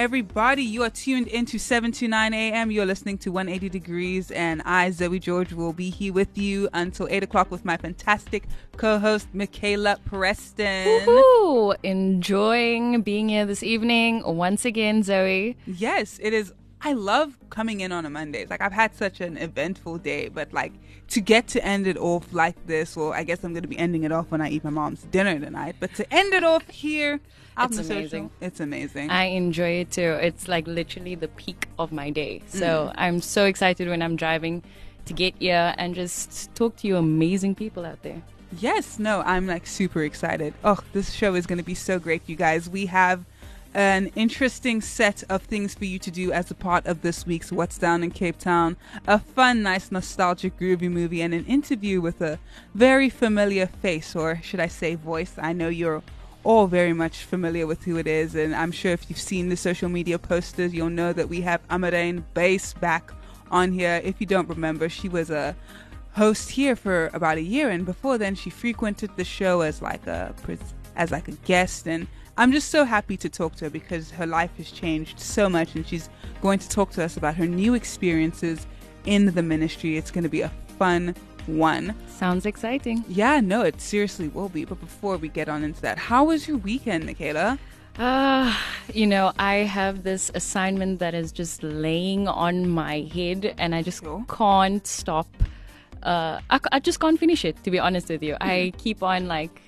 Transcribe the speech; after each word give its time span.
everybody. 0.00 0.62
You 0.62 0.82
are 0.82 0.88
tuned 0.88 1.26
into 1.26 1.58
7 1.58 1.92
to 1.92 2.08
9 2.08 2.32
a.m. 2.32 2.70
You're 2.70 2.86
listening 2.86 3.18
to 3.18 3.30
180 3.30 3.68
Degrees, 3.68 4.30
and 4.30 4.62
I, 4.64 4.90
Zoe 4.92 5.18
George, 5.18 5.52
will 5.52 5.74
be 5.74 5.90
here 5.90 6.10
with 6.10 6.38
you 6.38 6.70
until 6.72 7.06
8 7.10 7.22
o'clock 7.22 7.50
with 7.50 7.66
my 7.66 7.76
fantastic 7.76 8.44
co 8.78 8.98
host, 8.98 9.28
Michaela 9.34 9.98
Preston. 10.06 11.06
Woohoo! 11.06 11.76
Enjoying 11.82 13.02
being 13.02 13.28
here 13.28 13.44
this 13.44 13.62
evening 13.62 14.22
once 14.24 14.64
again, 14.64 15.02
Zoe. 15.02 15.58
Yes, 15.66 16.18
it 16.22 16.32
is. 16.32 16.54
I 16.82 16.94
love 16.94 17.36
coming 17.50 17.80
in 17.80 17.92
on 17.92 18.06
a 18.06 18.10
Monday. 18.10 18.42
It's 18.42 18.50
Like, 18.50 18.62
I've 18.62 18.72
had 18.72 18.94
such 18.94 19.20
an 19.20 19.36
eventful 19.36 19.98
day, 19.98 20.28
but 20.28 20.52
like 20.52 20.72
to 21.08 21.20
get 21.20 21.46
to 21.48 21.64
end 21.64 21.86
it 21.86 21.96
off 21.98 22.32
like 22.32 22.66
this, 22.66 22.96
well, 22.96 23.12
I 23.12 23.24
guess 23.24 23.44
I'm 23.44 23.52
going 23.52 23.62
to 23.62 23.68
be 23.68 23.78
ending 23.78 24.04
it 24.04 24.12
off 24.12 24.30
when 24.30 24.40
I 24.40 24.48
eat 24.48 24.64
my 24.64 24.70
mom's 24.70 25.02
dinner 25.02 25.38
tonight, 25.38 25.76
but 25.80 25.94
to 25.94 26.14
end 26.14 26.32
it 26.32 26.44
off 26.44 26.68
here, 26.68 27.20
it's 27.58 27.78
amazing. 27.78 28.30
Social, 28.30 28.32
it's 28.40 28.60
amazing. 28.60 29.10
I 29.10 29.24
enjoy 29.24 29.80
it 29.80 29.90
too. 29.90 30.12
It's 30.22 30.48
like 30.48 30.66
literally 30.66 31.14
the 31.14 31.28
peak 31.28 31.66
of 31.78 31.92
my 31.92 32.10
day. 32.10 32.42
So 32.46 32.66
mm. 32.66 32.94
I'm 32.96 33.20
so 33.20 33.44
excited 33.44 33.88
when 33.88 34.00
I'm 34.00 34.16
driving 34.16 34.62
to 35.04 35.12
get 35.12 35.34
here 35.38 35.74
and 35.76 35.94
just 35.94 36.54
talk 36.54 36.76
to 36.76 36.86
you 36.86 36.96
amazing 36.96 37.54
people 37.54 37.84
out 37.84 38.02
there. 38.02 38.22
Yes, 38.58 38.98
no, 38.98 39.20
I'm 39.22 39.46
like 39.46 39.66
super 39.66 40.02
excited. 40.02 40.54
Oh, 40.64 40.78
this 40.92 41.12
show 41.12 41.34
is 41.34 41.46
going 41.46 41.58
to 41.58 41.64
be 41.64 41.74
so 41.74 41.98
great, 41.98 42.22
you 42.28 42.36
guys. 42.36 42.68
We 42.68 42.86
have 42.86 43.24
an 43.74 44.10
interesting 44.16 44.80
set 44.80 45.22
of 45.28 45.42
things 45.42 45.74
for 45.74 45.84
you 45.84 45.98
to 46.00 46.10
do 46.10 46.32
as 46.32 46.50
a 46.50 46.54
part 46.54 46.86
of 46.86 47.02
this 47.02 47.26
week's 47.26 47.52
What's 47.52 47.78
Down 47.78 48.02
in 48.02 48.10
Cape 48.10 48.38
Town. 48.38 48.76
A 49.06 49.18
fun, 49.18 49.62
nice, 49.62 49.92
nostalgic, 49.92 50.58
groovy 50.58 50.90
movie, 50.90 51.22
and 51.22 51.32
an 51.32 51.44
interview 51.46 52.00
with 52.00 52.20
a 52.20 52.38
very 52.74 53.08
familiar 53.08 53.66
face, 53.66 54.16
or 54.16 54.40
should 54.42 54.60
I 54.60 54.66
say 54.66 54.96
voice. 54.96 55.34
I 55.38 55.52
know 55.52 55.68
you're 55.68 56.02
all 56.42 56.66
very 56.66 56.92
much 56.92 57.24
familiar 57.24 57.66
with 57.66 57.84
who 57.84 57.96
it 57.96 58.06
is, 58.06 58.34
and 58.34 58.54
I'm 58.54 58.72
sure 58.72 58.92
if 58.92 59.08
you've 59.08 59.20
seen 59.20 59.50
the 59.50 59.56
social 59.56 59.88
media 59.88 60.18
posters, 60.18 60.74
you'll 60.74 60.90
know 60.90 61.12
that 61.12 61.28
we 61.28 61.42
have 61.42 61.66
Amaryne 61.68 62.24
Buys 62.34 62.74
back 62.74 63.12
on 63.50 63.72
here. 63.72 64.00
If 64.02 64.20
you 64.20 64.26
don't 64.26 64.48
remember, 64.48 64.88
she 64.88 65.08
was 65.08 65.30
a 65.30 65.54
host 66.12 66.50
here 66.50 66.74
for 66.74 67.08
about 67.12 67.38
a 67.38 67.42
year, 67.42 67.68
and 67.68 67.84
before 67.86 68.18
then, 68.18 68.34
she 68.34 68.50
frequented 68.50 69.10
the 69.16 69.24
show 69.24 69.60
as 69.60 69.80
like 69.80 70.06
a 70.06 70.34
as 70.96 71.12
like 71.12 71.28
a 71.28 71.32
guest 71.32 71.86
and 71.86 72.08
I'm 72.40 72.52
just 72.52 72.70
so 72.70 72.86
happy 72.86 73.18
to 73.18 73.28
talk 73.28 73.56
to 73.56 73.66
her 73.66 73.70
because 73.70 74.10
her 74.12 74.26
life 74.26 74.56
has 74.56 74.70
changed 74.70 75.20
so 75.20 75.46
much 75.46 75.74
and 75.74 75.86
she's 75.86 76.08
going 76.40 76.58
to 76.60 76.68
talk 76.70 76.90
to 76.92 77.04
us 77.04 77.18
about 77.18 77.34
her 77.34 77.46
new 77.46 77.74
experiences 77.74 78.66
in 79.04 79.26
the 79.26 79.42
ministry. 79.42 79.98
It's 79.98 80.10
going 80.10 80.24
to 80.24 80.30
be 80.30 80.40
a 80.40 80.50
fun 80.78 81.14
one. 81.44 81.94
Sounds 82.08 82.46
exciting. 82.46 83.04
Yeah, 83.08 83.40
no, 83.40 83.60
it 83.60 83.78
seriously 83.78 84.28
will 84.28 84.48
be. 84.48 84.64
But 84.64 84.80
before 84.80 85.18
we 85.18 85.28
get 85.28 85.50
on 85.50 85.62
into 85.62 85.82
that, 85.82 85.98
how 85.98 86.24
was 86.24 86.48
your 86.48 86.56
weekend, 86.56 87.04
Michaela? 87.04 87.58
Uh, 87.98 88.56
you 88.94 89.06
know, 89.06 89.32
I 89.38 89.56
have 89.56 90.02
this 90.02 90.30
assignment 90.34 90.98
that 91.00 91.12
is 91.12 91.32
just 91.32 91.62
laying 91.62 92.26
on 92.26 92.70
my 92.70 93.00
head 93.12 93.54
and 93.58 93.74
I 93.74 93.82
just 93.82 94.02
cool. 94.02 94.24
can't 94.30 94.86
stop. 94.86 95.28
Uh, 96.02 96.40
I, 96.48 96.58
I 96.72 96.80
just 96.80 97.00
can't 97.00 97.20
finish 97.20 97.44
it, 97.44 97.62
to 97.64 97.70
be 97.70 97.78
honest 97.78 98.08
with 98.08 98.22
you. 98.22 98.32
Mm-hmm. 98.36 98.50
I 98.50 98.72
keep 98.78 99.02
on 99.02 99.28
like 99.28 99.60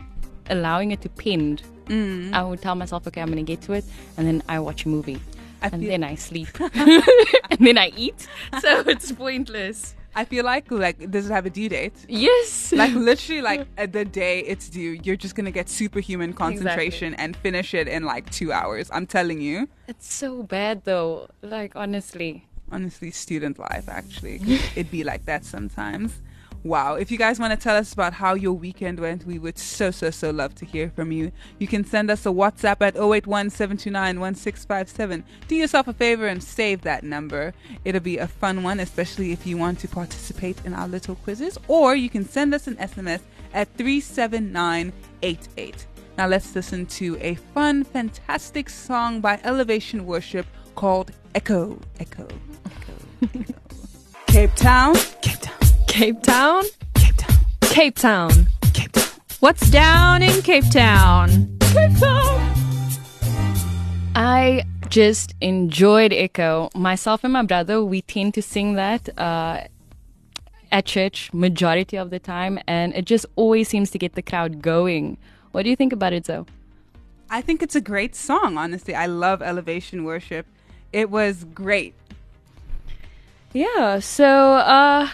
allowing 0.48 0.90
it 0.90 1.02
to 1.02 1.10
pend 1.10 1.62
Mm. 1.86 2.32
I 2.32 2.42
would 2.42 2.60
tell 2.60 2.74
myself, 2.74 3.06
okay, 3.06 3.20
I'm 3.20 3.28
going 3.28 3.44
to 3.44 3.50
get 3.50 3.62
to 3.62 3.72
it, 3.72 3.84
and 4.16 4.26
then 4.26 4.42
I 4.48 4.58
watch 4.60 4.84
a 4.84 4.88
movie, 4.88 5.20
I 5.62 5.68
and 5.68 5.86
then 5.86 6.04
I 6.04 6.14
sleep, 6.14 6.48
and 6.74 7.58
then 7.60 7.78
I 7.78 7.92
eat. 7.96 8.26
So 8.60 8.80
it's 8.86 9.12
pointless. 9.12 9.94
I 10.14 10.26
feel 10.26 10.44
like 10.44 10.70
like 10.70 11.10
does 11.10 11.30
it 11.30 11.32
have 11.32 11.46
a 11.46 11.50
due 11.50 11.70
date? 11.70 11.94
Yes. 12.06 12.72
Like 12.72 12.92
literally 12.92 13.40
like 13.40 13.92
the 13.92 14.04
day 14.04 14.40
it's 14.40 14.68
due, 14.68 15.00
you're 15.02 15.16
just 15.16 15.34
gonna 15.34 15.50
get 15.50 15.70
superhuman 15.70 16.34
concentration 16.34 17.14
exactly. 17.14 17.24
and 17.24 17.36
finish 17.36 17.72
it 17.72 17.88
in 17.88 18.04
like 18.04 18.30
two 18.30 18.52
hours. 18.52 18.90
I'm 18.92 19.06
telling 19.06 19.40
you. 19.40 19.68
It's 19.88 20.12
so 20.12 20.42
bad 20.42 20.84
though. 20.84 21.28
Like 21.40 21.76
honestly. 21.76 22.46
Honestly, 22.70 23.10
student 23.10 23.58
life 23.58 23.88
actually. 23.88 24.40
It'd 24.76 24.90
be 24.90 25.02
like 25.02 25.24
that 25.24 25.46
sometimes. 25.46 26.20
Wow. 26.64 26.94
If 26.94 27.10
you 27.10 27.18
guys 27.18 27.40
want 27.40 27.52
to 27.52 27.56
tell 27.56 27.74
us 27.76 27.92
about 27.92 28.12
how 28.12 28.34
your 28.34 28.52
weekend 28.52 29.00
went, 29.00 29.26
we 29.26 29.40
would 29.40 29.58
so, 29.58 29.90
so, 29.90 30.10
so 30.10 30.30
love 30.30 30.54
to 30.56 30.64
hear 30.64 30.92
from 30.94 31.10
you. 31.10 31.32
You 31.58 31.66
can 31.66 31.84
send 31.84 32.08
us 32.08 32.24
a 32.24 32.28
WhatsApp 32.28 32.80
at 32.80 32.96
081 32.96 33.50
Do 35.48 35.56
yourself 35.56 35.88
a 35.88 35.92
favor 35.92 36.28
and 36.28 36.40
save 36.42 36.82
that 36.82 37.02
number. 37.02 37.52
It'll 37.84 38.00
be 38.00 38.18
a 38.18 38.28
fun 38.28 38.62
one, 38.62 38.78
especially 38.78 39.32
if 39.32 39.44
you 39.44 39.56
want 39.56 39.80
to 39.80 39.88
participate 39.88 40.56
in 40.64 40.72
our 40.72 40.86
little 40.86 41.16
quizzes. 41.16 41.58
Or 41.66 41.96
you 41.96 42.08
can 42.08 42.28
send 42.28 42.54
us 42.54 42.68
an 42.68 42.76
SMS 42.76 43.22
at 43.52 43.66
37988. 43.76 45.86
Now 46.16 46.28
let's 46.28 46.54
listen 46.54 46.86
to 46.86 47.18
a 47.20 47.34
fun, 47.54 47.82
fantastic 47.82 48.70
song 48.70 49.20
by 49.20 49.40
Elevation 49.42 50.06
Worship 50.06 50.46
called 50.76 51.10
Echo. 51.34 51.76
Echo. 51.98 52.28
Echo. 52.66 52.94
Echo. 53.34 53.54
Cape 54.26 54.54
Town. 54.54 54.94
Cape 55.22 55.40
Town. 55.40 55.71
Cape 55.86 56.22
Town? 56.22 56.64
Cape 56.94 57.16
Town. 57.16 57.36
Cape 57.60 57.96
Town. 57.96 58.30
Cape 58.72 58.92
Town. 58.92 59.08
What's 59.40 59.70
down 59.70 60.22
in 60.22 60.42
Cape 60.42 60.68
Town? 60.70 61.56
Cape 61.60 61.98
Town. 61.98 62.54
I 64.14 64.64
just 64.88 65.34
enjoyed 65.40 66.12
Echo. 66.12 66.70
Myself 66.74 67.24
and 67.24 67.32
my 67.32 67.42
brother, 67.42 67.84
we 67.84 68.02
tend 68.02 68.34
to 68.34 68.42
sing 68.42 68.74
that 68.74 69.08
uh, 69.18 69.64
at 70.70 70.84
church 70.86 71.32
majority 71.32 71.96
of 71.96 72.10
the 72.10 72.18
time, 72.18 72.58
and 72.66 72.94
it 72.94 73.04
just 73.04 73.26
always 73.36 73.68
seems 73.68 73.90
to 73.90 73.98
get 73.98 74.14
the 74.14 74.22
crowd 74.22 74.62
going. 74.62 75.16
What 75.52 75.64
do 75.64 75.70
you 75.70 75.76
think 75.76 75.92
about 75.92 76.12
it, 76.12 76.26
Zoe? 76.26 76.46
I 77.30 77.40
think 77.40 77.62
it's 77.62 77.74
a 77.74 77.80
great 77.80 78.14
song, 78.14 78.58
honestly. 78.58 78.94
I 78.94 79.06
love 79.06 79.40
Elevation 79.40 80.04
Worship. 80.04 80.46
It 80.92 81.10
was 81.10 81.44
great. 81.44 81.94
Yeah, 83.54 83.98
so 84.00 84.54
uh 84.54 85.08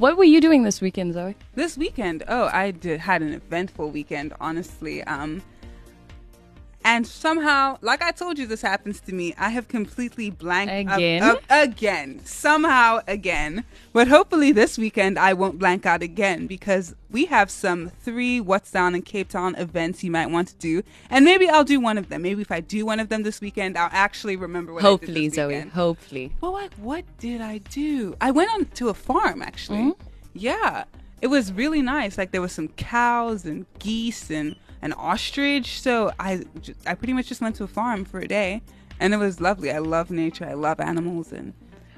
what 0.00 0.16
were 0.16 0.24
you 0.24 0.40
doing 0.40 0.62
this 0.62 0.80
weekend, 0.80 1.12
Zoe? 1.12 1.36
This 1.54 1.76
weekend, 1.76 2.24
oh, 2.26 2.48
I 2.52 2.70
did 2.70 3.00
had 3.00 3.20
an 3.20 3.34
eventful 3.34 3.90
weekend. 3.90 4.32
Honestly, 4.40 5.04
um, 5.04 5.42
and 6.90 7.06
somehow, 7.06 7.78
like 7.82 8.02
I 8.02 8.10
told 8.10 8.36
you, 8.36 8.46
this 8.46 8.62
happens 8.62 9.00
to 9.02 9.14
me. 9.14 9.32
I 9.38 9.50
have 9.50 9.68
completely 9.68 10.28
blanked 10.28 10.92
again, 10.92 11.22
up, 11.22 11.36
up, 11.36 11.42
again, 11.48 12.20
somehow 12.24 13.00
again. 13.06 13.64
But 13.92 14.08
hopefully, 14.08 14.50
this 14.50 14.76
weekend 14.76 15.16
I 15.16 15.32
won't 15.32 15.58
blank 15.58 15.86
out 15.86 16.02
again 16.02 16.48
because 16.48 16.96
we 17.08 17.26
have 17.26 17.48
some 17.48 17.90
three 18.02 18.40
What's 18.40 18.72
Down 18.72 18.96
in 18.96 19.02
Cape 19.02 19.28
Town 19.28 19.54
events 19.54 20.02
you 20.02 20.10
might 20.10 20.30
want 20.30 20.48
to 20.48 20.56
do, 20.56 20.82
and 21.08 21.24
maybe 21.24 21.48
I'll 21.48 21.62
do 21.62 21.78
one 21.78 21.96
of 21.96 22.08
them. 22.08 22.22
Maybe 22.22 22.42
if 22.42 22.50
I 22.50 22.58
do 22.58 22.84
one 22.84 22.98
of 22.98 23.08
them 23.08 23.22
this 23.22 23.40
weekend, 23.40 23.78
I'll 23.78 23.88
actually 23.92 24.34
remember 24.34 24.72
what. 24.72 24.82
Hopefully, 24.82 25.28
Zoe. 25.28 25.46
Weekend. 25.46 25.70
Hopefully. 25.70 26.32
Well, 26.40 26.52
like, 26.52 26.74
what 26.74 27.04
did 27.18 27.40
I 27.40 27.58
do? 27.58 28.16
I 28.20 28.32
went 28.32 28.50
on 28.52 28.64
to 28.64 28.88
a 28.88 28.94
farm 28.94 29.42
actually. 29.42 29.78
Mm-hmm. 29.78 30.08
Yeah, 30.34 30.84
it 31.22 31.28
was 31.28 31.52
really 31.52 31.82
nice. 31.82 32.18
Like 32.18 32.32
there 32.32 32.40
was 32.40 32.52
some 32.52 32.68
cows 32.68 33.44
and 33.44 33.66
geese 33.78 34.28
and 34.30 34.56
an 34.82 34.92
ostrich. 34.94 35.80
So 35.80 36.12
I, 36.18 36.44
I 36.86 36.94
pretty 36.94 37.12
much 37.12 37.26
just 37.26 37.40
went 37.40 37.56
to 37.56 37.64
a 37.64 37.68
farm 37.68 38.04
for 38.04 38.20
a 38.20 38.28
day, 38.28 38.62
and 38.98 39.14
it 39.14 39.18
was 39.18 39.40
lovely. 39.40 39.70
I 39.70 39.78
love 39.78 40.10
nature. 40.10 40.46
I 40.46 40.54
love 40.54 40.80
animals, 40.80 41.32
and 41.32 41.52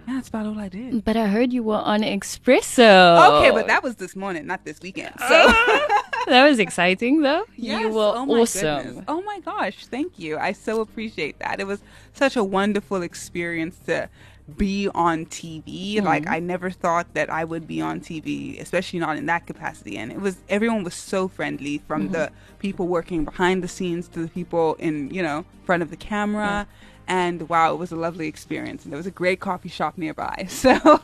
yeah, 0.06 0.14
that's 0.14 0.28
about 0.28 0.46
all 0.46 0.58
I 0.58 0.68
did. 0.68 1.04
But 1.04 1.16
I 1.16 1.26
heard 1.26 1.52
you 1.52 1.62
were 1.62 1.76
on 1.76 2.00
espresso. 2.00 3.38
Okay, 3.38 3.50
but 3.50 3.66
that 3.68 3.82
was 3.82 3.96
this 3.96 4.16
morning, 4.16 4.46
not 4.46 4.64
this 4.64 4.80
weekend. 4.80 5.14
So. 5.18 5.52
that 6.26 6.48
was 6.48 6.58
exciting, 6.58 7.22
though. 7.22 7.44
Yes. 7.56 7.80
You 7.80 7.88
were 7.90 8.12
oh 8.16 8.40
awesome. 8.40 8.84
Goodness. 8.84 9.04
Oh 9.08 9.22
my 9.22 9.40
gosh, 9.40 9.86
thank 9.86 10.18
you. 10.18 10.38
I 10.38 10.52
so 10.52 10.80
appreciate 10.80 11.38
that. 11.38 11.60
It 11.60 11.66
was 11.66 11.82
such 12.12 12.36
a 12.36 12.44
wonderful 12.44 13.02
experience 13.02 13.78
to 13.86 14.08
be 14.56 14.88
on 14.94 15.26
TV. 15.26 15.94
Mm-hmm. 15.94 16.06
Like 16.06 16.26
I 16.26 16.38
never 16.40 16.70
thought 16.70 17.06
that 17.14 17.30
I 17.30 17.44
would 17.44 17.66
be 17.66 17.80
on 17.80 18.00
TV, 18.00 18.60
especially 18.60 18.98
not 18.98 19.16
in 19.16 19.26
that 19.26 19.46
capacity. 19.46 19.96
And 19.96 20.10
it 20.12 20.20
was 20.20 20.38
everyone 20.48 20.84
was 20.84 20.94
so 20.94 21.28
friendly 21.28 21.78
from 21.78 22.02
Mm-hmm. 22.02 22.12
the 22.12 22.30
people 22.58 22.88
working 22.88 23.24
behind 23.24 23.62
the 23.62 23.68
scenes 23.68 24.08
to 24.08 24.20
the 24.20 24.28
people 24.28 24.74
in, 24.74 25.10
you 25.10 25.22
know, 25.22 25.44
front 25.64 25.82
of 25.82 25.90
the 25.90 25.96
camera. 25.96 26.66
And 27.08 27.48
wow, 27.48 27.72
it 27.74 27.76
was 27.78 27.92
a 27.92 27.96
lovely 27.96 28.28
experience. 28.28 28.84
And 28.84 28.92
there 28.92 28.96
was 28.98 29.06
a 29.06 29.12
great 29.12 29.40
coffee 29.40 29.68
shop 29.68 29.96
nearby. 29.98 30.46
So 30.50 31.00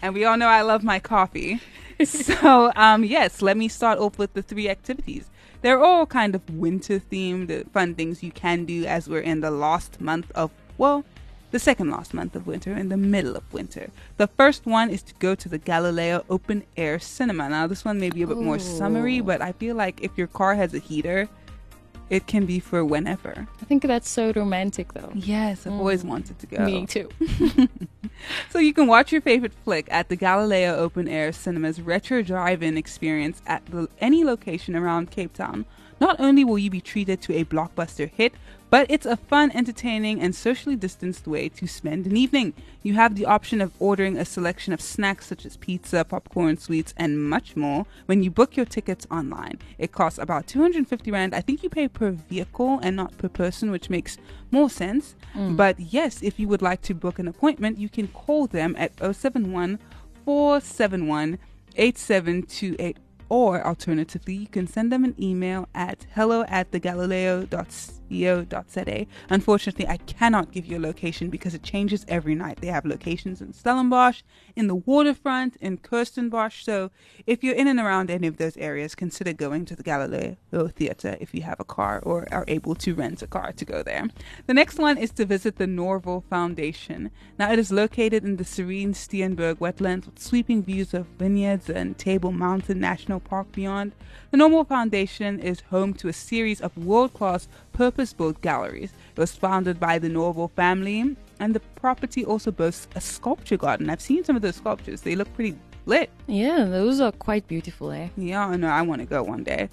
and 0.00 0.14
we 0.14 0.24
all 0.24 0.36
know 0.36 0.48
I 0.48 0.62
love 0.62 0.82
my 0.84 0.98
coffee. 0.98 1.60
so 2.04 2.72
um 2.76 3.04
yes, 3.04 3.42
let 3.42 3.56
me 3.56 3.68
start 3.68 3.98
off 3.98 4.18
with 4.18 4.32
the 4.34 4.42
three 4.42 4.68
activities. 4.68 5.28
They're 5.62 5.82
all 5.82 6.06
kind 6.06 6.34
of 6.34 6.48
winter 6.50 6.98
themed, 6.98 7.70
fun 7.70 7.94
things 7.94 8.22
you 8.22 8.32
can 8.32 8.64
do 8.64 8.84
as 8.84 9.08
we're 9.08 9.20
in 9.20 9.40
the 9.42 9.50
last 9.50 10.00
month 10.00 10.32
of, 10.34 10.50
well, 10.76 11.04
the 11.52 11.58
second 11.58 11.90
last 11.90 12.12
month 12.12 12.34
of 12.34 12.46
winter, 12.46 12.72
in 12.76 12.88
the 12.88 12.96
middle 12.96 13.36
of 13.36 13.52
winter. 13.52 13.90
The 14.16 14.26
first 14.26 14.66
one 14.66 14.90
is 14.90 15.02
to 15.04 15.14
go 15.20 15.34
to 15.34 15.48
the 15.48 15.58
Galileo 15.58 16.24
Open 16.28 16.64
Air 16.76 16.98
Cinema. 16.98 17.48
Now, 17.48 17.66
this 17.66 17.84
one 17.84 18.00
may 18.00 18.10
be 18.10 18.22
a 18.22 18.26
bit 18.26 18.38
more 18.38 18.58
summery, 18.58 19.20
but 19.20 19.40
I 19.40 19.52
feel 19.52 19.76
like 19.76 20.02
if 20.02 20.16
your 20.16 20.26
car 20.26 20.54
has 20.56 20.74
a 20.74 20.78
heater, 20.78 21.28
it 22.10 22.26
can 22.26 22.44
be 22.44 22.58
for 22.58 22.84
whenever. 22.84 23.46
I 23.60 23.64
think 23.64 23.82
that's 23.84 24.08
so 24.08 24.32
romantic, 24.34 24.92
though. 24.92 25.12
Yes, 25.14 25.66
I've 25.66 25.74
always 25.74 26.02
mm. 26.02 26.08
wanted 26.08 26.38
to 26.40 26.46
go. 26.46 26.64
Me 26.64 26.86
too. 26.86 27.08
So 28.50 28.58
you 28.58 28.72
can 28.72 28.86
watch 28.86 29.12
your 29.12 29.20
favorite 29.20 29.52
flick 29.64 29.86
at 29.90 30.08
the 30.08 30.16
Galileo 30.16 30.76
Open 30.76 31.08
Air 31.08 31.32
Cinema's 31.32 31.80
retro 31.80 32.22
drive-in 32.22 32.76
experience 32.76 33.42
at 33.46 33.64
the, 33.66 33.88
any 34.00 34.24
location 34.24 34.76
around 34.76 35.10
Cape 35.10 35.32
Town. 35.32 35.64
Not 36.02 36.18
only 36.18 36.42
will 36.42 36.58
you 36.58 36.68
be 36.68 36.80
treated 36.80 37.22
to 37.22 37.36
a 37.36 37.44
blockbuster 37.44 38.10
hit, 38.10 38.34
but 38.70 38.90
it's 38.90 39.06
a 39.06 39.16
fun, 39.16 39.52
entertaining, 39.54 40.20
and 40.20 40.34
socially 40.34 40.74
distanced 40.74 41.28
way 41.28 41.48
to 41.50 41.68
spend 41.68 42.06
an 42.06 42.16
evening. 42.16 42.54
You 42.82 42.94
have 42.94 43.14
the 43.14 43.24
option 43.24 43.60
of 43.60 43.72
ordering 43.78 44.16
a 44.16 44.24
selection 44.24 44.72
of 44.72 44.80
snacks 44.80 45.26
such 45.26 45.46
as 45.46 45.56
pizza, 45.58 46.04
popcorn, 46.04 46.56
sweets, 46.56 46.92
and 46.96 47.22
much 47.22 47.54
more 47.54 47.86
when 48.06 48.24
you 48.24 48.32
book 48.32 48.56
your 48.56 48.66
tickets 48.66 49.06
online. 49.12 49.60
It 49.78 49.92
costs 49.92 50.18
about 50.18 50.48
250 50.48 51.12
Rand. 51.12 51.36
I 51.36 51.40
think 51.40 51.62
you 51.62 51.70
pay 51.70 51.86
per 51.86 52.10
vehicle 52.10 52.80
and 52.82 52.96
not 52.96 53.16
per 53.16 53.28
person, 53.28 53.70
which 53.70 53.88
makes 53.88 54.18
more 54.50 54.68
sense. 54.68 55.14
Mm. 55.36 55.56
But 55.56 55.78
yes, 55.78 56.20
if 56.20 56.40
you 56.40 56.48
would 56.48 56.62
like 56.62 56.82
to 56.82 56.94
book 56.94 57.20
an 57.20 57.28
appointment, 57.28 57.78
you 57.78 57.88
can 57.88 58.08
call 58.08 58.48
them 58.48 58.74
at 58.76 58.98
071 58.98 59.78
471 60.24 61.38
8728 61.76 62.96
or 63.32 63.66
alternatively 63.66 64.34
you 64.34 64.46
can 64.46 64.66
send 64.66 64.92
them 64.92 65.04
an 65.04 65.14
email 65.18 65.66
at 65.74 66.06
hello 66.14 66.44
at 66.48 66.70
thegalileo.co.za 68.12 69.06
unfortunately 69.30 69.86
i 69.88 69.96
cannot 69.96 70.52
give 70.52 70.66
you 70.66 70.78
a 70.78 70.80
location 70.80 71.30
because 71.30 71.54
it 71.54 71.62
changes 71.62 72.04
every 72.08 72.34
night. 72.34 72.58
They 72.60 72.68
have 72.68 72.84
locations 72.84 73.40
in 73.40 73.52
stellenbosch 73.52 74.22
in 74.54 74.66
the 74.66 74.74
waterfront 74.74 75.56
in 75.56 75.78
kirstenbosch. 75.78 76.62
So 76.62 76.90
if 77.26 77.42
you're 77.42 77.54
in 77.54 77.66
and 77.66 77.80
around 77.80 78.10
any 78.10 78.26
of 78.26 78.36
those 78.36 78.56
areas 78.56 78.94
consider 78.94 79.32
going 79.32 79.64
to 79.66 79.76
the 79.76 79.82
galileo 79.82 80.36
theater 80.68 81.16
if 81.20 81.34
you 81.34 81.42
have 81.42 81.60
a 81.60 81.64
car 81.64 82.00
or 82.04 82.28
are 82.30 82.44
able 82.48 82.74
to 82.76 82.94
rent 82.94 83.22
a 83.22 83.26
car 83.26 83.52
to 83.52 83.64
go 83.64 83.82
there. 83.82 84.08
The 84.46 84.54
next 84.54 84.78
one 84.78 84.98
is 84.98 85.10
to 85.12 85.24
visit 85.24 85.56
the 85.56 85.66
norval 85.66 86.24
foundation. 86.28 87.10
Now 87.38 87.50
it 87.52 87.58
is 87.58 87.72
located 87.72 88.24
in 88.24 88.36
the 88.36 88.44
serene 88.44 88.92
steenberg 88.92 89.56
wetlands 89.56 90.06
with 90.06 90.18
sweeping 90.18 90.62
views 90.62 90.92
of 90.94 91.06
vineyards 91.18 91.70
and 91.70 91.96
table 91.96 92.32
mountain 92.32 92.80
national 92.80 93.20
park 93.20 93.50
beyond. 93.52 93.92
The 94.30 94.36
norval 94.36 94.64
foundation 94.64 95.38
is 95.38 95.60
home 95.70 95.94
to 95.94 96.08
a 96.08 96.12
series 96.12 96.60
of 96.60 96.76
world-class 97.78 98.12
purpose-built 98.12 98.40
galleries 98.42 98.92
it 99.16 99.20
was 99.20 99.32
founded 99.34 99.78
by 99.80 99.98
the 99.98 100.08
norval 100.08 100.48
family 100.48 101.16
and 101.40 101.54
the 101.54 101.60
property 101.60 102.24
also 102.24 102.50
boasts 102.50 102.88
a 102.94 103.00
sculpture 103.00 103.56
garden 103.56 103.90
i've 103.90 104.00
seen 104.00 104.24
some 104.24 104.36
of 104.36 104.42
those 104.42 104.56
sculptures 104.56 105.00
they 105.02 105.16
look 105.16 105.32
pretty 105.34 105.56
lit 105.86 106.10
Yeah, 106.28 106.64
those 106.64 107.00
are 107.00 107.12
quite 107.12 107.48
beautiful, 107.48 107.90
eh? 107.90 108.08
yeah, 108.16 108.46
I 108.46 108.56
know. 108.56 108.68
I 108.68 108.82
want 108.82 109.00
to 109.00 109.06
go 109.06 109.22
one 109.24 109.42
day. 109.42 109.68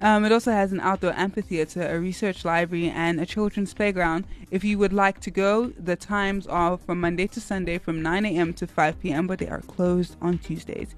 Um, 0.00 0.24
it 0.24 0.32
also 0.32 0.52
has 0.52 0.72
an 0.72 0.80
outdoor 0.80 1.12
amphitheater, 1.14 1.82
a 1.96 1.98
research 1.98 2.44
library, 2.44 2.90
and 2.90 3.20
a 3.20 3.26
children's 3.26 3.74
playground. 3.74 4.24
If 4.52 4.62
you 4.64 4.78
would 4.78 4.92
like 4.92 5.20
to 5.20 5.30
go, 5.32 5.72
the 5.78 5.96
times 5.96 6.46
are 6.46 6.76
from 6.78 7.00
Monday 7.00 7.26
to 7.28 7.40
Sunday 7.40 7.78
from 7.78 8.02
9 8.02 8.24
a.m. 8.24 8.52
to 8.54 8.66
5 8.68 9.00
p.m., 9.00 9.26
but 9.26 9.38
they 9.40 9.48
are 9.48 9.60
closed 9.62 10.16
on 10.22 10.38
Tuesdays. 10.38 10.94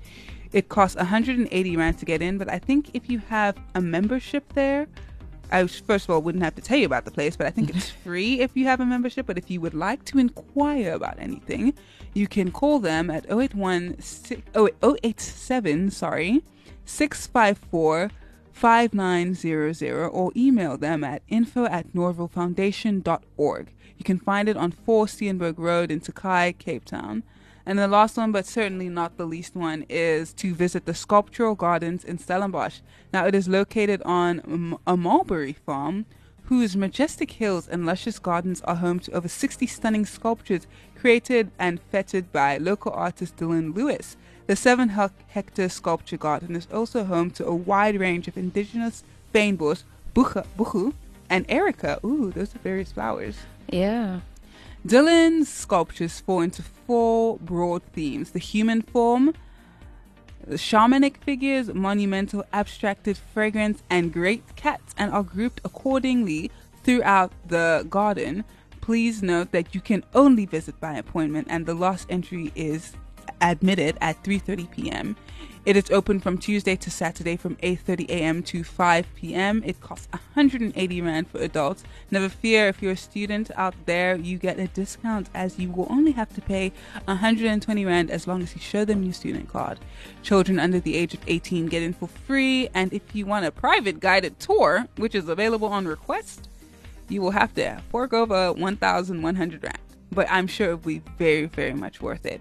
It 0.52 0.68
costs 0.68 0.96
180 0.96 1.76
Rand 1.76 1.98
to 1.98 2.04
get 2.04 2.22
in, 2.22 2.36
but 2.38 2.50
I 2.50 2.58
think 2.58 2.90
if 2.94 3.08
you 3.10 3.18
have 3.20 3.56
a 3.74 3.80
membership 3.80 4.52
there, 4.54 4.86
I 5.54 5.66
first 5.66 6.06
of 6.06 6.10
all 6.10 6.20
wouldn't 6.20 6.42
have 6.42 6.56
to 6.56 6.62
tell 6.62 6.78
you 6.78 6.86
about 6.86 7.04
the 7.04 7.12
place, 7.12 7.36
but 7.36 7.46
I 7.46 7.50
think 7.50 7.70
it's 7.70 7.88
free 8.04 8.40
if 8.40 8.56
you 8.56 8.64
have 8.66 8.80
a 8.80 8.86
membership. 8.86 9.26
But 9.26 9.38
if 9.38 9.50
you 9.50 9.60
would 9.60 9.74
like 9.74 10.04
to 10.06 10.18
inquire 10.18 10.92
about 10.92 11.18
anything, 11.18 11.74
you 12.12 12.26
can 12.26 12.50
call 12.50 12.80
them 12.80 13.08
at 13.08 13.24
081 13.30 14.00
si- 14.00 14.42
oh, 14.54 14.68
087, 14.82 15.90
sorry, 15.90 16.42
654 16.84 18.10
5900 18.52 20.08
or 20.08 20.32
email 20.36 20.76
them 20.76 21.02
at 21.02 21.22
info 21.28 21.66
at 21.66 21.92
norvalfoundation.org. 21.92 23.72
You 23.96 24.04
can 24.04 24.18
find 24.18 24.48
it 24.48 24.56
on 24.56 24.70
4 24.70 25.06
Steenberg 25.06 25.54
Road 25.58 25.90
in 25.90 26.00
Tokai, 26.00 26.52
Cape 26.52 26.84
Town. 26.84 27.22
And 27.66 27.78
the 27.78 27.88
last 27.88 28.16
one, 28.16 28.30
but 28.30 28.46
certainly 28.46 28.88
not 28.88 29.16
the 29.16 29.24
least 29.24 29.56
one, 29.56 29.86
is 29.88 30.32
to 30.34 30.54
visit 30.54 30.84
the 30.84 30.94
Sculptural 30.94 31.54
Gardens 31.54 32.04
in 32.04 32.18
Stellenbosch. 32.18 32.80
Now, 33.12 33.26
it 33.26 33.34
is 33.34 33.48
located 33.48 34.02
on 34.04 34.78
a 34.86 34.96
mulberry 34.96 35.54
farm 35.54 36.04
whose 36.44 36.76
majestic 36.76 37.32
hills 37.32 37.66
and 37.66 37.86
luscious 37.86 38.18
gardens 38.18 38.60
are 38.62 38.76
home 38.76 39.00
to 39.00 39.12
over 39.12 39.28
60 39.28 39.66
stunning 39.66 40.04
sculptures 40.04 40.66
created 40.94 41.50
and 41.58 41.80
feted 41.90 42.30
by 42.32 42.58
local 42.58 42.92
artist 42.92 43.36
Dylan 43.36 43.74
Lewis. 43.74 44.16
The 44.46 44.56
7 44.56 44.90
hec- 44.90 45.12
hectare 45.28 45.70
sculpture 45.70 46.18
garden 46.18 46.54
is 46.54 46.68
also 46.70 47.04
home 47.04 47.30
to 47.32 47.46
a 47.46 47.54
wide 47.54 47.98
range 47.98 48.28
of 48.28 48.36
indigenous 48.36 49.04
fynbos, 49.34 49.84
buchu 50.14 50.92
and 51.30 51.46
erica. 51.48 51.98
Ooh, 52.04 52.30
those 52.30 52.54
are 52.54 52.58
various 52.58 52.92
flowers. 52.92 53.36
Yeah. 53.68 54.20
Dylan's 54.86 55.48
sculptures 55.48 56.20
fall 56.20 56.42
into 56.42 56.62
four 56.62 57.38
broad 57.38 57.82
themes 57.94 58.32
the 58.32 58.38
human 58.38 58.82
form, 58.82 59.32
the 60.46 60.56
shamanic 60.56 61.16
figures, 61.18 61.72
monumental, 61.72 62.44
abstracted, 62.52 63.16
fragrance, 63.16 63.82
and 63.88 64.12
great 64.12 64.56
cats, 64.56 64.94
and 64.98 65.10
are 65.10 65.22
grouped 65.22 65.62
accordingly 65.64 66.50
throughout 66.82 67.32
the 67.48 67.86
garden. 67.88 68.44
Please 68.82 69.22
note 69.22 69.52
that 69.52 69.74
you 69.74 69.80
can 69.80 70.04
only 70.14 70.44
visit 70.44 70.78
by 70.80 70.94
appointment, 70.98 71.46
and 71.48 71.64
the 71.64 71.74
last 71.74 72.06
entry 72.10 72.52
is 72.54 72.92
admitted 73.40 73.96
at 74.02 74.22
3:30 74.22 74.70
p.m. 74.70 75.16
It 75.66 75.78
is 75.78 75.90
open 75.90 76.20
from 76.20 76.36
Tuesday 76.36 76.76
to 76.76 76.90
Saturday 76.90 77.38
from 77.38 77.56
8:30 77.56 78.10
a.m. 78.10 78.42
to 78.42 78.62
5 78.62 79.06
p.m. 79.14 79.62
It 79.64 79.80
costs 79.80 80.08
180 80.10 81.00
rand 81.00 81.26
for 81.28 81.38
adults. 81.38 81.84
Never 82.10 82.28
fear, 82.28 82.68
if 82.68 82.82
you're 82.82 82.92
a 82.92 82.96
student 82.98 83.50
out 83.56 83.74
there, 83.86 84.14
you 84.14 84.36
get 84.36 84.58
a 84.58 84.66
discount 84.66 85.30
as 85.32 85.58
you 85.58 85.70
will 85.70 85.86
only 85.88 86.12
have 86.12 86.34
to 86.34 86.42
pay 86.42 86.70
120 87.06 87.82
rand 87.86 88.10
as 88.10 88.26
long 88.26 88.42
as 88.42 88.54
you 88.54 88.60
show 88.60 88.84
them 88.84 89.04
your 89.04 89.14
student 89.14 89.48
card. 89.48 89.78
Children 90.22 90.58
under 90.58 90.80
the 90.80 90.96
age 90.96 91.14
of 91.14 91.20
18 91.26 91.68
get 91.68 91.82
in 91.82 91.94
for 91.94 92.08
free, 92.08 92.68
and 92.74 92.92
if 92.92 93.14
you 93.14 93.24
want 93.24 93.46
a 93.46 93.50
private 93.50 94.00
guided 94.00 94.38
tour, 94.38 94.86
which 94.96 95.14
is 95.14 95.30
available 95.30 95.68
on 95.68 95.88
request, 95.88 96.46
you 97.08 97.22
will 97.22 97.30
have 97.30 97.54
to 97.54 97.80
fork 97.88 98.12
over 98.12 98.52
1,100 98.52 99.62
rand. 99.62 99.83
But 100.14 100.30
I'm 100.30 100.46
sure 100.46 100.68
it'll 100.68 100.78
be 100.78 101.02
very, 101.18 101.46
very 101.46 101.74
much 101.74 102.00
worth 102.00 102.24
it. 102.24 102.40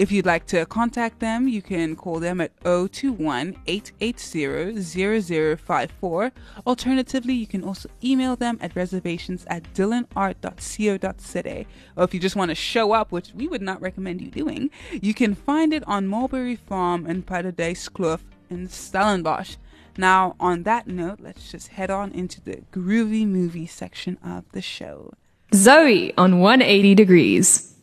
If 0.00 0.10
you'd 0.10 0.24
like 0.24 0.46
to 0.46 0.64
contact 0.64 1.20
them, 1.20 1.46
you 1.46 1.60
can 1.60 1.94
call 1.94 2.20
them 2.20 2.40
at 2.40 2.58
021 2.62 3.54
880 3.66 4.80
0054. 4.80 6.32
Alternatively, 6.66 7.34
you 7.34 7.46
can 7.46 7.62
also 7.62 7.90
email 8.02 8.34
them 8.34 8.56
at 8.62 8.74
reservations 8.74 9.44
at 9.48 9.64
dylanart.co.za. 9.74 11.66
Or 11.96 12.04
if 12.04 12.14
you 12.14 12.20
just 12.20 12.34
want 12.34 12.48
to 12.50 12.54
show 12.54 12.92
up, 12.92 13.12
which 13.12 13.34
we 13.34 13.46
would 13.46 13.60
not 13.60 13.82
recommend 13.82 14.22
you 14.22 14.30
doing, 14.30 14.70
you 14.90 15.12
can 15.12 15.34
find 15.34 15.74
it 15.74 15.86
on 15.86 16.06
Mulberry 16.08 16.56
Farm 16.56 17.06
in 17.06 17.22
Paradise 17.22 17.90
Kloof 17.90 18.20
in 18.48 18.68
Stellenbosch. 18.68 19.56
Now, 19.98 20.34
on 20.40 20.62
that 20.62 20.86
note, 20.86 21.20
let's 21.20 21.50
just 21.50 21.68
head 21.68 21.90
on 21.90 22.10
into 22.12 22.40
the 22.40 22.62
groovy 22.72 23.26
movie 23.26 23.66
section 23.66 24.16
of 24.24 24.50
the 24.52 24.62
show. 24.62 25.12
Zoe 25.54 26.12
on 26.16 26.38
180 26.38 26.94
degrees. 26.94 27.74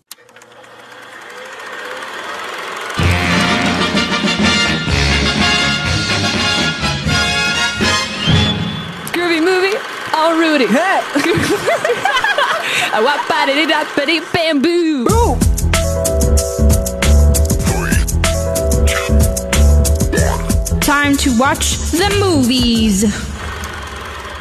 Groovy 9.11 9.43
movie, 9.43 9.75
all 10.13 10.39
Rudy. 10.39 10.67
Hey. 10.67 11.01
Wap-a-dee-dee-dap-a-dee, 13.03 14.21
Bamboo. 14.33 15.05
Time 20.79 21.17
to 21.17 21.37
watch 21.37 21.75
the 21.91 22.15
movies. 22.17 23.03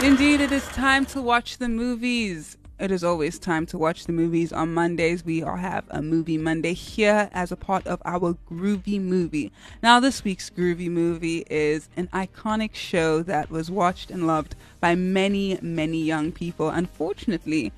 Indeed, 0.00 0.40
it 0.40 0.52
is 0.52 0.64
time 0.68 1.04
to 1.06 1.20
watch 1.20 1.58
the 1.58 1.68
movies. 1.68 2.56
It 2.78 2.90
is 2.90 3.02
always 3.02 3.38
time 3.38 3.64
to 3.66 3.78
watch 3.78 4.04
the 4.04 4.12
movies 4.12 4.52
on 4.52 4.74
Mondays. 4.74 5.24
We 5.24 5.42
all 5.42 5.56
have 5.56 5.86
a 5.88 6.02
movie 6.02 6.36
Monday 6.36 6.74
here 6.74 7.30
as 7.32 7.50
a 7.50 7.56
part 7.56 7.86
of 7.86 8.02
our 8.04 8.36
groovy 8.50 9.00
movie. 9.00 9.50
Now, 9.82 9.98
this 9.98 10.24
week's 10.24 10.50
groovy 10.50 10.90
movie 10.90 11.46
is 11.48 11.88
an 11.96 12.08
iconic 12.08 12.74
show 12.74 13.22
that 13.22 13.50
was 13.50 13.70
watched 13.70 14.10
and 14.10 14.26
loved 14.26 14.56
by 14.78 14.94
many, 14.94 15.58
many 15.62 16.02
young 16.02 16.32
people. 16.32 16.68
Unfortunately, 16.68 17.72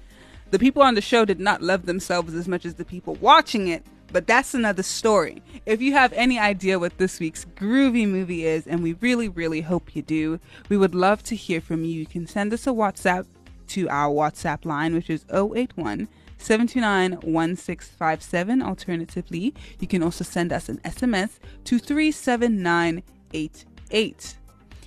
the 0.50 0.58
people 0.58 0.82
on 0.82 0.96
the 0.96 1.00
show 1.00 1.24
did 1.24 1.38
not 1.38 1.62
love 1.62 1.86
themselves 1.86 2.34
as 2.34 2.48
much 2.48 2.66
as 2.66 2.74
the 2.74 2.84
people 2.84 3.14
watching 3.20 3.68
it, 3.68 3.84
but 4.10 4.26
that's 4.26 4.52
another 4.52 4.82
story. 4.82 5.42
If 5.64 5.80
you 5.80 5.92
have 5.92 6.12
any 6.14 6.40
idea 6.40 6.80
what 6.80 6.98
this 6.98 7.20
week's 7.20 7.44
groovy 7.44 8.08
movie 8.08 8.46
is, 8.46 8.66
and 8.66 8.82
we 8.82 8.94
really, 8.94 9.28
really 9.28 9.60
hope 9.60 9.94
you 9.94 10.02
do, 10.02 10.40
we 10.68 10.76
would 10.76 10.96
love 10.96 11.22
to 11.24 11.36
hear 11.36 11.60
from 11.60 11.84
you. 11.84 12.00
You 12.00 12.06
can 12.06 12.26
send 12.26 12.52
us 12.52 12.66
a 12.66 12.70
WhatsApp 12.70 13.26
to 13.68 13.88
our 13.88 14.12
WhatsApp 14.12 14.64
line, 14.64 14.94
which 14.94 15.08
is 15.10 15.24
081 15.30 16.08
729 16.38 17.12
1657. 17.12 18.62
Alternatively, 18.62 19.54
you 19.80 19.86
can 19.86 20.02
also 20.02 20.24
send 20.24 20.52
us 20.52 20.68
an 20.68 20.78
SMS 20.78 21.38
to 21.64 21.78
37988. 21.78 24.34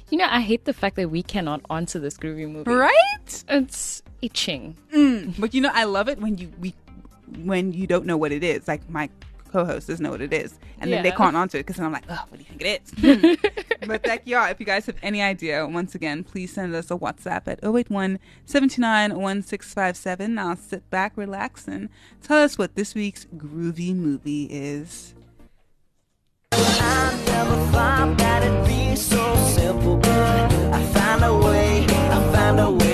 You 0.10 0.18
know, 0.18 0.28
I 0.30 0.42
hate 0.42 0.66
the 0.66 0.74
fact 0.74 0.98
that 0.98 1.10
we 1.10 1.24
cannot 1.24 1.62
answer 1.70 1.98
this 2.00 2.18
groovy 2.18 2.52
movie. 2.52 2.70
Right? 2.70 3.46
It's 3.48 4.04
itching. 4.22 4.76
Mm, 4.94 5.40
but 5.40 5.54
you 5.54 5.62
know, 5.62 5.72
I 5.74 5.86
love 5.86 6.10
it 6.10 6.20
when 6.20 6.38
you 6.38 6.52
we 6.60 6.76
when 7.44 7.72
you 7.72 7.88
don't 7.88 8.06
know 8.06 8.18
what 8.18 8.34
it 8.34 8.44
is. 8.44 8.68
Like 8.68 8.90
my 8.90 9.10
co-host 9.51 9.88
doesn't 9.88 10.03
know 10.03 10.12
what 10.12 10.22
it 10.22 10.34
is, 10.34 10.58
and 10.79 10.91
then 10.91 11.03
they 11.03 11.12
can't 11.12 11.36
answer 11.36 11.58
it 11.58 11.65
because 11.65 11.79
I'm 11.79 11.91
like, 11.91 12.05
oh, 12.10 12.24
what 12.29 12.39
do 12.39 12.43
you 12.43 12.46
think 12.46 12.62
it 12.62 12.81
is? 12.84 13.38
But 13.88 14.05
like, 14.05 14.22
yeah, 14.25 14.48
if 14.50 14.60
you 14.60 14.65
guys 14.65 14.86
have 14.86 14.98
any 15.01 15.22
idea, 15.22 15.65
once 15.65 15.96
again, 15.96 16.24
please 16.24 16.53
send 16.53 16.75
us 16.75 16.91
a 16.91 16.96
WhatsApp 16.96 17.48
at 17.48 17.60
081 17.63 18.20
729 18.46 19.20
1657. 19.20 20.36
Now 20.36 20.55
sit 20.55 20.88
back, 20.89 21.13
relax, 21.15 21.67
and 21.67 21.89
tell 22.22 22.38
us 22.38 22.58
what 22.58 22.75
this 22.75 22.93
week's 22.93 23.25
groovy 23.36 23.96
movie 23.96 24.48
is. 24.51 25.15
I 26.51 27.24
never 27.25 27.55
thought 27.72 28.17
that 28.20 28.43
it'd 28.43 28.67
be 28.67 28.96
so 28.96 29.36
simple, 29.48 29.98
but 29.98 30.51
I 30.74 30.84
found 30.93 31.24
a 31.24 31.36
way, 31.38 31.86
I 31.88 32.31
found 32.34 32.60
a 32.60 32.72
way. 32.72 32.91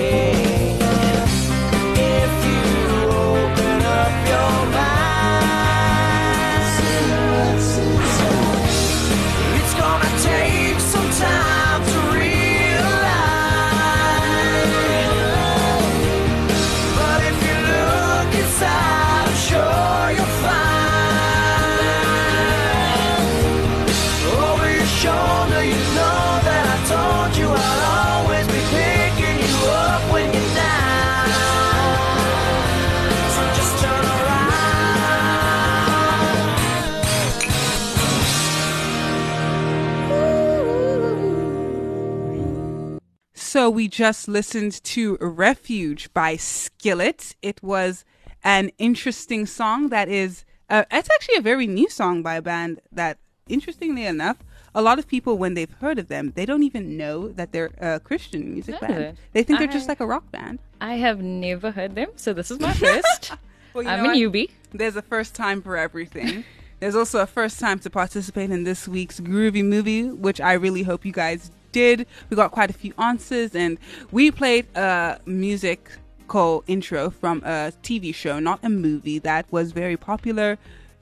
So 43.68 43.72
we 43.72 43.86
just 43.86 44.28
listened 44.28 44.82
to 44.82 45.18
Refuge 45.20 46.10
by 46.14 46.36
Skillet. 46.36 47.36
It 47.42 47.62
was 47.62 48.06
an 48.42 48.70
interesting 48.78 49.44
song 49.44 49.90
that 49.90 50.08
is 50.08 50.46
uh, 50.70 50.84
it's 50.90 51.10
actually 51.10 51.36
a 51.36 51.42
very 51.42 51.66
new 51.66 51.90
song 51.90 52.22
by 52.22 52.36
a 52.36 52.40
band 52.40 52.80
that 52.90 53.18
interestingly 53.46 54.06
enough 54.06 54.38
a 54.74 54.80
lot 54.80 54.98
of 54.98 55.06
people 55.06 55.36
when 55.36 55.52
they've 55.52 55.74
heard 55.82 55.98
of 55.98 56.08
them 56.08 56.32
they 56.34 56.46
don't 56.46 56.62
even 56.62 56.96
know 56.96 57.28
that 57.28 57.52
they're 57.52 57.72
a 57.76 58.00
Christian 58.00 58.54
music 58.54 58.80
Really? 58.80 58.94
band. 58.94 59.18
They 59.34 59.42
think 59.42 59.58
they're 59.58 59.68
just 59.68 59.86
like 59.86 60.00
a 60.00 60.06
rock 60.06 60.30
band. 60.30 60.60
I 60.80 60.94
have 60.94 61.20
never 61.20 61.70
heard 61.70 61.94
them, 61.94 62.08
so 62.16 62.32
this 62.32 62.50
is 62.50 62.58
my 62.58 62.72
first. 62.72 63.32
Well, 63.74 63.84
you 63.84 63.90
I'm 63.90 64.06
a 64.06 64.08
newbie. 64.14 64.50
There's 64.72 64.96
a 64.96 65.02
first 65.02 65.34
time 65.34 65.60
for 65.60 65.76
everything. 65.76 66.44
There's 66.80 66.96
also 66.96 67.20
a 67.20 67.26
first 67.26 67.60
time 67.60 67.78
to 67.80 67.90
participate 67.90 68.50
in 68.50 68.64
this 68.64 68.88
week's 68.88 69.20
groovy 69.20 69.62
movie, 69.62 70.08
which 70.08 70.40
I 70.40 70.54
really 70.54 70.84
hope 70.84 71.04
you 71.04 71.12
guys 71.12 71.50
did. 71.72 72.06
We 72.30 72.36
got 72.36 72.50
quite 72.50 72.70
a 72.70 72.74
few 72.74 72.94
answers, 72.98 73.54
and 73.54 73.78
we 74.10 74.30
played 74.30 74.66
a 74.76 75.20
musical 75.26 76.64
intro 76.66 77.10
from 77.10 77.38
a 77.44 77.72
TV 77.82 78.14
show, 78.14 78.38
not 78.38 78.60
a 78.62 78.68
movie, 78.68 79.18
that 79.20 79.50
was 79.50 79.72
very 79.72 79.96
popular 79.96 80.58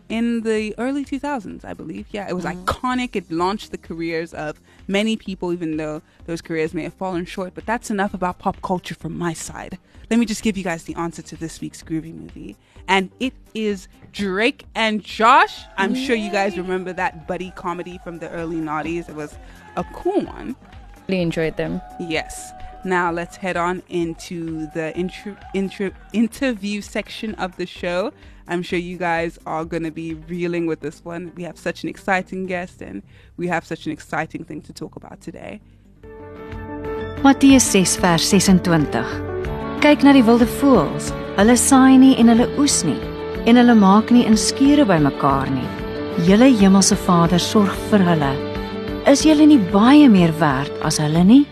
in 0.09 0.43
the 0.43 0.75
early 0.79 1.05
2000s, 1.05 1.65
I 1.65 1.75
believe. 1.75 2.07
Yeah, 2.11 2.29
it 2.29 2.35
was 2.35 2.45
mm-hmm. 2.45 2.65
iconic. 2.65 3.17
It 3.17 3.31
launched 3.31 3.71
the 3.71 3.79
careers 3.79 4.33
of 4.33 4.61
many 4.87 5.17
people, 5.17 5.53
even 5.53 5.77
though 5.77 6.03
those 6.27 6.41
careers 6.41 6.73
may 6.75 6.85
have 6.85 6.95
fallen 6.95 7.25
short. 7.25 7.55
But 7.55 7.67
that's 7.67 7.91
enough 7.91 8.15
about 8.15 8.39
pop 8.39 8.63
culture 8.63 8.95
from 8.95 9.19
my 9.19 9.33
side. 9.33 9.79
Let 10.09 10.21
me 10.21 10.27
just 10.27 10.43
give 10.43 10.57
you 10.57 10.63
guys 10.63 10.85
the 10.85 10.95
answer 10.95 11.23
to 11.23 11.37
this 11.37 11.61
week's 11.61 11.83
groovy 11.83 12.15
movie. 12.15 12.57
And 12.87 13.11
it 13.19 13.35
is 13.55 13.89
Drake 14.13 14.65
and 14.75 15.03
Josh. 15.03 15.65
I'm 15.77 15.95
sure 15.95 16.15
you 16.15 16.31
guys 16.31 16.57
remember 16.57 16.93
that 16.93 17.27
buddy 17.27 17.51
comedy 17.57 17.99
from 18.05 18.19
the 18.21 18.31
early 18.31 18.57
noughties. 18.57 19.09
It 19.09 19.17
was 19.17 19.37
a 19.77 19.83
cool 19.93 20.21
one. 20.21 20.55
Really 21.09 21.23
enjoyed 21.23 21.57
them. 21.57 21.81
Yes. 21.99 22.53
Now 22.85 23.11
let's 23.11 23.35
head 23.37 23.57
on 23.57 23.83
into 23.89 24.69
the 24.75 24.97
intro, 24.97 25.37
intro, 25.55 25.91
interview 26.13 26.81
section 26.83 27.35
of 27.35 27.57
the 27.57 27.67
show. 27.67 28.13
I'm 28.47 28.63
sure 28.63 28.79
you 28.79 28.97
guys 28.97 29.41
are 29.45 29.65
going 29.65 29.83
to 29.83 29.91
be 29.91 30.15
reeling 30.15 30.67
with 30.67 30.81
this 30.81 31.05
one. 31.05 31.33
We 31.35 31.43
have 31.43 31.59
such 31.59 31.83
an 31.83 31.89
exciting 31.89 32.47
guest 32.47 32.81
and 32.81 33.03
we 33.37 33.49
have 33.49 33.67
such 33.67 33.87
an 33.87 33.93
exciting 33.93 34.45
thing 34.45 34.63
to 34.63 34.73
talk 34.73 34.95
about 34.95 35.21
today. 35.21 35.61
Matteus 37.25 37.65
6 37.65 37.97
vers 37.97 38.31
26. 38.31 39.56
Kyk 39.85 40.03
na 40.03 40.13
die 40.17 40.25
wilde 40.25 40.47
voëls. 40.59 41.11
Hulle 41.37 41.57
saai 41.61 41.99
nie 42.01 42.15
en 42.21 42.33
hulle 42.33 42.49
oes 42.59 42.81
nie 42.87 42.99
en 43.47 43.59
hulle 43.61 43.75
maak 43.79 44.11
nie 44.11 44.25
in 44.27 44.37
skure 44.37 44.87
bymekaar 44.89 45.51
nie. 45.53 45.67
Julle 46.27 46.49
hemelse 46.59 46.97
Vader 47.07 47.39
sorg 47.39 47.75
vir 47.91 48.03
hulle. 48.09 48.33
Is 49.07 49.23
julle 49.23 49.47
nie 49.47 49.61
baie 49.71 50.09
meer 50.11 50.33
werd 50.41 50.73
as 50.83 50.99
hulle 50.99 51.23
nie? 51.25 51.45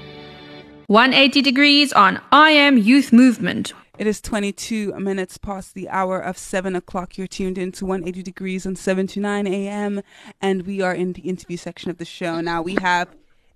180 0.88 1.42
degrees 1.42 1.92
on 1.92 2.18
I 2.32 2.50
Am 2.64 2.76
Youth 2.76 3.12
Movement. 3.12 3.72
It 3.96 4.08
is 4.08 4.20
22 4.20 4.98
minutes 4.98 5.38
past 5.38 5.74
the 5.74 5.88
hour 5.88 6.18
of 6.18 6.36
7 6.36 6.74
o'clock. 6.74 7.16
You're 7.16 7.28
tuned 7.28 7.58
in 7.58 7.70
to 7.72 7.86
180 7.86 8.24
Degrees 8.24 8.66
on 8.66 8.74
7 8.74 9.06
to 9.06 9.20
9 9.20 9.46
a.m. 9.46 10.02
And 10.40 10.66
we 10.66 10.82
are 10.82 10.92
in 10.92 11.12
the 11.12 11.22
interview 11.22 11.56
section 11.56 11.90
of 11.92 11.98
the 11.98 12.04
show. 12.04 12.40
Now, 12.40 12.60
we 12.60 12.74
have 12.82 13.06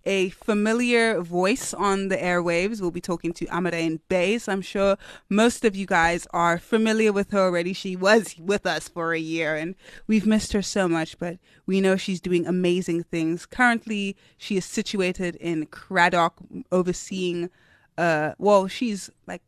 a 0.04 0.30
familiar 0.30 1.20
voice 1.20 1.74
on 1.74 2.08
the 2.08 2.16
airwaves. 2.16 2.80
We'll 2.80 2.90
be 2.90 3.00
talking 3.00 3.32
to 3.34 3.46
Amaryne 3.46 4.00
Buys. 4.08 4.48
I'm 4.48 4.62
sure 4.62 4.96
most 5.28 5.64
of 5.64 5.76
you 5.76 5.86
guys 5.86 6.26
are 6.32 6.58
familiar 6.58 7.12
with 7.12 7.30
her 7.32 7.40
already. 7.40 7.72
She 7.72 7.96
was 7.96 8.34
with 8.38 8.66
us 8.66 8.88
for 8.88 9.12
a 9.12 9.18
year 9.18 9.56
and 9.56 9.74
we've 10.06 10.26
missed 10.26 10.52
her 10.52 10.62
so 10.62 10.88
much, 10.88 11.18
but 11.18 11.38
we 11.66 11.80
know 11.80 11.96
she's 11.96 12.20
doing 12.20 12.46
amazing 12.46 13.04
things. 13.04 13.46
Currently, 13.46 14.16
she 14.36 14.56
is 14.56 14.64
situated 14.64 15.36
in 15.36 15.66
Cradock, 15.66 16.32
overseeing, 16.72 17.50
uh, 17.96 18.32
well, 18.38 18.68
she's 18.68 19.10
like, 19.26 19.42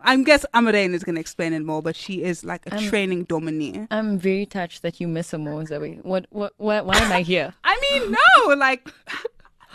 I 0.00 0.16
guess 0.18 0.44
Amaryne 0.54 0.94
is 0.94 1.02
going 1.02 1.14
to 1.14 1.20
explain 1.20 1.52
it 1.52 1.64
more, 1.64 1.82
but 1.82 1.96
she 1.96 2.22
is 2.22 2.44
like 2.44 2.62
a 2.66 2.78
training 2.78 3.24
dominee. 3.24 3.86
I'm 3.90 4.18
very 4.18 4.46
touched 4.46 4.82
that 4.82 5.00
you 5.00 5.08
miss 5.08 5.30
her 5.30 5.38
more, 5.38 5.64
Zoe. 5.66 5.98
What? 6.02 6.26
What? 6.30 6.52
What? 6.58 6.86
Why 6.86 6.96
am 6.98 7.12
I 7.12 7.22
here? 7.22 7.54
I 7.64 7.78
mean, 7.80 8.12
no, 8.12 8.54
like, 8.54 8.88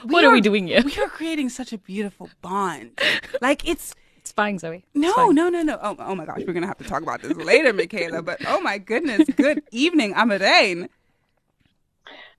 What 0.04 0.24
are 0.24 0.32
we 0.32 0.42
doing 0.42 0.68
here? 0.68 0.82
We 0.84 0.96
are 0.98 1.08
creating 1.10 1.50
such 1.50 1.74
a 1.74 1.78
beautiful 1.78 2.30
bond. 2.42 3.00
Like, 3.42 3.68
it's 3.68 3.94
It's 4.22 4.32
fine, 4.32 4.60
Zoe. 4.60 4.78
It's 4.78 4.86
no, 4.94 5.14
fine. 5.14 5.34
no, 5.36 5.50
no, 5.50 5.64
no. 5.64 5.80
Oh, 5.82 5.96
oh 5.98 6.14
my 6.14 6.26
gosh, 6.26 6.42
we're 6.46 6.54
gonna 6.54 6.68
have 6.68 6.78
to 6.78 6.84
talk 6.84 7.02
about 7.02 7.24
this 7.24 7.36
later, 7.38 7.74
Michaela. 7.74 8.22
But 8.22 8.40
oh 8.48 8.62
my 8.62 8.78
goodness, 8.78 9.28
good 9.36 9.64
evening, 9.72 10.14
Amaryne. 10.14 10.90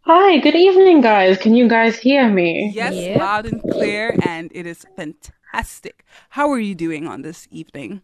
Hi, 0.02 0.38
good 0.38 0.54
evening, 0.54 1.00
guys. 1.00 1.38
Can 1.38 1.54
you 1.56 1.68
guys 1.68 1.98
hear 1.98 2.28
me? 2.28 2.70
Yes, 2.74 2.94
Yep. 2.94 3.18
loud 3.18 3.46
and 3.46 3.60
clear, 3.62 4.16
and 4.26 4.50
it 4.54 4.64
is 4.66 4.84
fantastic. 4.96 6.04
How 6.30 6.50
are 6.52 6.58
you 6.60 6.74
doing 6.76 7.06
on 7.08 7.22
this 7.22 7.48
evening? 7.50 8.02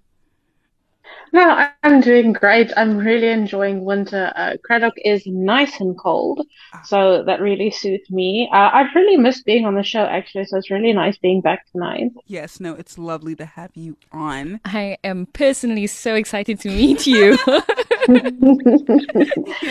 No, 1.32 1.42
I- 1.50 1.70
I'm 1.82 2.00
doing 2.00 2.32
great. 2.32 2.72
I'm 2.76 2.96
really 2.96 3.28
enjoying 3.28 3.84
winter. 3.84 4.32
Uh, 4.34 4.56
Cradock 4.68 4.92
is 5.04 5.26
nice 5.26 5.78
and 5.80 5.96
cold, 5.98 6.46
so 6.84 7.22
that 7.24 7.40
really 7.40 7.70
suits 7.70 8.10
me. 8.10 8.48
Uh, 8.52 8.70
I've 8.72 8.94
really 8.94 9.16
missed 9.16 9.44
being 9.44 9.66
on 9.66 9.74
the 9.74 9.82
show, 9.82 10.04
actually, 10.04 10.46
so 10.46 10.56
it's 10.56 10.70
really 10.70 10.92
nice 10.92 11.18
being 11.18 11.40
back 11.42 11.66
tonight. 11.70 12.12
Yes, 12.26 12.60
no, 12.60 12.74
it's 12.74 12.96
lovely 12.98 13.34
to 13.36 13.44
have 13.44 13.70
you 13.74 13.96
on. 14.10 14.60
I 14.64 14.96
am 15.04 15.26
personally 15.26 15.86
so 15.86 16.14
excited 16.14 16.60
to 16.60 16.68
meet 16.68 17.06
you. 17.06 17.36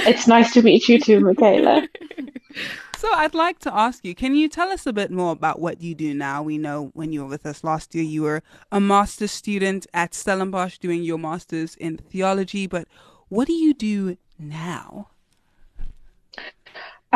It's 0.05 0.27
nice 0.27 0.53
to 0.53 0.61
meet 0.61 0.87
you 0.87 0.99
too, 0.99 1.19
Michaela. 1.19 1.87
So 2.97 3.13
I'd 3.13 3.35
like 3.35 3.59
to 3.59 3.71
ask 3.71 4.03
you, 4.03 4.15
can 4.15 4.33
you 4.33 4.49
tell 4.49 4.71
us 4.71 4.87
a 4.87 4.91
bit 4.91 5.11
more 5.11 5.31
about 5.31 5.59
what 5.59 5.81
you 5.81 5.93
do 5.93 6.15
now? 6.15 6.41
We 6.41 6.57
know 6.57 6.89
when 6.95 7.11
you 7.11 7.21
were 7.21 7.29
with 7.29 7.45
us 7.45 7.63
last 7.63 7.93
year, 7.93 8.03
you 8.03 8.23
were 8.23 8.41
a 8.71 8.79
master's 8.79 9.29
student 9.29 9.85
at 9.93 10.15
Stellenbosch 10.15 10.79
doing 10.79 11.03
your 11.03 11.19
master's 11.19 11.75
in 11.75 11.97
theology, 11.97 12.65
but 12.65 12.87
what 13.29 13.45
do 13.45 13.53
you 13.53 13.75
do 13.75 14.17
now? 14.39 15.09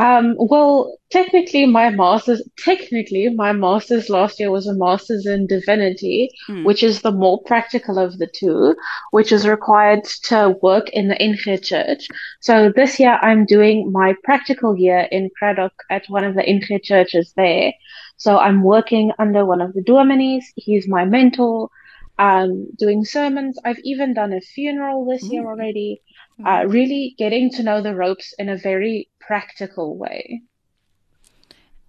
Um, 0.01 0.35
well, 0.39 0.97
technically, 1.11 1.67
my 1.67 1.91
master's, 1.91 2.41
technically, 2.57 3.29
my 3.29 3.51
master's 3.51 4.09
last 4.09 4.39
year 4.39 4.49
was 4.49 4.65
a 4.65 4.73
master's 4.73 5.25
in 5.27 5.45
divinity, 5.45 6.29
Hmm. 6.47 6.63
which 6.63 6.81
is 6.81 7.01
the 7.01 7.11
more 7.11 7.37
practical 7.43 7.99
of 7.99 8.17
the 8.17 8.27
two, 8.39 8.75
which 9.11 9.31
is 9.31 9.47
required 9.47 10.03
to 10.29 10.57
work 10.63 10.89
in 10.89 11.07
the 11.07 11.21
NG 11.21 11.57
church. 11.57 12.07
So 12.39 12.71
this 12.75 12.99
year, 12.99 13.19
I'm 13.21 13.45
doing 13.45 13.91
my 13.91 14.15
practical 14.23 14.75
year 14.75 15.01
in 15.11 15.29
Cradock 15.37 15.75
at 15.91 16.03
one 16.07 16.23
of 16.23 16.33
the 16.35 16.45
NG 16.55 16.79
churches 16.83 17.33
there. 17.35 17.71
So 18.17 18.39
I'm 18.39 18.63
working 18.63 19.11
under 19.19 19.45
one 19.45 19.61
of 19.61 19.73
the 19.73 19.83
dominees. 19.83 20.45
He's 20.55 20.87
my 20.87 21.05
mentor, 21.05 21.69
um, 22.17 22.67
doing 22.77 23.05
sermons. 23.05 23.59
I've 23.65 23.79
even 23.83 24.13
done 24.13 24.33
a 24.33 24.41
funeral 24.41 25.05
this 25.05 25.23
year 25.31 25.45
already. 25.45 26.01
Uh, 26.45 26.65
really 26.67 27.15
getting 27.17 27.49
to 27.51 27.63
know 27.63 27.81
the 27.81 27.95
ropes 27.95 28.33
in 28.39 28.49
a 28.49 28.57
very 28.57 29.09
practical 29.19 29.97
way. 29.97 30.41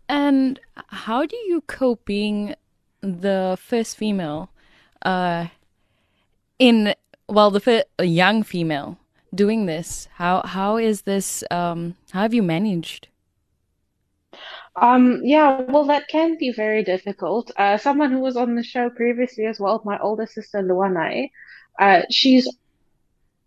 And 0.09 0.61
how 0.89 1.25
do 1.25 1.37
you 1.37 1.63
cope 1.63 2.05
being 2.05 2.55
the 3.01 3.59
first 3.61 3.97
female 3.97 4.51
uh, 5.03 5.47
in 6.59 6.95
well, 7.29 7.51
the 7.51 7.61
fir- 7.61 7.85
a 7.99 8.05
young 8.05 8.43
female 8.43 8.99
doing 9.35 9.67
this? 9.67 10.09
How 10.15 10.43
how 10.43 10.77
is 10.77 11.03
this? 11.03 11.43
Um, 11.51 11.97
how 12.11 12.23
have 12.23 12.35
you 12.35 12.43
managed? 12.43 13.09
Um, 14.77 15.21
yeah, 15.25 15.61
well, 15.69 15.85
that 15.85 16.09
can 16.09 16.37
be 16.39 16.51
very 16.53 16.83
difficult. 16.83 17.51
Uh, 17.57 17.77
someone 17.77 18.11
who 18.11 18.21
was 18.21 18.37
on 18.37 18.55
the 18.55 18.63
show 18.63 18.89
previously 18.91 19.45
as 19.47 19.61
well, 19.61 19.83
my 19.85 19.99
older 19.99 20.27
sister 20.27 20.63
Luanai, 20.63 21.31
uh, 21.79 22.03
she's 22.11 22.49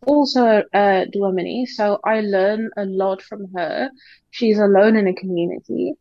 also 0.06 0.64
a 0.74 1.06
dominee, 1.12 1.66
so 1.66 2.00
I 2.04 2.22
learn 2.22 2.70
a 2.78 2.86
lot 2.86 3.22
from 3.22 3.48
her. 3.56 3.90
She's 4.32 4.60
alone 4.60 4.96
in 4.96 5.08
a 5.08 5.14
community. 5.16 5.94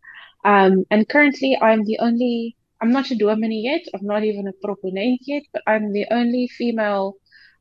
Um, 0.44 0.84
and 0.90 1.08
currently 1.08 1.58
I'm 1.60 1.84
the 1.84 1.98
only, 2.00 2.56
I'm 2.80 2.92
not 2.92 3.10
a 3.10 3.16
dominee 3.16 3.62
yet, 3.62 3.82
I'm 3.94 4.06
not 4.06 4.24
even 4.24 4.46
a 4.46 4.52
proponent 4.64 5.20
yet, 5.26 5.44
but 5.52 5.62
I'm 5.66 5.92
the 5.92 6.06
only 6.10 6.48
female 6.48 7.16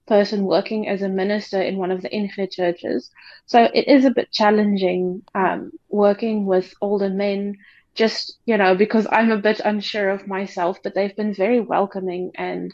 person 0.08 0.44
working 0.46 0.88
as 0.88 1.02
a 1.02 1.10
minister 1.10 1.62
in 1.62 1.78
one 1.78 1.92
of 1.92 2.02
the 2.02 2.12
NG 2.14 2.48
churches. 2.52 3.10
So 3.46 3.70
it 3.74 3.88
is 3.88 4.06
a 4.06 4.12
bit 4.12 4.32
challenging, 4.32 5.24
um, 5.34 5.72
working 5.90 6.46
with 6.46 6.74
older 6.82 7.10
men, 7.10 7.56
just, 7.96 8.38
you 8.46 8.58
know, 8.58 8.76
because 8.76 9.08
I'm 9.12 9.32
a 9.32 9.38
bit 9.38 9.62
unsure 9.64 10.10
of 10.10 10.28
myself, 10.28 10.80
but 10.84 10.94
they've 10.96 11.16
been 11.16 11.34
very 11.34 11.62
welcoming 11.62 12.32
and 12.36 12.74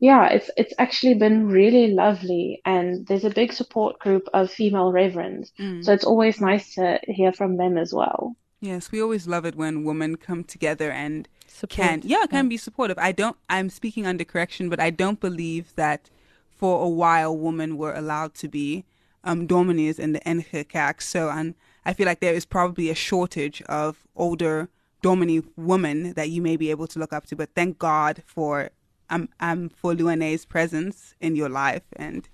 yeah, 0.00 0.26
it's 0.28 0.50
it's 0.56 0.74
actually 0.78 1.14
been 1.14 1.46
really 1.48 1.92
lovely, 1.92 2.60
and 2.64 3.06
there's 3.06 3.24
a 3.24 3.30
big 3.30 3.52
support 3.52 3.98
group 3.98 4.28
of 4.34 4.50
female 4.50 4.90
reverends, 4.92 5.52
Mm. 5.58 5.84
so 5.84 5.92
it's 5.92 6.04
always 6.04 6.40
nice 6.40 6.74
to 6.74 6.98
hear 7.04 7.32
from 7.32 7.56
them 7.56 7.76
as 7.78 7.92
well. 7.94 8.34
Yes, 8.62 8.90
we 8.92 9.00
always 9.00 9.26
love 9.26 9.44
it 9.46 9.54
when 9.56 9.84
women 9.84 10.16
come 10.16 10.44
together 10.44 10.90
and 10.90 11.28
Support. 11.46 11.70
can 11.76 12.02
yeah 12.04 12.26
can 12.26 12.48
be 12.48 12.56
supportive. 12.56 12.98
I 12.98 13.12
don't. 13.12 13.36
I'm 13.48 13.70
speaking 13.70 14.06
under 14.06 14.24
correction, 14.24 14.68
but 14.68 14.80
I 14.80 14.90
don't 14.90 15.20
believe 15.20 15.74
that 15.76 16.10
for 16.50 16.84
a 16.84 16.88
while 16.88 17.36
women 17.36 17.76
were 17.78 17.94
allowed 17.94 18.34
to 18.34 18.48
be 18.48 18.84
um, 19.24 19.46
dominees 19.46 19.98
in 19.98 20.12
the 20.12 20.26
NG 20.28 20.64
Kerk. 20.64 21.00
So 21.00 21.30
and 21.30 21.54
I 21.86 21.92
feel 21.94 22.06
like 22.06 22.20
there 22.20 22.34
is 22.34 22.44
probably 22.46 22.90
a 22.90 22.94
shortage 22.94 23.62
of 23.62 24.04
older 24.14 24.68
dominee 25.02 25.42
women 25.56 26.12
that 26.12 26.28
you 26.28 26.42
may 26.42 26.56
be 26.56 26.70
able 26.70 26.86
to 26.88 26.98
look 26.98 27.12
up 27.14 27.24
to. 27.26 27.36
But 27.36 27.50
thank 27.54 27.78
God 27.78 28.22
for 28.26 28.70
um 29.10 29.28
um 29.40 29.68
for 29.68 29.94
Luane's 29.94 30.44
presence 30.44 31.14
in 31.20 31.36
your 31.36 31.48
life 31.48 31.84
and 31.96 32.28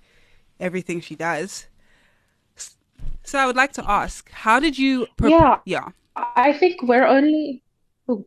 everything 0.59 1.01
she 1.01 1.15
does. 1.15 1.67
So 3.23 3.37
I 3.39 3.45
would 3.45 3.57
like 3.57 3.73
to 3.73 3.83
ask, 3.89 4.31
how 4.31 4.59
did 4.59 4.77
you? 4.77 5.07
Yeah. 5.21 5.57
yeah. 5.65 5.89
I 6.15 6.53
think 6.53 6.81
we're 6.81 7.05
only, 7.05 7.63
oh, 8.07 8.25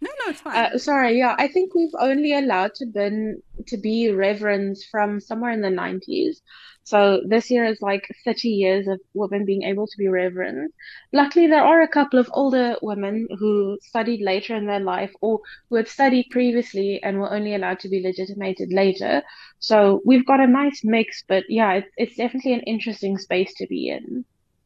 No, 0.00 0.10
no, 0.24 0.30
it's 0.30 0.40
fine. 0.40 0.56
uh, 0.56 0.78
sorry, 0.78 1.18
yeah, 1.18 1.34
I 1.38 1.48
think 1.48 1.74
we've 1.74 1.94
only 1.98 2.32
allowed 2.34 2.74
to 2.76 2.86
been 2.86 3.42
to 3.68 3.76
be 3.76 4.10
reverends 4.10 4.84
from 4.84 5.20
somewhere 5.20 5.52
in 5.52 5.62
the 5.62 5.68
90s. 5.68 6.36
So 6.84 7.20
this 7.26 7.50
year 7.50 7.64
is 7.64 7.80
like 7.80 8.08
30 8.24 8.48
years 8.48 8.88
of 8.88 9.00
women 9.14 9.44
being 9.44 9.62
able 9.62 9.86
to 9.86 9.98
be 9.98 10.08
reverend. 10.08 10.72
Luckily, 11.12 11.46
there 11.46 11.64
are 11.64 11.80
a 11.80 11.88
couple 11.88 12.18
of 12.18 12.30
older 12.32 12.76
women 12.82 13.28
who 13.38 13.78
studied 13.82 14.20
later 14.20 14.56
in 14.56 14.66
their 14.66 14.80
life 14.80 15.12
or 15.20 15.40
who 15.70 15.76
had 15.76 15.88
studied 15.88 16.26
previously 16.30 17.00
and 17.02 17.18
were 17.18 17.32
only 17.32 17.54
allowed 17.54 17.80
to 17.80 17.88
be 17.88 18.02
legitimated 18.02 18.72
later. 18.72 19.22
So 19.60 20.00
we've 20.04 20.26
got 20.26 20.40
a 20.40 20.46
nice 20.46 20.80
mix, 20.82 21.22
but 21.28 21.44
yeah, 21.48 21.74
it's, 21.74 21.88
it's 21.96 22.16
definitely 22.16 22.54
an 22.54 22.60
interesting 22.66 23.16
space 23.16 23.54
to 23.58 23.66
be 23.66 23.88
in. 23.88 24.24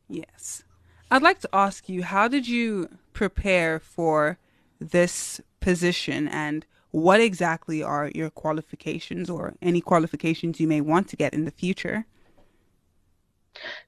Yes. 0.08 0.62
I'd 1.10 1.22
like 1.22 1.40
to 1.40 1.48
ask 1.52 1.88
you, 1.88 2.02
how 2.02 2.28
did 2.28 2.48
you 2.48 2.88
prepare 3.12 3.78
for 3.78 4.38
this 4.80 5.40
position 5.60 6.28
and 6.28 6.64
what 6.90 7.20
exactly 7.20 7.82
are 7.82 8.10
your 8.14 8.30
qualifications 8.30 9.28
or 9.30 9.54
any 9.62 9.80
qualifications 9.80 10.60
you 10.60 10.68
may 10.68 10.80
want 10.80 11.08
to 11.08 11.16
get 11.16 11.34
in 11.34 11.44
the 11.44 11.50
future? 11.50 12.06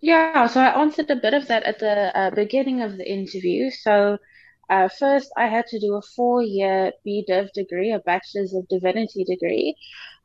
Yeah, 0.00 0.46
so 0.46 0.60
I 0.60 0.80
answered 0.80 1.10
a 1.10 1.16
bit 1.16 1.34
of 1.34 1.48
that 1.48 1.62
at 1.64 1.78
the 1.78 2.16
uh, 2.18 2.30
beginning 2.30 2.82
of 2.82 2.96
the 2.96 3.10
interview. 3.10 3.70
So, 3.70 4.18
uh, 4.70 4.88
first, 4.88 5.30
I 5.36 5.46
had 5.46 5.66
to 5.68 5.80
do 5.80 5.94
a 5.96 6.02
four-year 6.02 6.92
BDiv 7.06 7.52
degree, 7.52 7.92
a 7.92 7.98
Bachelor's 7.98 8.54
of 8.54 8.68
Divinity 8.68 9.24
degree, 9.24 9.76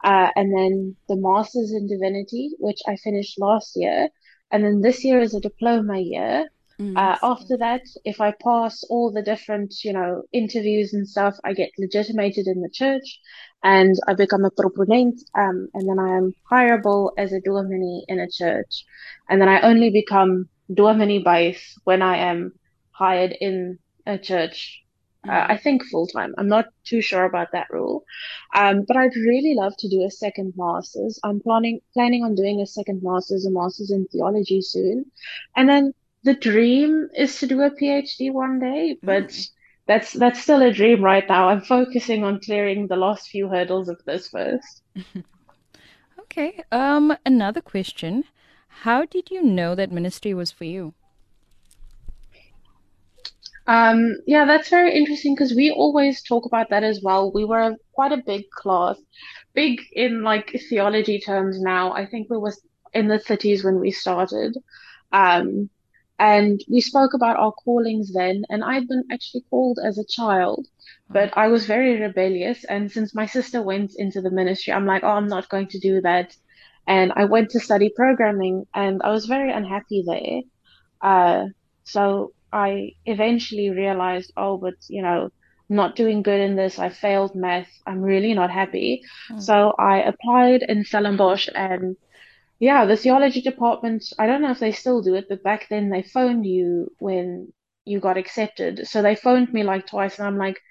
uh, 0.03 0.29
and 0.35 0.55
then 0.57 0.95
the 1.07 1.15
Master's 1.15 1.71
in 1.71 1.87
Divinity, 1.87 2.51
which 2.59 2.79
I 2.87 2.95
finished 2.97 3.39
last 3.39 3.73
year. 3.75 4.09
And 4.51 4.63
then 4.63 4.81
this 4.81 5.03
year 5.03 5.19
is 5.19 5.33
a 5.33 5.39
diploma 5.39 5.99
year. 5.99 6.47
Uh, 6.79 7.17
after 7.21 7.57
that, 7.57 7.81
if 8.03 8.19
I 8.19 8.33
pass 8.43 8.83
all 8.89 9.11
the 9.11 9.21
different, 9.21 9.83
you 9.83 9.93
know, 9.93 10.23
interviews 10.31 10.93
and 10.93 11.07
stuff, 11.07 11.35
I 11.43 11.53
get 11.53 11.69
legitimated 11.77 12.47
in 12.47 12.61
the 12.61 12.69
church 12.69 13.19
and 13.63 13.95
I 14.07 14.13
become 14.13 14.43
a 14.43 14.51
proponent, 14.51 15.21
um, 15.35 15.69
and 15.73 15.87
then 15.87 15.99
I 15.99 16.17
am 16.17 16.33
hireable 16.51 17.11
as 17.17 17.31
a 17.31 17.41
dominee 17.41 18.05
in 18.07 18.19
a 18.19 18.29
church. 18.29 18.85
And 19.29 19.39
then 19.39 19.49
I 19.49 19.61
only 19.61 19.89
become 19.89 20.49
dominee 20.73 21.23
base 21.23 21.77
when 21.83 22.01
I 22.01 22.17
am 22.17 22.53
hired 22.91 23.35
in 23.39 23.79
a 24.05 24.17
church. 24.17 24.83
Uh, 25.25 25.45
I 25.47 25.57
think 25.57 25.85
full 25.85 26.07
time. 26.07 26.35
I'm 26.37 26.49
not 26.49 26.65
too 26.83 27.01
sure 27.01 27.23
about 27.23 27.53
that 27.53 27.67
rule. 27.69 28.03
Um, 28.53 28.83
but 28.85 28.97
I'd 28.97 29.15
really 29.15 29.55
love 29.55 29.73
to 29.77 29.87
do 29.87 30.03
a 30.03 30.11
second 30.11 30.53
master's. 30.57 31.17
I'm 31.23 31.39
planning 31.39 31.79
planning 31.93 32.25
on 32.25 32.35
doing 32.35 32.59
a 32.59 32.65
second 32.65 33.01
master's, 33.01 33.45
a 33.45 33.51
master's 33.51 33.91
in 33.91 34.05
theology 34.07 34.61
soon. 34.61 35.05
And 35.55 35.69
then 35.69 35.93
the 36.23 36.33
dream 36.33 37.09
is 37.15 37.39
to 37.39 37.47
do 37.47 37.61
a 37.61 37.71
PhD 37.71 38.31
one 38.31 38.59
day, 38.59 38.97
but 39.03 39.37
that's 39.87 40.13
that's 40.13 40.41
still 40.41 40.61
a 40.61 40.71
dream 40.71 41.03
right 41.03 41.27
now. 41.27 41.49
I'm 41.49 41.61
focusing 41.61 42.23
on 42.23 42.39
clearing 42.39 42.87
the 42.87 42.95
last 42.95 43.27
few 43.29 43.49
hurdles 43.49 43.89
of 43.89 44.01
this 44.05 44.27
first. 44.29 44.81
Okay. 46.35 46.63
Um, 46.71 47.15
another 47.27 47.61
question: 47.61 48.23
How 48.67 49.05
did 49.05 49.29
you 49.29 49.43
know 49.43 49.75
that 49.75 49.91
ministry 49.91 50.33
was 50.33 50.51
for 50.51 50.63
you? 50.63 50.95
Um, 53.67 54.15
yeah, 54.25 54.45
that's 54.45 54.69
very 54.69 54.95
interesting 54.95 55.35
because 55.35 55.53
we 55.53 55.69
always 55.71 56.23
talk 56.23 56.45
about 56.45 56.69
that 56.71 56.83
as 56.83 57.01
well. 57.03 57.31
We 57.31 57.45
were 57.45 57.75
quite 57.93 58.11
a 58.11 58.23
big 58.25 58.49
class, 58.49 58.97
big 59.53 59.79
in 59.93 60.23
like 60.23 60.59
theology 60.69 61.19
terms 61.19 61.61
now. 61.61 61.93
I 61.93 62.07
think 62.07 62.29
we 62.31 62.37
were 62.37 62.53
in 62.93 63.07
the 63.07 63.19
cities 63.19 63.63
when 63.63 63.79
we 63.79 63.91
started. 63.91 64.57
Um, 65.11 65.69
and 66.19 66.61
we 66.69 66.81
spoke 66.81 67.13
about 67.13 67.37
our 67.37 67.51
callings 67.51 68.13
then, 68.13 68.43
and 68.49 68.63
I'd 68.63 68.87
been 68.87 69.03
actually 69.11 69.43
called 69.49 69.79
as 69.83 69.97
a 69.97 70.05
child, 70.05 70.67
but 71.09 71.35
I 71.37 71.47
was 71.47 71.65
very 71.65 71.99
rebellious. 71.99 72.63
And 72.65 72.91
since 72.91 73.15
my 73.15 73.25
sister 73.25 73.61
went 73.61 73.93
into 73.97 74.21
the 74.21 74.31
ministry, 74.31 74.73
I'm 74.73 74.85
like, 74.85 75.03
oh, 75.03 75.09
I'm 75.09 75.27
not 75.27 75.49
going 75.49 75.67
to 75.69 75.79
do 75.79 76.01
that. 76.01 76.35
And 76.87 77.13
I 77.15 77.25
went 77.25 77.49
to 77.51 77.59
study 77.59 77.91
programming, 77.95 78.65
and 78.73 79.01
I 79.03 79.11
was 79.11 79.25
very 79.25 79.51
unhappy 79.51 80.03
there. 80.05 80.41
Uh, 81.01 81.47
so 81.83 82.33
I 82.51 82.91
eventually 83.05 83.69
realized, 83.69 84.31
oh, 84.37 84.57
but 84.57 84.75
you 84.89 85.01
know, 85.01 85.29
I'm 85.69 85.75
not 85.75 85.95
doing 85.95 86.21
good 86.23 86.41
in 86.41 86.55
this. 86.55 86.79
I 86.79 86.89
failed 86.89 87.35
math. 87.35 87.69
I'm 87.87 88.01
really 88.01 88.33
not 88.33 88.51
happy. 88.51 89.01
So 89.37 89.73
I 89.79 90.01
applied 90.01 90.63
in 90.63 90.83
Stellenbosch 90.85 91.49
and 91.55 91.95
yeah, 92.63 92.85
the 92.85 92.95
theology 92.95 93.41
department, 93.41 94.05
I 94.17 94.25
don't 94.25 94.41
know 94.41 94.51
if 94.51 94.59
they 94.59 94.71
still 94.71 95.01
do 95.01 95.15
it, 95.15 95.25
but 95.27 95.43
back 95.43 95.67
then 95.69 95.89
they 95.89 96.01
phoned 96.01 96.45
you 96.45 96.87
when 96.97 97.51
you 97.83 97.99
got 97.99 98.15
accepted. 98.17 98.87
So 98.87 99.01
they 99.01 99.15
phoned 99.15 99.51
me 99.51 99.63
like 99.63 99.85
twice 99.85 100.17
and 100.17 100.25
I'm 100.25 100.37
like, 100.37 100.61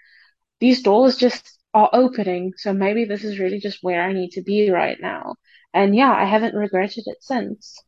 these 0.60 0.82
doors 0.82 1.16
just 1.18 1.58
are 1.74 1.90
opening. 1.92 2.54
So 2.56 2.72
maybe 2.72 3.04
this 3.04 3.24
is 3.24 3.38
really 3.38 3.60
just 3.60 3.82
where 3.82 4.02
I 4.02 4.14
need 4.14 4.30
to 4.32 4.42
be 4.42 4.70
right 4.70 4.98
now. 5.00 5.34
And 5.74 5.94
yeah, 5.94 6.12
I 6.12 6.24
haven't 6.24 6.54
regretted 6.54 7.04
it 7.06 7.18
since. 7.22 7.78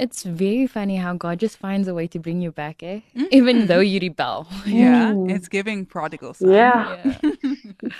It's 0.00 0.22
very 0.22 0.66
funny 0.66 0.96
how 0.96 1.14
God 1.14 1.38
just 1.38 1.56
finds 1.58 1.88
a 1.88 1.94
way 1.94 2.06
to 2.08 2.18
bring 2.18 2.40
you 2.40 2.50
back, 2.52 2.82
eh? 2.82 3.00
Even 3.30 3.66
though 3.66 3.80
you 3.80 4.00
rebel. 4.00 4.46
Yeah, 4.66 5.12
Mm. 5.12 5.30
it's 5.30 5.48
giving 5.48 5.86
prodigal 5.86 6.34
son. 6.34 6.50
Yeah. 6.50 7.14
Yeah. 7.22 7.30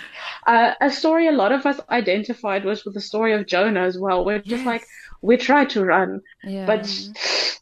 Uh, 0.47 0.73
a 0.81 0.89
story 0.89 1.27
a 1.27 1.31
lot 1.31 1.51
of 1.51 1.65
us 1.65 1.79
identified 1.89 2.65
was 2.65 2.83
with 2.85 2.93
the 2.93 3.01
story 3.01 3.33
of 3.33 3.45
Jonah 3.45 3.81
as 3.81 3.97
well. 3.99 4.25
We're 4.25 4.39
just 4.39 4.65
like, 4.65 4.83
we 5.21 5.37
tried 5.37 5.69
to 5.71 5.85
run, 5.85 6.21
Yeah. 6.43 6.65
but 6.65 6.85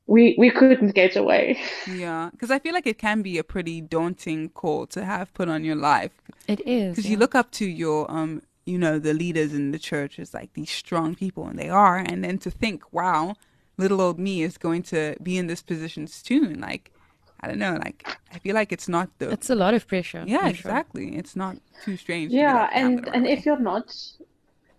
we 0.08 0.36
we 0.38 0.50
couldn't 0.52 0.94
get 0.96 1.16
away. 1.16 1.60
Yeah, 1.88 2.30
because 2.32 2.50
I 2.52 2.60
feel 2.60 2.74
like 2.74 2.88
it 2.88 2.98
can 2.98 3.22
be 3.22 3.38
a 3.38 3.44
pretty 3.44 3.82
daunting 3.82 4.50
call 4.50 4.88
to 4.88 5.04
have 5.04 5.34
put 5.34 5.50
on 5.50 5.64
your 5.66 5.76
life. 5.76 6.12
it 6.48 6.62
is. 6.66 6.92
Because 6.92 7.06
yeah. 7.06 7.12
you 7.12 7.18
look 7.18 7.36
up 7.36 7.52
to 7.60 7.66
your, 7.66 8.10
um, 8.10 8.42
you 8.66 8.78
know, 8.78 9.00
the 9.00 9.14
leaders 9.14 9.54
in 9.54 9.72
the 9.72 9.80
church 9.80 10.18
as 10.20 10.34
like 10.34 10.54
these 10.54 10.70
strong 10.72 11.14
people, 11.16 11.46
and 11.48 11.58
they 11.60 11.70
are. 11.70 11.98
And 11.98 12.24
then 12.24 12.38
to 12.40 12.52
think, 12.52 12.94
wow, 12.94 13.36
little 13.78 14.02
old 14.02 14.20
me 14.20 14.44
is 14.44 14.58
going 14.58 14.84
to 14.84 15.16
be 15.22 15.38
in 15.38 15.48
this 15.48 15.62
position 15.62 16.08
soon. 16.08 16.60
Like, 16.62 16.92
I 17.40 17.48
don't 17.48 17.60
know. 17.60 17.76
Like, 17.84 18.08
I 18.32 18.40
feel 18.40 18.56
like 18.56 18.72
it's 18.72 18.88
not 18.90 19.10
the. 19.20 19.32
It's 19.32 19.50
a 19.50 19.56
lot 19.56 19.74
of 19.74 19.88
pressure. 19.88 20.26
yeah, 20.26 20.42
for 20.42 20.54
sure. 20.54 20.72
exactly. 20.72 21.16
It's 21.18 21.36
not 21.36 21.58
too 21.82 21.98
strange. 21.98 22.32
to 22.32 22.38
Yeah, 22.38 22.46
like, 22.46 22.74
and 22.74 23.08
and 23.14 23.28
if 23.28 23.46
you're 23.46 23.60
not, 23.60 23.94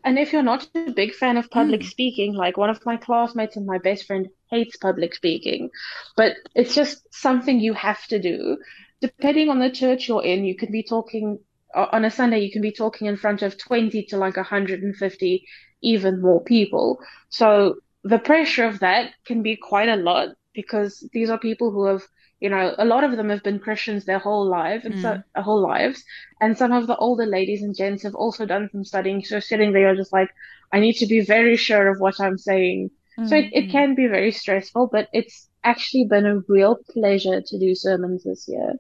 and 0.05 0.19
if 0.19 0.33
you're 0.33 0.43
not 0.43 0.69
a 0.75 0.93
big 0.93 1.15
fan 1.15 1.37
of 1.37 1.51
public 1.51 1.83
Hmm. 1.83 1.89
speaking, 1.91 2.35
like 2.35 2.57
one 2.57 2.71
of 2.71 2.85
my 2.87 2.97
classmates 2.97 3.57
and 3.57 3.67
my 3.67 3.79
best 3.79 4.07
friend 4.07 4.29
hates 4.51 4.77
public 4.77 5.15
speaking, 5.15 5.71
but 6.17 6.35
it's 6.55 6.75
just 6.75 7.03
something 7.15 7.61
you 7.61 7.75
have 7.75 8.07
to 8.09 8.19
do. 8.19 8.59
Depending 9.01 9.49
on 9.51 9.59
the 9.61 9.71
church 9.71 10.09
you're 10.09 10.25
in, 10.25 10.45
you 10.45 10.57
could 10.57 10.73
be 10.73 10.83
talking 10.83 11.39
on 11.75 12.05
a 12.05 12.11
Sunday, 12.11 12.41
you 12.41 12.51
can 12.53 12.63
be 12.63 12.73
talking 12.73 13.07
in 13.09 13.17
front 13.17 13.43
of 13.43 13.59
20 13.59 14.05
to 14.07 14.17
like 14.17 14.37
150, 14.37 15.47
even 15.83 16.21
more 16.23 16.43
people. 16.43 16.99
So 17.29 17.77
the 18.09 18.19
pressure 18.19 18.65
of 18.65 18.81
that 18.81 19.13
can 19.27 19.43
be 19.43 19.57
quite 19.57 19.89
a 19.89 19.97
lot 19.97 20.29
because 20.55 21.07
these 21.13 21.29
are 21.29 21.39
people 21.39 21.71
who 21.71 21.85
have, 21.85 22.03
you 22.41 22.49
know, 22.49 22.75
a 22.79 22.85
lot 22.85 23.05
of 23.05 23.17
them 23.17 23.29
have 23.29 23.43
been 23.43 23.59
Christians 23.59 24.05
their 24.05 24.19
whole 24.19 24.47
life 24.49 24.85
and 24.85 24.95
so 25.01 25.09
mm. 25.09 25.25
their 25.35 25.43
whole 25.43 25.61
lives. 25.61 26.03
And 26.41 26.57
some 26.57 26.73
of 26.73 26.87
the 26.87 26.97
older 26.97 27.27
ladies 27.27 27.63
and 27.63 27.77
gents 27.77 28.03
have 28.05 28.15
also 28.15 28.47
done 28.47 28.71
some 28.73 28.85
studying. 28.85 29.23
So 29.25 29.41
sitting 29.41 29.73
there 29.73 29.95
just 29.95 30.13
like, 30.13 30.31
I 30.73 30.81
need 30.81 30.95
to 30.95 31.07
be 31.07 31.21
very 31.21 31.57
sure 31.57 31.89
of 31.89 32.01
what 32.01 32.19
I'm 32.19 32.39
saying. 32.39 32.91
So 33.27 33.35
it, 33.35 33.51
it 33.53 33.63
mm-hmm. 33.63 33.73
can 33.73 33.95
be 33.97 34.07
very 34.07 34.31
stressful, 34.31 34.91
but 34.93 35.09
it's 35.13 35.49
actually 35.65 36.05
been 36.05 36.25
a 36.25 36.39
real 36.47 36.79
pleasure 36.89 37.41
to 37.41 37.59
do 37.59 37.75
sermons 37.75 38.23
this 38.23 38.47
year. 38.47 38.75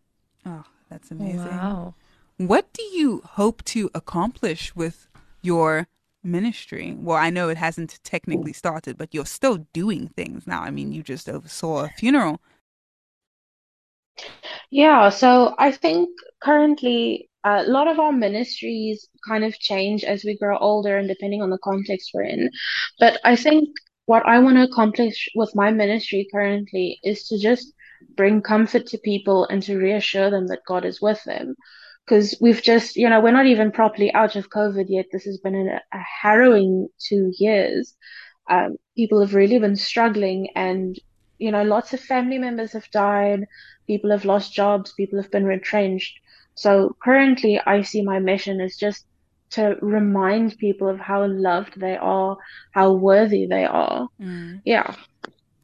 oh, 0.47 0.64
that's 0.88 1.11
amazing. 1.11 1.57
Wow. 1.59 1.95
What 2.37 2.73
do 2.73 2.83
you 2.83 3.23
hope 3.25 3.64
to 3.64 3.91
accomplish 3.95 4.77
with 4.77 5.09
your 5.43 5.88
ministry? 6.22 6.94
Well, 6.98 7.16
I 7.16 7.31
know 7.31 7.48
it 7.48 7.57
hasn't 7.57 8.00
technically 8.04 8.52
started, 8.52 8.98
but 8.98 9.14
you're 9.14 9.26
still 9.26 9.66
doing 9.72 10.09
things 10.09 10.46
now. 10.46 10.62
I 10.62 10.70
mean, 10.70 10.92
you 10.92 11.02
just 11.02 11.28
oversaw 11.28 11.85
a 11.85 11.88
funeral. 11.88 12.40
Yeah, 14.70 15.09
so 15.11 15.54
I 15.59 15.72
think 15.72 16.09
currently 16.42 17.31
a 17.44 17.62
lot 17.64 17.88
of 17.88 17.98
our 17.98 18.12
ministries 18.12 19.09
kind 19.26 19.44
of 19.44 19.59
change 19.59 20.04
as 20.04 20.24
we 20.24 20.37
grow 20.37 20.59
older 20.59 20.98
and 20.98 21.09
depending 21.09 21.42
on 21.42 21.50
the 21.50 21.59
context 21.59 22.11
we're 22.12 22.24
in. 22.24 22.50
But 22.98 23.20
I 23.24 23.37
think 23.37 23.68
what 24.07 24.26
I 24.26 24.38
want 24.38 24.57
to 24.57 24.64
accomplish 24.64 25.28
with 25.35 25.54
my 25.54 25.70
ministry 25.70 26.28
currently 26.33 26.98
is 27.04 27.26
to 27.28 27.38
just 27.38 27.72
bring 28.16 28.42
comfort 28.42 28.87
to 28.87 28.98
people 28.98 29.46
and 29.46 29.62
to 29.64 29.76
reassure 29.76 30.31
them 30.31 30.46
that 30.48 30.64
God 30.66 30.85
is 30.85 31.00
with 31.00 31.22
them. 31.24 31.54
Because 32.09 32.35
we've 32.40 32.62
just, 32.62 32.97
you 32.97 33.07
know, 33.11 33.21
we're 33.21 33.33
not 33.33 33.44
even 33.44 33.71
properly 33.71 34.11
out 34.14 34.35
of 34.35 34.49
COVID 34.49 34.87
yet. 34.88 35.07
This 35.12 35.25
has 35.25 35.37
been 35.37 35.55
a, 35.55 35.83
a 35.92 35.99
harrowing 36.23 36.88
two 36.99 37.33
years. 37.38 37.94
Um, 38.49 38.77
people 38.97 39.21
have 39.21 39.35
really 39.35 39.59
been 39.59 39.77
struggling 39.77 40.49
and, 40.57 40.99
you 41.38 41.53
know, 41.53 41.64
lots 41.64 41.92
of 41.92 42.01
family 42.01 42.38
members 42.38 42.73
have 42.73 42.90
died. 42.90 43.47
People 43.87 44.11
have 44.11 44.25
lost 44.25 44.55
jobs. 44.55 44.94
People 44.97 45.21
have 45.21 45.31
been 45.31 45.44
retrenched. 45.44 46.18
So 46.55 46.97
currently, 47.05 47.61
I 47.61 47.83
see 47.83 48.01
my 48.03 48.21
mission 48.21 48.59
is 48.61 48.79
just 48.79 49.05
to 49.51 49.77
remind 49.83 50.57
people 50.57 50.88
of 50.88 50.99
how 50.99 51.27
loved 51.27 51.79
they 51.79 51.97
are, 51.97 52.38
how 52.73 52.92
worthy 52.92 53.47
they 53.47 53.64
are. 53.64 54.09
Yeah. 54.64 54.94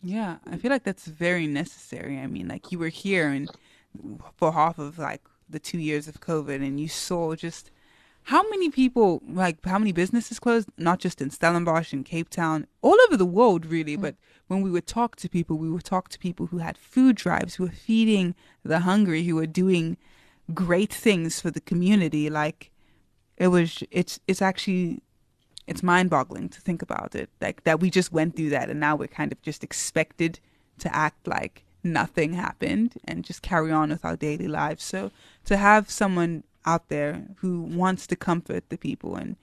Yeah, 0.02 0.36
I 0.46 0.58
feel 0.58 0.70
like 0.70 0.84
that's 0.84 1.06
very 1.06 1.46
necessary. 1.46 2.18
I 2.18 2.26
mean, 2.26 2.48
like 2.48 2.70
you 2.70 2.78
were 2.78 2.88
here 2.88 3.28
and 3.28 3.50
for 4.36 4.52
half 4.52 4.78
of 4.78 4.98
like 4.98 5.22
the 5.48 5.58
two 5.58 5.78
years 5.78 6.08
of 6.08 6.20
COVID, 6.20 6.56
and 6.56 6.80
you 6.80 6.88
saw 6.88 7.34
just 7.34 7.70
how 8.24 8.42
many 8.48 8.70
people, 8.70 9.22
like 9.28 9.64
how 9.64 9.78
many 9.78 9.92
businesses 9.92 10.38
closed, 10.38 10.68
not 10.78 10.98
just 10.98 11.20
in 11.20 11.30
Stellenbosch 11.30 11.92
and 11.92 12.04
Cape 12.04 12.30
Town, 12.30 12.66
all 12.80 12.96
over 13.06 13.16
the 13.16 13.26
world, 13.26 13.66
really. 13.66 13.96
Mm. 13.96 14.00
But 14.00 14.16
when 14.46 14.62
we 14.62 14.70
would 14.70 14.86
talk 14.86 15.16
to 15.16 15.28
people, 15.28 15.58
we 15.58 15.70
would 15.70 15.84
talk 15.84 16.08
to 16.08 16.18
people 16.18 16.46
who 16.46 16.58
had 16.58 16.78
food 16.78 17.16
drives, 17.16 17.56
who 17.56 17.64
were 17.64 17.70
feeding 17.70 18.34
the 18.64 18.80
hungry, 18.80 19.24
who 19.24 19.36
were 19.36 19.46
doing 19.46 19.98
great 20.52 20.92
things 20.92 21.40
for 21.40 21.50
the 21.50 21.60
community. 21.60 22.30
Like 22.30 22.70
it 23.36 23.48
was, 23.48 23.82
it's, 23.90 24.20
it's 24.26 24.40
actually 24.40 25.02
it's 25.66 25.82
mind 25.82 26.10
boggling 26.10 26.48
to 26.48 26.60
think 26.60 26.82
about 26.82 27.14
it 27.14 27.30
like 27.40 27.64
that 27.64 27.80
we 27.80 27.90
just 27.90 28.12
went 28.12 28.36
through 28.36 28.50
that 28.50 28.68
and 28.68 28.78
now 28.78 28.94
we're 28.94 29.06
kind 29.06 29.32
of 29.32 29.40
just 29.42 29.64
expected 29.64 30.38
to 30.78 30.94
act 30.94 31.26
like 31.26 31.64
nothing 31.84 32.32
happened 32.32 32.94
and 33.04 33.24
just 33.24 33.42
carry 33.42 33.70
on 33.70 33.90
with 33.90 34.04
our 34.04 34.16
daily 34.16 34.48
lives 34.48 34.82
so 34.82 35.10
to 35.44 35.56
have 35.56 35.90
someone 35.90 36.42
out 36.66 36.88
there 36.88 37.26
who 37.36 37.60
wants 37.60 38.06
to 38.06 38.16
comfort 38.16 38.68
the 38.70 38.78
people 38.78 39.16
and 39.16 39.36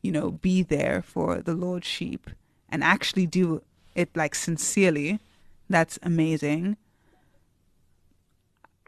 you 0.00 0.12
know 0.12 0.30
be 0.30 0.62
there 0.62 1.02
for 1.02 1.42
the 1.42 1.54
lord's 1.54 1.86
sheep 1.86 2.30
and 2.68 2.84
actually 2.84 3.26
do 3.26 3.62
it 3.94 4.08
like 4.14 4.34
sincerely 4.34 5.18
that's 5.68 5.98
amazing 6.02 6.76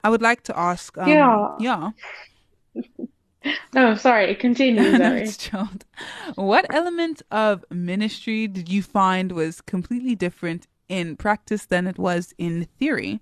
i 0.04 0.08
would 0.08 0.22
like 0.22 0.42
to 0.42 0.56
ask 0.58 0.96
um, 0.98 1.08
Yeah. 1.08 1.48
yeah 1.58 1.90
No, 3.72 3.94
sorry, 3.94 4.34
continue, 4.34 4.98
no, 4.98 5.14
it's 5.14 5.38
chilled. 5.38 5.86
What 6.34 6.66
element 6.74 7.22
of 7.30 7.64
ministry 7.70 8.46
did 8.46 8.68
you 8.68 8.82
find 8.82 9.32
was 9.32 9.62
completely 9.62 10.14
different 10.14 10.66
in 10.90 11.16
practice 11.16 11.64
than 11.64 11.86
it 11.86 11.98
was 11.98 12.34
in 12.36 12.66
theory? 12.78 13.20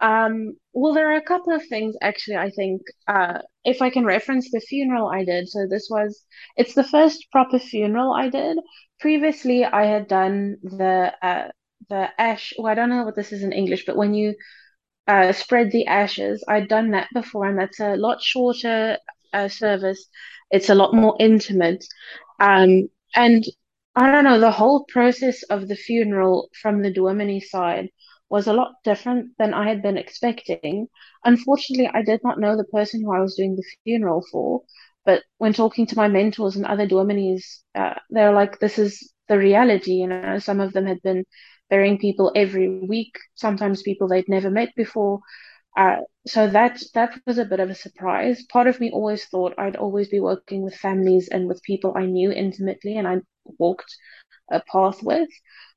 Um, 0.00 0.56
well, 0.72 0.94
there 0.94 1.10
are 1.12 1.16
a 1.16 1.22
couple 1.22 1.52
of 1.52 1.66
things 1.66 1.96
actually, 2.00 2.36
I 2.36 2.50
think, 2.50 2.82
uh, 3.08 3.38
if 3.64 3.82
I 3.82 3.90
can 3.90 4.04
reference 4.04 4.50
the 4.50 4.60
funeral 4.60 5.08
I 5.08 5.24
did. 5.24 5.48
So 5.48 5.66
this 5.68 5.88
was, 5.90 6.24
it's 6.56 6.74
the 6.74 6.84
first 6.84 7.26
proper 7.32 7.58
funeral 7.58 8.12
I 8.12 8.28
did. 8.28 8.58
Previously, 9.00 9.64
I 9.64 9.84
had 9.86 10.08
done 10.08 10.56
the, 10.62 11.12
uh, 11.20 11.48
the 11.88 12.08
ash, 12.18 12.52
well, 12.58 12.70
I 12.70 12.74
don't 12.74 12.90
know 12.90 13.04
what 13.04 13.16
this 13.16 13.32
is 13.32 13.42
in 13.42 13.52
English, 13.52 13.86
but 13.86 13.96
when 13.96 14.14
you, 14.14 14.34
uh, 15.08 15.32
spread 15.32 15.72
the 15.72 15.86
ashes, 15.86 16.44
I'd 16.48 16.68
done 16.68 16.92
that 16.92 17.08
before, 17.12 17.46
and 17.46 17.58
that's 17.58 17.80
a 17.80 17.96
lot 17.96 18.22
shorter, 18.22 18.98
uh, 19.32 19.48
service. 19.48 20.06
It's 20.50 20.70
a 20.70 20.74
lot 20.74 20.94
more 20.94 21.16
intimate. 21.18 21.84
Um, 22.38 22.88
and 23.16 23.44
I 23.98 24.12
don't 24.12 24.24
know, 24.24 24.38
the 24.38 24.52
whole 24.52 24.84
process 24.84 25.42
of 25.44 25.68
the 25.68 25.74
funeral 25.76 26.50
from 26.62 26.82
the 26.82 26.92
dominee 26.92 27.40
side 27.40 27.88
was 28.30 28.46
a 28.46 28.52
lot 28.52 28.74
different 28.84 29.32
than 29.38 29.54
I 29.54 29.68
had 29.68 29.82
been 29.82 29.98
expecting. 29.98 30.88
Unfortunately, 31.24 31.90
I 31.92 32.02
did 32.02 32.20
not 32.22 32.38
know 32.38 32.56
the 32.56 32.64
person 32.64 33.02
who 33.02 33.12
I 33.12 33.20
was 33.20 33.34
doing 33.34 33.56
the 33.56 33.64
funeral 33.84 34.24
for, 34.30 34.62
but 35.04 35.24
when 35.38 35.52
talking 35.52 35.86
to 35.86 35.96
my 35.96 36.08
mentors 36.08 36.54
and 36.56 36.66
other 36.66 36.86
dominees, 36.86 37.64
uh, 37.74 37.94
they 38.12 38.22
were 38.24 38.32
like, 38.32 38.60
this 38.60 38.78
is 38.78 39.12
the 39.28 39.38
reality, 39.38 39.94
you 39.94 40.06
know, 40.06 40.38
some 40.38 40.60
of 40.60 40.72
them 40.72 40.86
had 40.86 41.02
been 41.02 41.24
burying 41.68 41.98
people 41.98 42.32
every 42.36 42.68
week, 42.68 43.18
sometimes 43.34 43.82
people 43.82 44.08
they'd 44.08 44.28
never 44.28 44.50
met 44.50 44.70
before. 44.76 45.20
Uh, 45.78 45.98
so 46.26 46.48
that 46.48 46.82
that 46.94 47.14
was 47.24 47.38
a 47.38 47.44
bit 47.44 47.60
of 47.60 47.70
a 47.70 47.74
surprise. 47.74 48.42
Part 48.50 48.66
of 48.66 48.80
me 48.80 48.90
always 48.90 49.24
thought 49.26 49.54
I'd 49.58 49.76
always 49.76 50.08
be 50.08 50.18
working 50.18 50.62
with 50.62 50.74
families 50.74 51.28
and 51.28 51.46
with 51.46 51.62
people 51.62 51.94
I 51.96 52.04
knew 52.04 52.32
intimately 52.32 52.96
and 52.96 53.06
I 53.06 53.20
walked 53.60 53.96
a 54.50 54.60
path 54.72 55.04
with. 55.04 55.28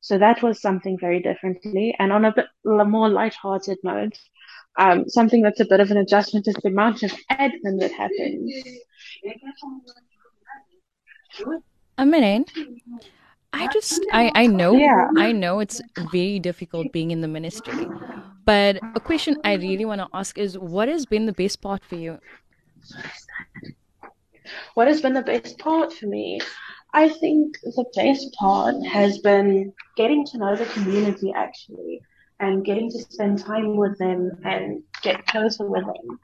So 0.02 0.18
that 0.18 0.42
was 0.42 0.60
something 0.60 0.98
very 1.00 1.22
differently. 1.22 1.96
And 2.00 2.12
on 2.12 2.26
a 2.26 2.34
bit 2.34 2.48
more 2.66 3.10
light-hearted 3.10 3.78
note, 3.84 4.18
um, 4.80 5.08
something 5.08 5.44
that's 5.44 5.60
a 5.60 5.66
bit 5.66 5.80
of 5.80 5.92
an 5.92 5.98
adjustment 5.98 6.48
is 6.48 6.56
the 6.56 6.70
amount 6.70 7.04
of 7.04 7.12
admin 7.30 7.80
that 7.82 7.92
happens. 7.92 8.64
Mean, 12.00 12.46
I 13.54 13.68
just 13.68 14.02
I 14.12 14.32
I 14.36 14.48
know 14.48 14.74
Yeah. 14.74 15.08
I 15.18 15.32
know 15.32 15.60
it's 15.60 15.82
very 16.12 16.40
difficult 16.40 16.92
being 16.92 17.12
in 17.12 17.22
the 17.22 17.28
ministry, 17.28 17.86
but 18.46 18.78
a 18.96 19.00
question 19.00 19.38
I 19.44 19.54
really 19.54 19.86
want 19.86 20.02
to 20.02 20.08
ask 20.14 20.38
is, 20.38 20.58
what 20.58 20.88
has 20.88 21.06
been 21.06 21.26
the 21.26 21.34
best 21.34 21.62
part 21.62 21.84
for 21.84 21.96
you? 21.96 22.20
What 24.74 24.88
has 24.88 25.02
been 25.02 25.14
the 25.14 25.22
best 25.22 25.58
part 25.60 25.94
for 25.94 26.08
me? 26.08 26.40
I 26.94 27.10
think 27.10 27.60
the 27.62 27.86
best 27.96 28.34
part 28.34 28.76
has 28.86 29.20
been 29.20 29.74
getting 29.96 30.26
to 30.28 30.38
know 30.38 30.56
the 30.56 30.66
community 30.66 31.32
actually 31.36 32.02
and 32.40 32.66
getting 32.66 32.90
to 32.92 33.00
spend 33.00 33.40
time 33.40 33.78
with 33.78 33.98
them 34.00 34.32
and 34.44 34.84
get 35.02 35.26
closer 35.28 35.70
with 35.70 35.86
them. 35.86 36.20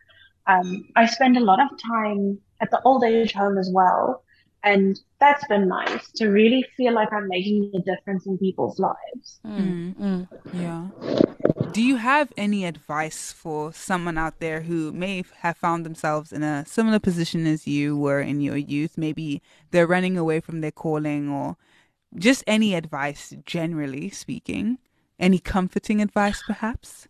Um, 0.48 0.90
I 0.96 1.06
spend 1.06 1.38
a 1.38 1.42
lot 1.42 1.60
of 1.62 1.70
time 1.82 2.40
at 2.62 2.72
the 2.72 2.82
old 2.84 3.04
age 3.04 3.34
home 3.34 3.58
as 3.58 3.70
well. 3.72 4.24
And 4.68 5.00
that's 5.22 5.48
been 5.48 5.70
nice 5.70 6.12
to 6.18 6.28
really 6.28 6.66
feel 6.76 6.94
like 6.94 7.14
I'm 7.14 7.30
making 7.30 7.72
a 7.74 7.80
difference 7.80 8.26
in 8.26 8.38
people's 8.38 8.78
lives. 8.80 9.40
Mm, 9.46 9.96
mm. 9.96 10.28
Mm, 10.28 10.28
yeah. 10.52 11.72
Do 11.72 11.82
you 11.82 11.96
have 11.96 12.34
any 12.36 12.66
advice 12.66 13.32
for 13.32 13.72
someone 13.72 14.18
out 14.18 14.42
there 14.42 14.62
who 14.62 14.92
may 14.92 15.24
have 15.38 15.56
found 15.56 15.86
themselves 15.86 16.34
in 16.34 16.44
a 16.44 16.66
similar 16.66 17.00
position 17.00 17.48
as 17.48 17.66
you 17.66 17.96
were 17.96 18.20
in 18.20 18.42
your 18.42 18.58
youth? 18.58 18.98
Maybe 18.98 19.42
they're 19.72 19.88
running 19.88 20.18
away 20.18 20.42
from 20.42 20.60
their 20.60 20.72
calling 20.72 21.30
or 21.30 21.56
just 22.18 22.44
any 22.46 22.76
advice, 22.76 23.34
generally 23.46 24.10
speaking? 24.10 24.80
Any 25.18 25.40
comforting 25.40 26.02
advice, 26.02 26.44
perhaps? 26.46 27.08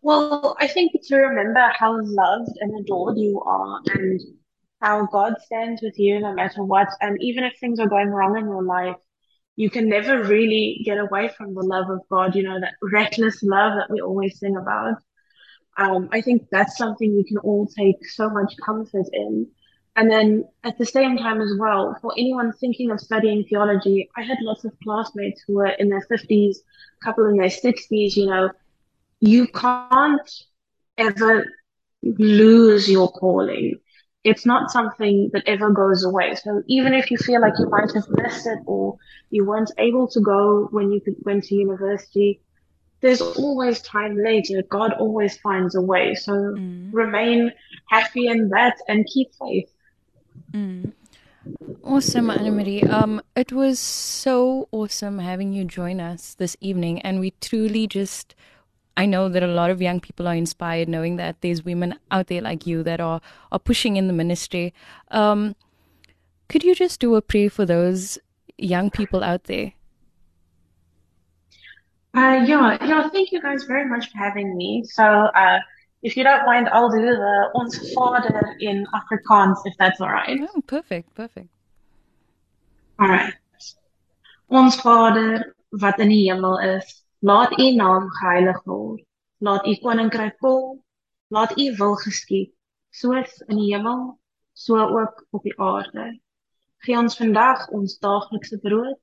Well, 0.00 0.56
I 0.58 0.68
think 0.68 0.92
to 1.02 1.16
remember 1.16 1.70
how 1.78 2.00
loved 2.00 2.56
and 2.60 2.80
adored 2.80 3.18
you 3.18 3.42
are 3.42 3.80
and 3.94 4.20
how 4.84 5.06
God 5.06 5.34
stands 5.40 5.80
with 5.80 5.98
you 5.98 6.20
no 6.20 6.34
matter 6.34 6.62
what. 6.62 6.88
And 7.00 7.16
even 7.22 7.42
if 7.44 7.54
things 7.58 7.80
are 7.80 7.88
going 7.88 8.08
wrong 8.08 8.36
in 8.36 8.44
your 8.44 8.62
life, 8.62 8.96
you 9.56 9.70
can 9.70 9.88
never 9.88 10.22
really 10.24 10.82
get 10.84 10.98
away 10.98 11.30
from 11.36 11.54
the 11.54 11.62
love 11.62 11.88
of 11.88 12.00
God, 12.10 12.34
you 12.36 12.42
know, 12.42 12.60
that 12.60 12.74
reckless 12.82 13.42
love 13.42 13.72
that 13.78 13.90
we 13.90 14.02
always 14.02 14.38
sing 14.38 14.56
about. 14.56 14.96
Um, 15.78 16.10
I 16.12 16.20
think 16.20 16.48
that's 16.50 16.76
something 16.76 17.16
we 17.16 17.24
can 17.24 17.38
all 17.38 17.66
take 17.66 18.06
so 18.06 18.28
much 18.28 18.52
comfort 18.64 19.06
in. 19.12 19.46
And 19.96 20.10
then 20.10 20.44
at 20.64 20.76
the 20.76 20.86
same 20.86 21.16
time 21.16 21.40
as 21.40 21.52
well, 21.58 21.96
for 22.02 22.12
anyone 22.18 22.52
thinking 22.52 22.90
of 22.90 23.00
studying 23.00 23.44
theology, 23.44 24.10
I 24.16 24.22
had 24.22 24.38
lots 24.42 24.64
of 24.64 24.72
classmates 24.82 25.42
who 25.46 25.54
were 25.54 25.74
in 25.78 25.88
their 25.88 26.06
50s, 26.12 26.56
a 27.00 27.04
couple 27.04 27.26
in 27.26 27.38
their 27.38 27.48
60s, 27.48 28.16
you 28.16 28.26
know, 28.26 28.50
you 29.20 29.46
can't 29.46 30.30
ever 30.98 31.46
lose 32.02 32.90
your 32.90 33.10
calling. 33.10 33.78
It's 34.24 34.46
not 34.46 34.70
something 34.70 35.30
that 35.32 35.42
ever 35.46 35.70
goes 35.70 36.04
away. 36.04 36.34
So 36.34 36.62
even 36.66 36.94
if 36.94 37.10
you 37.10 37.18
feel 37.18 37.40
like 37.40 37.54
you 37.58 37.68
might 37.68 37.92
have 37.92 38.08
missed 38.08 38.46
it 38.46 38.58
or 38.66 38.96
you 39.30 39.44
weren't 39.44 39.70
able 39.78 40.08
to 40.08 40.20
go 40.20 40.68
when 40.70 40.90
you 40.90 41.00
went 41.24 41.44
to 41.44 41.54
university, 41.54 42.40
there's 43.00 43.20
always 43.20 43.82
time 43.82 44.16
later. 44.16 44.62
God 44.62 44.94
always 44.94 45.36
finds 45.38 45.74
a 45.74 45.80
way. 45.80 46.14
So 46.14 46.32
mm. 46.32 46.88
remain 46.90 47.52
happy 47.90 48.28
in 48.28 48.48
that 48.48 48.76
and 48.88 49.06
keep 49.06 49.28
faith. 49.34 49.70
Awesome, 51.82 52.30
Anna 52.30 52.50
Marie. 52.50 52.82
Um, 52.82 53.20
it 53.36 53.52
was 53.52 53.78
so 53.78 54.68
awesome 54.72 55.18
having 55.18 55.52
you 55.52 55.64
join 55.64 56.00
us 56.00 56.34
this 56.34 56.56
evening, 56.60 57.00
and 57.02 57.20
we 57.20 57.32
truly 57.40 57.86
just. 57.86 58.34
I 58.96 59.06
know 59.06 59.28
that 59.28 59.42
a 59.42 59.48
lot 59.48 59.70
of 59.70 59.82
young 59.82 60.00
people 60.00 60.28
are 60.28 60.34
inspired 60.34 60.88
knowing 60.88 61.16
that 61.16 61.40
there's 61.40 61.64
women 61.64 61.98
out 62.10 62.28
there 62.28 62.40
like 62.40 62.66
you 62.66 62.82
that 62.84 63.00
are 63.00 63.20
are 63.50 63.58
pushing 63.58 63.96
in 63.96 64.06
the 64.06 64.12
ministry. 64.12 64.72
Um, 65.10 65.56
could 66.48 66.62
you 66.62 66.74
just 66.74 67.00
do 67.00 67.14
a 67.16 67.22
prayer 67.22 67.50
for 67.50 67.66
those 67.66 68.18
young 68.58 68.90
people 68.90 69.24
out 69.24 69.44
there? 69.44 69.72
Uh, 72.14 72.44
yeah, 72.46 72.78
yeah, 72.86 73.08
thank 73.08 73.32
you 73.32 73.42
guys 73.42 73.64
very 73.64 73.88
much 73.88 74.10
for 74.12 74.18
having 74.18 74.56
me. 74.56 74.84
So, 74.84 75.02
uh, 75.02 75.58
if 76.02 76.16
you 76.16 76.22
don't 76.22 76.46
mind, 76.46 76.68
I'll 76.68 76.90
do 76.90 77.00
the 77.00 77.50
Ons 77.56 77.76
Vader 77.78 78.54
in 78.60 78.86
Afrikaans, 78.94 79.56
if 79.64 79.74
that's 79.78 80.00
all 80.00 80.10
right. 80.12 80.38
Oh, 80.54 80.62
perfect, 80.62 81.12
perfect. 81.14 81.48
All 83.00 83.08
right. 83.08 83.34
Ons 84.48 84.76
Vader, 84.76 85.56
wat 85.70 85.98
in 85.98 86.08
die 86.10 86.28
hemel 86.30 86.60
is, 86.76 87.03
laat 87.24 87.58
u 87.58 87.70
naam 87.74 88.08
geheilig 88.18 88.60
word. 88.64 89.04
Laat 89.38 89.66
u 89.66 89.74
koninkryk 89.80 90.36
kom. 90.38 90.84
Laat 91.28 91.58
u 91.58 91.74
wil 91.76 91.94
geskied, 91.94 92.52
soos 92.90 93.38
in 93.48 93.56
die 93.56 93.70
hemel, 93.72 94.18
so 94.52 94.76
ook 94.76 95.24
op 95.30 95.42
die 95.42 95.54
aarde. 95.58 96.20
Gee 96.84 96.98
ons 96.98 97.16
vandag 97.16 97.64
ons 97.72 97.96
daaglikse 97.98 98.58
brood 98.60 99.00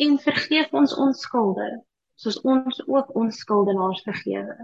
en 0.00 0.16
vergeef 0.18 0.72
ons 0.72 0.96
ons 0.96 1.20
skulde, 1.20 1.68
soos 2.16 2.40
ons 2.40 2.80
ook 2.86 3.14
ons 3.14 3.38
skuldenaars 3.44 4.02
vergewe. 4.08 4.56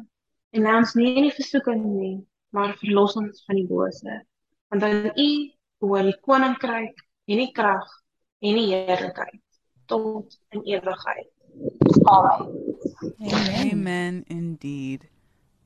En 0.57 0.67
lei 0.67 0.75
ons 0.81 0.97
nie 0.97 1.13
in 1.13 1.29
die 1.29 1.37
versoeking 1.37 1.85
nie, 1.85 2.17
maar 2.57 2.77
verlos 2.81 3.19
ons 3.21 3.45
van 3.45 3.61
die 3.61 3.69
bose. 3.69 4.21
Want 4.73 4.89
aan 4.89 5.13
u 5.13 5.31
behoort 5.85 6.09
die 6.09 6.21
koninkryk 6.25 7.05
en 7.29 7.45
die 7.45 7.53
krag 7.53 7.89
en 8.41 8.63
die 8.63 8.71
heerlikheid 8.73 9.43
tot 9.93 10.39
in 10.57 10.65
ewigheid. 10.65 11.29
Amen. 12.09 12.64
Amen, 13.23 14.25
indeed. 14.29 15.09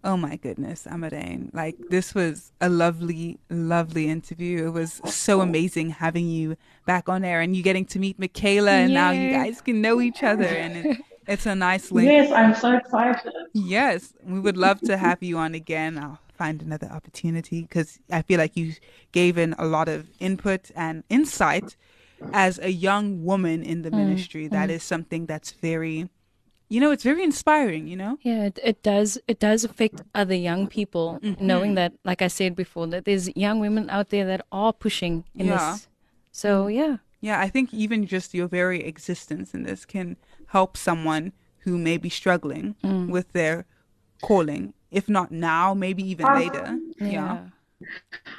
Oh 0.05 0.17
my 0.17 0.37
goodness, 0.37 0.87
Amaryne. 0.89 1.53
Like, 1.53 1.77
this 1.91 2.15
was 2.15 2.53
a 2.61 2.69
lovely, 2.69 3.39
lovely 3.51 4.09
interview. 4.09 4.67
It 4.67 4.71
was 4.71 5.01
so 5.05 5.41
amazing 5.41 5.91
having 5.91 6.29
you 6.29 6.57
back 6.87 7.09
on 7.09 7.25
air 7.25 7.41
and 7.41 7.57
you 7.57 7.63
getting 7.63 7.85
to 7.87 7.99
meet 7.99 8.19
Michaela, 8.19 8.71
and 8.71 8.95
now 8.95 9.11
you 9.11 9.31
guys 9.31 9.61
can 9.61 9.81
know 9.81 10.01
each 10.01 10.23
other. 10.23 10.45
And 10.45 10.87
it, 10.87 10.99
it's 11.27 11.47
a 11.47 11.55
nice 11.55 11.91
link. 11.91 12.09
Yes, 12.09 12.31
I'm 12.31 12.55
so 12.55 12.77
excited. 12.77 13.33
Yes, 13.53 14.15
we 14.25 14.39
would 14.39 14.57
love 14.57 14.81
to 14.83 14.97
have 14.97 15.23
you 15.23 15.37
on 15.37 15.55
again. 15.55 15.99
I'll 15.99 16.21
find 16.37 16.63
another 16.63 16.87
opportunity 16.87 17.63
because 17.63 17.99
I 18.11 18.23
feel 18.23 18.39
like 18.39 18.57
you 18.57 18.75
gave 19.11 19.37
in 19.37 19.55
a 19.59 19.67
lot 19.67 19.89
of 19.89 20.07
input 20.21 20.71
and 20.77 21.03
insight 21.11 21.77
as 22.33 22.59
a 22.61 22.71
young 22.71 23.25
woman 23.25 23.63
in 23.65 23.83
the 23.83 23.91
mm, 23.91 23.97
ministry. 23.97 24.47
That 24.47 24.71
mm. 24.71 24.75
is 24.75 24.85
something 24.85 25.27
that's 25.27 25.51
very, 25.53 26.09
you 26.69 26.81
know, 26.81 26.91
it's 26.91 27.03
very 27.03 27.23
inspiring, 27.23 27.89
you 27.89 27.97
know? 27.97 28.19
Yeah, 28.23 28.45
it, 28.45 28.59
it 28.63 28.83
does. 28.83 29.19
It 29.27 29.39
does 29.39 29.65
affect 29.65 30.03
other 30.15 30.35
young 30.35 30.67
people, 30.67 31.19
mm-hmm. 31.23 31.47
knowing 31.47 31.75
that, 31.75 31.95
like 32.05 32.21
I 32.21 32.29
said 32.29 32.55
before, 32.55 32.87
that 32.89 33.05
there's 33.05 33.35
young 33.37 33.59
women 33.59 33.89
out 33.89 34.11
there 34.11 34.27
that 34.27 34.45
are 34.53 34.73
pushing 34.73 35.25
in 35.35 35.47
Yeah. 35.47 35.73
this. 35.73 35.89
So 36.31 36.65
mm-hmm. 36.65 36.77
yeah, 36.77 36.97
Yeah, 37.21 37.41
I 37.41 37.49
think 37.49 37.73
even 37.73 38.07
just 38.07 38.35
your 38.35 38.49
very 38.49 38.85
existence 38.85 39.55
in 39.55 39.63
this 39.63 39.85
can 39.85 40.17
help 40.49 40.77
someone 40.77 41.33
who 41.61 41.79
may 41.79 41.97
be 41.97 42.09
struggling 42.09 42.77
mm. 42.85 43.09
with 43.09 43.33
their 43.33 43.67
calling. 44.23 44.75
If 44.91 45.09
not 45.09 45.31
now, 45.31 45.75
maybe 45.75 46.03
even 46.09 46.27
later. 46.27 46.79
Yeah. 47.01 47.49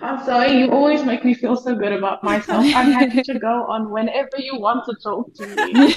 I'm 0.01 0.23
sorry, 0.25 0.51
you 0.57 0.71
always 0.71 1.03
make 1.03 1.23
me 1.23 1.33
feel 1.33 1.55
so 1.55 1.75
good 1.75 1.93
about 1.93 2.23
myself. 2.23 2.65
I'm 2.75 2.91
happy 2.91 3.21
to 3.23 3.39
go 3.49 3.65
on 3.67 3.89
whenever 3.89 4.37
you 4.37 4.59
want 4.59 4.85
to 4.85 4.95
talk 5.01 5.33
to 5.35 5.47
me. 5.47 5.95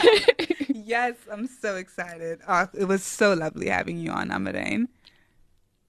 Yes, 0.85 1.14
I'm 1.31 1.47
so 1.47 1.77
excited. 1.77 2.40
Oh, 2.47 2.68
it 2.75 2.87
was 2.87 3.03
so 3.03 3.35
lovely 3.35 3.68
having 3.68 3.99
you 3.99 4.11
on, 4.11 4.31
Amaryne. 4.31 4.88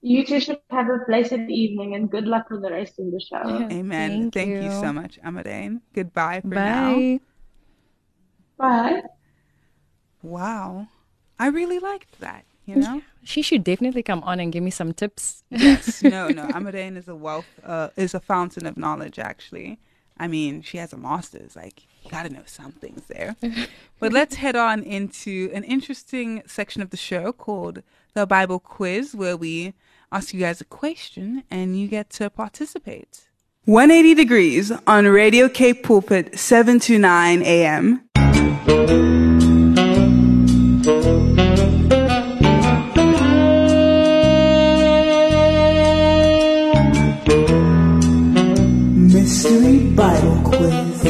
You 0.00 0.24
two 0.26 0.38
should 0.38 0.60
have 0.70 0.88
a 0.88 0.98
blessed 1.06 1.48
evening 1.48 1.94
and 1.94 2.10
good 2.10 2.26
luck 2.26 2.50
with 2.50 2.60
the 2.60 2.70
rest 2.70 2.98
of 2.98 3.10
the 3.10 3.20
show. 3.20 3.68
Amen. 3.72 4.30
Thank 4.30 4.50
you. 4.50 4.64
you. 4.64 4.70
so 4.70 4.92
much, 4.92 5.18
Amaryne. 5.24 5.80
Goodbye 5.94 6.42
for 6.42 6.48
now. 6.48 6.94
bye. 6.94 7.20
Bye. 8.58 9.02
Wow. 10.22 10.88
I 11.38 11.48
really 11.48 11.78
liked 11.78 12.20
that, 12.20 12.44
you 12.66 12.76
know? 12.76 13.02
She 13.26 13.40
should 13.40 13.64
definitely 13.64 14.02
come 14.02 14.22
on 14.24 14.38
and 14.38 14.52
give 14.52 14.62
me 14.62 14.70
some 14.70 14.92
tips. 14.92 15.42
yes. 15.48 16.02
No, 16.02 16.28
no. 16.28 16.48
Amaryne 16.48 16.98
is 16.98 17.08
a 17.08 17.16
wealth, 17.16 17.46
uh, 17.64 17.88
is 17.96 18.12
a 18.12 18.20
fountain 18.20 18.66
of 18.66 18.76
knowledge, 18.76 19.18
actually. 19.18 19.78
I 20.16 20.28
mean, 20.28 20.62
she 20.62 20.78
has 20.78 20.92
a 20.92 20.96
master's. 20.96 21.56
Like, 21.56 21.82
you 22.02 22.10
got 22.10 22.24
to 22.24 22.32
know 22.32 22.42
some 22.46 22.72
things 22.72 23.02
there. 23.08 23.36
but 23.98 24.12
let's 24.12 24.36
head 24.36 24.56
on 24.56 24.82
into 24.82 25.50
an 25.54 25.64
interesting 25.64 26.42
section 26.46 26.82
of 26.82 26.90
the 26.90 26.96
show 26.96 27.32
called 27.32 27.82
the 28.14 28.26
Bible 28.26 28.60
Quiz, 28.60 29.14
where 29.14 29.36
we 29.36 29.74
ask 30.12 30.32
you 30.32 30.40
guys 30.40 30.60
a 30.60 30.64
question 30.64 31.42
and 31.50 31.78
you 31.78 31.88
get 31.88 32.10
to 32.10 32.30
participate. 32.30 33.28
180 33.64 34.14
degrees 34.14 34.72
on 34.86 35.06
Radio 35.06 35.48
Cape 35.48 35.82
Pulpit, 35.82 36.38
7 36.38 36.78
to 36.80 36.98
9 36.98 37.42
a.m. 37.42 39.13
Mystery 49.44 49.90
Bible 49.90 50.40
Quiz. 50.42 51.02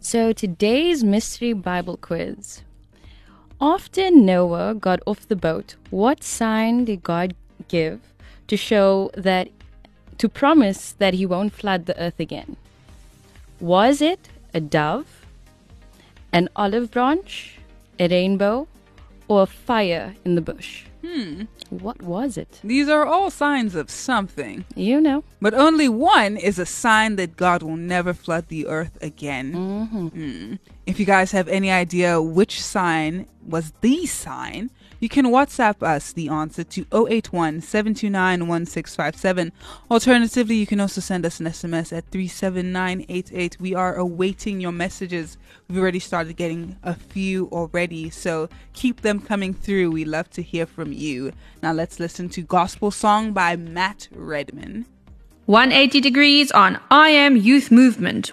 So 0.00 0.32
today's 0.32 1.04
mystery 1.04 1.52
Bible 1.52 1.98
quiz. 1.98 2.62
After 3.60 4.10
Noah 4.10 4.74
got 4.74 5.00
off 5.04 5.28
the 5.28 5.36
boat, 5.36 5.76
what 5.90 6.24
sign 6.24 6.86
did 6.86 7.02
God 7.02 7.34
give 7.68 8.00
to 8.46 8.56
show 8.56 9.10
that 9.12 9.48
to 10.16 10.26
promise 10.26 10.92
that 10.92 11.12
he 11.12 11.26
won't 11.26 11.52
flood 11.52 11.84
the 11.84 12.00
earth 12.00 12.18
again? 12.18 12.56
Was 13.60 14.00
it 14.00 14.30
a 14.54 14.60
dove, 14.60 15.26
an 16.32 16.48
olive 16.56 16.90
branch, 16.90 17.58
a 17.98 18.08
rainbow, 18.08 18.66
or 19.28 19.46
fire 19.46 20.14
in 20.24 20.34
the 20.34 20.40
bush? 20.40 20.84
Hmm. 21.04 21.42
What 21.68 22.00
was 22.00 22.38
it? 22.38 22.60
These 22.64 22.88
are 22.88 23.04
all 23.04 23.30
signs 23.30 23.74
of 23.74 23.90
something. 23.90 24.64
You 24.74 25.00
know. 25.00 25.22
But 25.40 25.52
only 25.52 25.88
one 25.88 26.36
is 26.36 26.58
a 26.58 26.66
sign 26.66 27.16
that 27.16 27.36
God 27.36 27.62
will 27.62 27.76
never 27.76 28.14
flood 28.14 28.48
the 28.48 28.66
earth 28.66 28.96
again. 29.02 29.52
Mm. 29.52 30.58
If 30.86 30.98
you 30.98 31.04
guys 31.06 31.32
have 31.32 31.48
any 31.48 31.70
idea 31.70 32.22
which 32.22 32.62
sign 32.62 33.26
was 33.46 33.72
the 33.82 34.06
sign, 34.06 34.70
You 35.04 35.10
can 35.10 35.26
WhatsApp 35.26 35.82
us 35.82 36.14
the 36.14 36.30
answer 36.30 36.64
to 36.64 36.86
081 36.90 37.60
729 37.60 38.48
1657. 38.48 39.52
Alternatively, 39.90 40.54
you 40.54 40.66
can 40.66 40.80
also 40.80 41.02
send 41.02 41.26
us 41.26 41.40
an 41.40 41.44
SMS 41.44 41.94
at 41.94 42.10
37988. 42.10 43.60
We 43.60 43.74
are 43.74 43.96
awaiting 43.96 44.62
your 44.62 44.72
messages. 44.72 45.36
We've 45.68 45.76
already 45.76 45.98
started 45.98 46.38
getting 46.38 46.78
a 46.82 46.94
few 46.94 47.48
already, 47.52 48.08
so 48.08 48.48
keep 48.72 49.02
them 49.02 49.20
coming 49.20 49.52
through. 49.52 49.90
We 49.90 50.06
love 50.06 50.30
to 50.30 50.42
hear 50.42 50.64
from 50.64 50.90
you. 50.90 51.32
Now 51.62 51.74
let's 51.74 52.00
listen 52.00 52.30
to 52.30 52.40
Gospel 52.40 52.90
Song 52.90 53.34
by 53.34 53.56
Matt 53.56 54.08
Redman. 54.10 54.86
180 55.44 56.00
degrees 56.00 56.50
on 56.50 56.80
I 56.90 57.10
Am 57.10 57.36
Youth 57.36 57.70
Movement. 57.70 58.32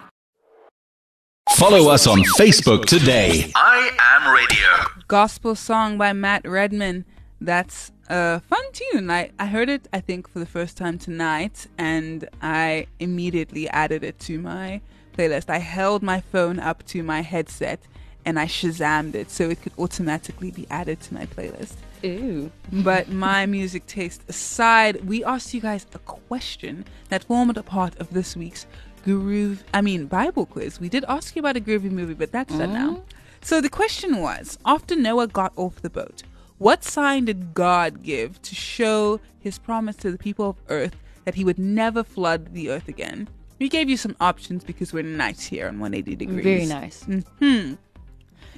Follow 1.50 1.90
us 1.90 2.06
on 2.06 2.20
Facebook 2.38 2.86
today. 2.86 3.50
I 3.54 3.90
am 4.00 4.32
radio. 4.32 5.02
Gospel 5.06 5.54
Song 5.54 5.98
by 5.98 6.12
Matt 6.12 6.46
Redman. 6.48 7.04
That's 7.40 7.92
a 8.08 8.40
fun 8.40 8.62
tune. 8.72 9.10
I, 9.10 9.30
I 9.38 9.46
heard 9.46 9.68
it, 9.68 9.86
I 9.92 10.00
think, 10.00 10.28
for 10.28 10.38
the 10.38 10.46
first 10.46 10.76
time 10.76 10.98
tonight, 10.98 11.66
and 11.76 12.28
I 12.40 12.86
immediately 13.00 13.68
added 13.68 14.02
it 14.02 14.18
to 14.20 14.38
my 14.38 14.80
playlist. 15.16 15.50
I 15.50 15.58
held 15.58 16.02
my 16.02 16.20
phone 16.20 16.58
up 16.58 16.84
to 16.86 17.02
my 17.02 17.20
headset 17.20 17.80
and 18.24 18.38
I 18.38 18.46
shazammed 18.46 19.14
it 19.14 19.30
so 19.30 19.50
it 19.50 19.62
could 19.62 19.72
automatically 19.78 20.52
be 20.52 20.66
added 20.70 21.00
to 21.00 21.14
my 21.14 21.26
playlist. 21.26 21.74
Ooh. 22.04 22.50
But 22.72 23.08
my 23.08 23.46
music 23.46 23.86
taste 23.86 24.22
aside, 24.28 25.04
we 25.04 25.24
asked 25.24 25.52
you 25.52 25.60
guys 25.60 25.86
a 25.94 25.98
question 25.98 26.84
that 27.08 27.24
formed 27.24 27.56
a 27.56 27.62
part 27.62 27.98
of 27.98 28.10
this 28.10 28.36
week's 28.36 28.66
groove, 29.04 29.64
I 29.74 29.80
mean, 29.80 30.06
Bible 30.06 30.46
quiz. 30.46 30.80
We 30.80 30.88
did 30.88 31.04
ask 31.08 31.36
you 31.36 31.40
about 31.40 31.56
a 31.56 31.60
groovy 31.60 31.90
movie, 31.90 32.14
but 32.14 32.32
that's 32.32 32.56
done 32.56 32.72
now. 32.72 33.02
So 33.42 33.60
the 33.60 33.68
question 33.68 34.18
was 34.18 34.58
after 34.64 34.94
Noah 34.94 35.26
got 35.26 35.52
off 35.56 35.82
the 35.82 35.90
boat, 35.90 36.22
what 36.58 36.84
sign 36.84 37.24
did 37.24 37.54
God 37.54 38.02
give 38.02 38.40
to 38.42 38.54
show 38.54 39.20
his 39.40 39.58
promise 39.58 39.96
to 39.96 40.12
the 40.12 40.18
people 40.18 40.50
of 40.50 40.56
earth 40.68 40.96
that 41.24 41.34
he 41.34 41.44
would 41.44 41.58
never 41.58 42.04
flood 42.04 42.54
the 42.54 42.70
earth 42.70 42.88
again? 42.88 43.28
We 43.58 43.68
gave 43.68 43.88
you 43.90 43.96
some 43.96 44.16
options 44.20 44.64
because 44.64 44.92
we're 44.92 45.02
nice 45.02 45.46
here 45.46 45.66
on 45.68 45.80
180 45.80 46.16
degrees. 46.16 46.44
Very 46.44 46.66
nice. 46.66 47.02
Hmm. 47.38 47.74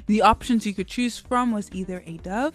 The 0.06 0.22
options 0.22 0.66
you 0.66 0.74
could 0.74 0.88
choose 0.88 1.18
from 1.18 1.50
was 1.52 1.70
either 1.72 2.02
a 2.06 2.18
dove, 2.18 2.54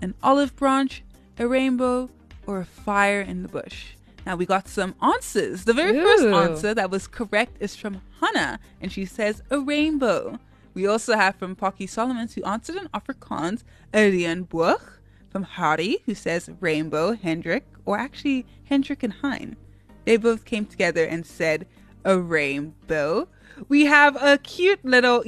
an 0.00 0.14
olive 0.22 0.56
branch, 0.56 1.02
a 1.38 1.46
rainbow, 1.46 2.08
or 2.46 2.60
a 2.60 2.64
fire 2.64 3.20
in 3.20 3.42
the 3.42 3.48
bush. 3.48 3.88
Now 4.28 4.36
we 4.36 4.44
got 4.44 4.68
some 4.68 4.94
answers. 5.00 5.64
The 5.64 5.72
very 5.72 5.94
first 5.94 6.26
answer 6.26 6.74
that 6.74 6.90
was 6.90 7.06
correct 7.06 7.56
is 7.60 7.74
from 7.74 8.02
Hannah, 8.20 8.60
and 8.78 8.92
she 8.92 9.06
says 9.06 9.42
a 9.48 9.58
rainbow. 9.58 10.38
We 10.74 10.86
also 10.86 11.16
have 11.16 11.36
from 11.36 11.56
Pocky 11.56 11.86
Solomons 11.86 12.34
who 12.34 12.44
answered 12.44 12.76
in 12.76 12.88
Afrikaans, 12.88 13.62
reënboog, 13.94 14.82
from 15.30 15.44
Harry 15.44 16.02
who 16.04 16.14
says 16.14 16.50
rainbow, 16.60 17.14
Hendrik, 17.14 17.64
or 17.86 17.98
actually 17.98 18.44
Hendrik 18.64 19.02
and 19.02 19.14
Hein. 19.14 19.56
They 20.04 20.18
both 20.18 20.44
came 20.44 20.66
together 20.66 21.06
and 21.06 21.24
said 21.24 21.66
a 22.04 22.18
rainbow. 22.18 23.28
We 23.70 23.86
have 23.86 24.22
a 24.22 24.36
cute 24.36 24.84
little 24.84 25.24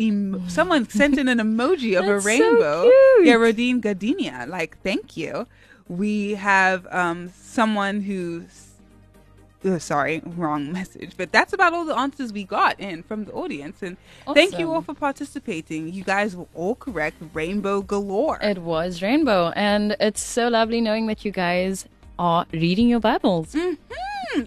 someone 0.47 0.91
sent 0.91 1.17
in 1.17 1.27
an 1.27 1.39
emoji 1.49 1.99
of 1.99 2.07
a 2.07 2.21
so 2.21 2.27
rainbow. 2.27 2.83
cute. 2.83 3.27
Yeah, 3.29 3.37
Rodine 3.37 3.81
Gardenia. 3.81 4.45
Like, 4.47 4.77
thank 4.83 5.17
you. 5.17 5.47
We 5.89 6.35
have 6.35 6.87
um, 6.91 7.31
someone 7.35 8.03
who's 8.03 8.67
uh, 8.69 8.70
sorry, 9.79 10.23
wrong 10.25 10.73
message. 10.79 11.13
But 11.17 11.33
that's 11.33 11.53
about 11.53 11.73
all 11.75 11.85
the 11.85 11.97
answers 11.97 12.33
we 12.33 12.45
got 12.45 12.79
in 12.81 13.03
from 13.03 13.25
the 13.27 13.33
audience. 13.33 13.83
And 13.83 13.97
thank 14.35 14.59
you 14.59 14.73
all 14.73 14.83
for 14.83 14.95
participating. 14.95 15.93
You 15.93 16.03
guys 16.05 16.35
were 16.37 16.47
all 16.55 16.75
correct. 16.75 17.17
Rainbow 17.35 17.83
galore. 17.83 18.39
It 18.43 18.59
was 18.59 19.03
rainbow, 19.03 19.53
and 19.57 19.97
it's 20.01 20.23
so 20.23 20.49
lovely 20.49 20.81
knowing 20.81 21.07
that 21.09 21.25
you 21.25 21.33
guys 21.33 21.87
are 22.19 22.47
reading 22.53 22.89
your 22.89 23.01
Bibles. 23.01 23.55
Mhm, 23.55 23.77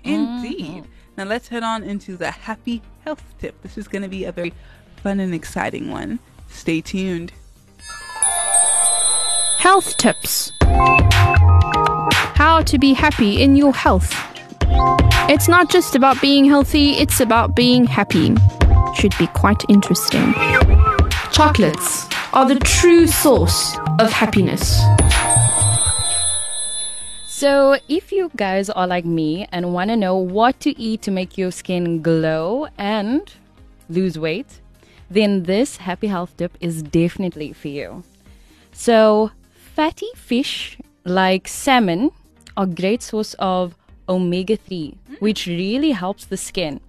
Indeed. 0.04 0.86
Now 1.18 1.26
let's 1.26 1.48
head 1.50 1.64
on 1.64 1.84
into 1.84 2.18
the 2.18 2.32
happy 2.32 2.82
health 3.04 3.24
tip. 3.40 3.62
This 3.62 3.78
is 3.78 3.88
going 3.88 4.02
to 4.02 4.08
be 4.08 4.26
a 4.26 4.32
very 4.32 4.54
fun 4.98 5.20
and 5.20 5.34
exciting 5.34 5.92
one. 5.92 6.20
Stay 6.48 6.82
tuned. 6.82 7.32
Health 9.60 9.96
tips. 9.98 10.52
How 12.36 12.62
to 12.66 12.78
be 12.78 12.94
happy 12.94 13.42
in 13.42 13.56
your 13.56 13.74
health. 13.74 14.14
It's 15.30 15.48
not 15.48 15.70
just 15.70 15.96
about 15.96 16.22
being 16.22 16.46
healthy, 16.46 16.92
it's 16.92 17.20
about 17.20 17.56
being 17.56 17.86
happy. 17.86 18.36
Should 18.96 19.18
be 19.18 19.28
quite 19.28 19.64
interesting. 19.70 20.34
Chocolates 21.32 22.08
are 22.34 22.48
the 22.48 22.60
true 22.60 23.08
source 23.08 23.76
of 24.00 24.12
happiness. 24.12 24.82
So, 27.28 27.78
if 27.90 28.12
you 28.12 28.32
guys 28.36 28.70
are 28.70 28.88
like 28.88 29.06
me 29.06 29.48
and 29.52 29.74
want 29.74 29.90
to 29.90 29.98
know 29.98 30.16
what 30.16 30.60
to 30.62 30.80
eat 30.80 31.02
to 31.02 31.12
make 31.12 31.38
your 31.38 31.52
skin 31.52 32.02
glow 32.02 32.68
and 32.78 33.22
lose 33.90 34.18
weight, 34.18 34.62
then 35.10 35.44
this 35.44 35.78
happy 35.78 36.08
health 36.08 36.38
tip 36.38 36.58
is 36.62 36.84
definitely 36.84 37.54
for 37.54 37.68
you. 37.68 38.04
So, 38.72 39.32
fatty 39.76 40.08
fish 40.16 40.78
like 41.06 41.48
salmon 41.48 42.12
are 42.56 42.66
great 42.66 43.04
source 43.04 43.34
of 43.40 43.76
omega 44.08 44.56
3, 44.58 44.98
which 45.20 45.48
really 45.48 45.92
helps 45.92 46.26
the 46.26 46.38
skin. 46.38 46.80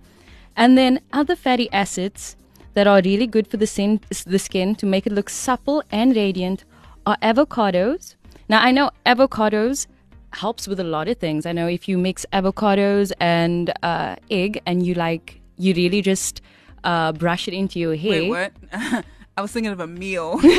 And 0.56 0.78
then 0.78 1.00
other 1.12 1.36
fatty 1.36 1.70
acids 1.72 2.36
that 2.74 2.86
are 2.86 3.00
really 3.04 3.26
good 3.26 3.46
for 3.46 3.56
the, 3.56 3.66
sin- 3.66 4.00
the 4.26 4.38
skin 4.38 4.74
to 4.76 4.86
make 4.86 5.06
it 5.06 5.12
look 5.12 5.28
supple 5.30 5.82
and 5.90 6.14
radiant 6.14 6.64
are 7.06 7.16
avocados. 7.22 8.14
Now, 8.48 8.60
I 8.62 8.70
know 8.70 8.90
avocados 9.06 9.86
helps 10.32 10.66
with 10.66 10.80
a 10.80 10.84
lot 10.84 11.08
of 11.08 11.18
things. 11.18 11.46
I 11.46 11.52
know 11.52 11.66
if 11.68 11.88
you 11.88 11.98
mix 11.98 12.26
avocados 12.32 13.12
and 13.20 13.72
uh, 13.82 14.16
egg 14.30 14.60
and 14.66 14.84
you 14.84 14.94
like, 14.94 15.40
you 15.56 15.74
really 15.74 16.02
just 16.02 16.40
uh, 16.82 17.12
brush 17.12 17.48
it 17.48 17.54
into 17.54 17.78
your 17.78 17.94
hair. 17.94 18.28
Wait, 18.28 18.28
what? 18.28 18.52
I 19.36 19.42
was 19.42 19.52
thinking 19.52 19.72
of 19.72 19.80
a 19.80 19.86
meal. 19.86 20.40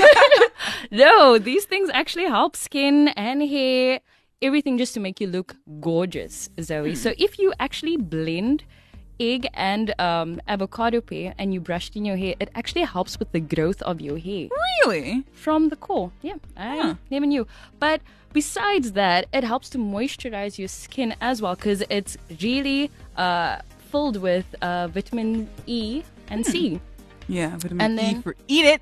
No, 0.92 1.38
these 1.38 1.66
things 1.66 1.90
actually 1.94 2.26
help 2.26 2.56
skin 2.56 3.10
and 3.10 3.42
hair, 3.42 4.00
everything 4.46 4.78
just 4.78 4.94
to 4.94 5.00
make 5.00 5.20
you 5.20 5.28
look 5.28 5.56
gorgeous, 5.82 6.50
Zoe. 6.62 6.96
So 6.96 7.14
if 7.18 7.40
you 7.40 7.54
actually 7.60 7.98
blend 7.98 8.64
egg 9.20 9.48
and 9.54 9.94
um, 10.00 10.42
avocado 10.48 11.00
peel 11.02 11.34
and 11.38 11.54
you 11.54 11.60
brush 11.62 11.90
it 11.90 11.96
in 11.96 12.06
your 12.06 12.18
hair, 12.18 12.36
it 12.40 12.50
actually 12.56 12.84
helps 12.84 13.18
with 13.20 13.32
the 13.32 13.40
growth 13.40 13.82
of 13.84 14.02
your 14.02 14.18
hair 14.18 14.48
really? 14.86 15.24
from 15.32 15.70
the 15.70 15.76
core. 15.78 16.12
Yeah, 16.22 16.36
I 16.58 16.78
Huh. 16.78 16.96
never 17.10 17.26
knew. 17.26 17.48
But 17.80 18.02
besides 18.34 18.92
that, 18.94 19.28
it 19.34 19.44
helps 19.44 19.70
to 19.72 19.78
moisturize 19.78 20.58
your 20.58 20.68
skin 20.68 21.16
as 21.22 21.42
well 21.42 21.56
because 21.56 21.82
it's 21.90 22.18
really 22.42 22.92
uh, 23.16 23.60
filled 23.92 24.18
with 24.18 24.46
uh, 24.62 24.88
vitamin 24.90 25.50
E 25.66 26.04
and 26.30 26.46
C. 26.46 26.80
Yeah, 27.28 27.56
vitamin 27.58 27.82
And 27.86 27.94
E 28.00 28.04
then- 28.14 28.22
for 28.22 28.36
eat 28.48 28.66
it. 28.66 28.82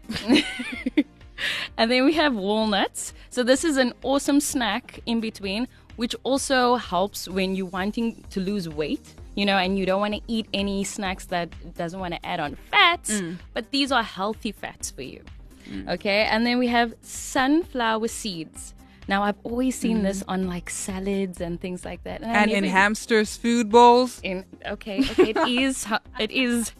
And 1.77 1.89
then 1.89 2.05
we 2.05 2.13
have 2.13 2.35
walnuts. 2.35 3.13
So 3.29 3.43
this 3.43 3.63
is 3.63 3.77
an 3.77 3.93
awesome 4.03 4.39
snack 4.39 4.99
in 5.05 5.19
between, 5.19 5.67
which 5.95 6.15
also 6.23 6.75
helps 6.75 7.27
when 7.27 7.55
you're 7.55 7.65
wanting 7.67 8.23
to 8.31 8.39
lose 8.39 8.67
weight, 8.69 9.13
you 9.35 9.45
know, 9.45 9.57
and 9.57 9.77
you 9.77 9.85
don't 9.85 9.99
want 9.99 10.13
to 10.13 10.21
eat 10.27 10.47
any 10.53 10.83
snacks 10.83 11.25
that 11.27 11.49
doesn't 11.75 11.99
want 11.99 12.13
to 12.13 12.25
add 12.25 12.39
on 12.39 12.55
fats, 12.71 13.21
mm. 13.21 13.37
but 13.53 13.71
these 13.71 13.91
are 13.91 14.03
healthy 14.03 14.51
fats 14.51 14.91
for 14.91 15.01
you. 15.01 15.21
Mm. 15.69 15.89
Okay, 15.93 16.23
and 16.25 16.45
then 16.45 16.59
we 16.59 16.67
have 16.67 16.93
sunflower 17.01 18.07
seeds. 18.07 18.73
Now 19.07 19.23
I've 19.23 19.37
always 19.43 19.77
seen 19.77 20.03
this 20.03 20.21
mm. 20.23 20.25
on 20.29 20.47
like 20.47 20.69
salads 20.69 21.41
and 21.41 21.59
things 21.59 21.83
like 21.83 22.03
that, 22.03 22.23
I 22.23 22.27
and 22.27 22.51
in 22.51 22.63
hamsters' 22.63 23.35
food 23.35 23.69
bowls. 23.69 24.19
in 24.23 24.45
okay, 24.65 24.99
okay, 24.99 25.29
it 25.31 25.37
is, 25.47 25.85
it 26.19 26.31
is, 26.31 26.71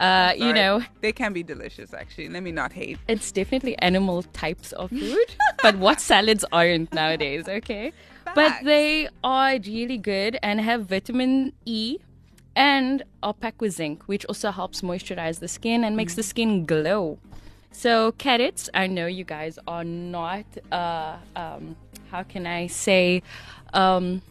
uh, 0.00 0.32
you 0.36 0.52
know, 0.52 0.82
they 1.00 1.12
can 1.12 1.32
be 1.32 1.42
delicious. 1.42 1.92
Actually, 1.92 2.28
let 2.30 2.42
me 2.42 2.52
not 2.52 2.72
hate. 2.72 2.98
it's 3.06 3.30
definitely 3.30 3.78
animal 3.78 4.22
types 4.22 4.72
of 4.72 4.90
food, 5.00 5.34
but 5.62 5.76
what 5.76 6.00
salads 6.00 6.44
aren't 6.52 6.92
nowadays, 6.92 7.48
okay? 7.48 7.92
But 8.34 8.64
they 8.64 9.08
are 9.24 9.58
really 9.58 9.98
good 9.98 10.38
and 10.42 10.60
have 10.60 10.86
vitamin 10.86 11.52
E 11.64 11.98
and 12.56 13.02
are 13.22 13.34
packed 13.34 13.60
with 13.60 13.74
zinc, 13.74 14.02
which 14.04 14.24
also 14.26 14.50
helps 14.50 14.80
moisturize 14.82 15.40
the 15.40 15.48
skin 15.48 15.84
and 15.84 15.96
makes 15.96 16.14
the 16.14 16.22
skin 16.22 16.64
glow. 16.64 17.18
So 17.72 18.12
carrots, 18.12 18.68
I 18.74 18.86
know 18.86 19.06
you 19.06 19.24
guys 19.24 19.58
are 19.66 19.84
not. 19.84 20.44
Uh, 20.72 21.16
um, 21.36 21.76
how 22.10 22.22
can 22.22 22.46
I 22.46 22.66
say? 22.66 23.22
Um, 23.72 24.22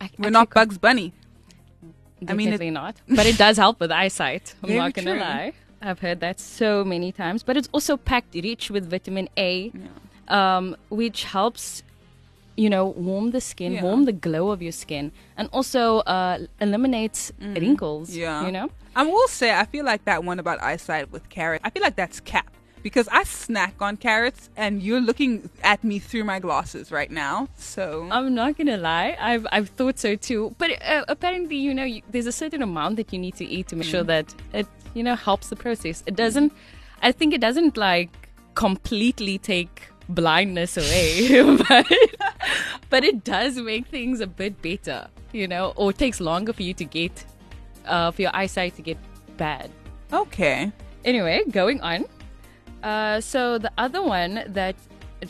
I 0.00 0.04
We're 0.18 0.26
actually 0.26 0.30
not 0.30 0.50
Bugs 0.50 0.78
Bunny. 0.78 1.12
I 2.28 2.32
mean, 2.34 2.52
it- 2.52 2.70
not. 2.70 2.96
But 3.08 3.26
it 3.26 3.38
does 3.38 3.56
help 3.56 3.80
with 3.80 3.90
eyesight. 4.02 4.54
I'm 4.62 4.74
not 4.76 4.94
gonna 4.94 5.12
true. 5.12 5.20
lie. 5.20 5.52
I've 5.82 6.00
heard 6.00 6.20
that 6.20 6.38
so 6.40 6.84
many 6.84 7.10
times. 7.12 7.42
But 7.42 7.56
it's 7.56 7.68
also 7.72 7.96
packed 7.96 8.34
rich 8.34 8.70
with 8.70 8.90
vitamin 8.90 9.28
A, 9.38 9.72
um, 10.28 10.76
which 10.90 11.24
helps, 11.24 11.82
you 12.56 12.68
know, 12.68 12.86
warm 12.86 13.30
the 13.30 13.40
skin, 13.40 13.72
Yeah. 13.72 13.82
warm 13.82 14.04
the 14.04 14.12
glow 14.12 14.50
of 14.50 14.60
your 14.60 14.72
skin, 14.72 15.12
and 15.38 15.48
also 15.52 16.00
uh, 16.00 16.38
eliminates 16.60 17.32
wrinkles. 17.40 18.10
Mm. 18.10 18.16
Yeah. 18.16 18.46
You 18.46 18.52
know? 18.52 18.70
I 18.94 19.04
will 19.04 19.28
say, 19.28 19.54
I 19.54 19.64
feel 19.64 19.84
like 19.84 20.04
that 20.04 20.24
one 20.24 20.38
about 20.38 20.60
eyesight 20.62 21.10
with 21.12 21.28
carrot. 21.30 21.60
I 21.64 21.70
feel 21.70 21.82
like 21.82 21.96
that's 21.96 22.20
cap 22.20 22.52
because 22.82 23.08
I 23.08 23.24
snack 23.24 23.74
on 23.80 23.96
carrots, 23.96 24.48
and 24.56 24.82
you're 24.82 25.00
looking 25.00 25.50
at 25.62 25.82
me 25.84 25.98
through 25.98 26.24
my 26.24 26.38
glasses 26.38 26.90
right 26.90 27.10
now. 27.10 27.48
So 27.56 28.08
I'm 28.10 28.34
not 28.34 28.56
gonna 28.56 28.76
lie, 28.76 29.16
I've 29.20 29.46
I've 29.52 29.68
thought 29.70 29.98
so 29.98 30.16
too. 30.16 30.54
But 30.58 30.70
uh, 30.82 31.04
apparently, 31.08 31.56
you 31.56 31.74
know, 31.74 31.84
you, 31.84 32.02
there's 32.10 32.26
a 32.26 32.32
certain 32.32 32.62
amount 32.62 32.96
that 32.96 33.12
you 33.12 33.18
need 33.18 33.36
to 33.36 33.44
eat 33.44 33.68
to 33.68 33.76
make 33.76 33.86
sure 33.88 34.04
that 34.04 34.34
it, 34.52 34.66
you 34.94 35.02
know, 35.02 35.14
helps 35.14 35.48
the 35.48 35.56
process. 35.56 36.02
It 36.06 36.16
doesn't. 36.16 36.52
I 37.02 37.12
think 37.12 37.34
it 37.34 37.40
doesn't 37.40 37.76
like 37.76 38.10
completely 38.54 39.38
take 39.38 39.88
blindness 40.08 40.76
away, 40.76 41.56
but 41.68 41.86
but 42.90 43.04
it 43.04 43.24
does 43.24 43.56
make 43.56 43.86
things 43.86 44.20
a 44.20 44.26
bit 44.26 44.60
better, 44.60 45.08
you 45.32 45.46
know, 45.48 45.72
or 45.76 45.90
it 45.90 45.98
takes 45.98 46.20
longer 46.20 46.52
for 46.52 46.62
you 46.62 46.74
to 46.74 46.84
get, 46.84 47.24
uh, 47.86 48.10
for 48.10 48.22
your 48.22 48.34
eyesight 48.34 48.74
to 48.76 48.82
get 48.82 48.98
bad. 49.36 49.70
okay, 50.12 50.72
Anyway, 51.04 51.40
going 51.50 51.80
on. 51.80 52.04
Uh, 52.82 53.20
so 53.20 53.58
the 53.58 53.72
other 53.78 54.02
one 54.02 54.42
that 54.48 54.76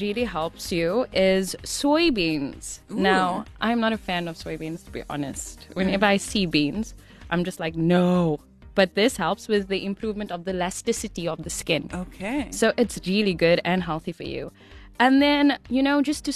really 0.00 0.24
helps 0.24 0.70
you 0.70 1.06
is 1.12 1.56
soybeans. 1.64 2.80
Now, 2.88 3.44
I'm 3.60 3.80
not 3.80 3.92
a 3.92 3.98
fan 3.98 4.28
of 4.28 4.36
soybeans 4.36 4.84
to 4.84 4.90
be 4.90 5.02
honest. 5.10 5.66
Whenever 5.74 6.06
I 6.06 6.16
see 6.16 6.46
beans, 6.46 6.94
I'm 7.30 7.44
just 7.44 7.58
like, 7.60 7.74
no. 7.74 8.38
But 8.76 8.94
this 8.94 9.16
helps 9.16 9.48
with 9.48 9.68
the 9.68 9.84
improvement 9.84 10.30
of 10.30 10.44
the 10.44 10.52
elasticity 10.52 11.26
of 11.26 11.42
the 11.42 11.50
skin. 11.50 11.90
okay. 11.92 12.48
So 12.52 12.72
it's 12.76 13.00
really 13.06 13.34
good 13.34 13.60
and 13.64 13.82
healthy 13.82 14.12
for 14.12 14.22
you. 14.22 14.52
And 15.00 15.20
then, 15.20 15.58
you 15.68 15.82
know, 15.82 16.02
just 16.02 16.24
to 16.26 16.32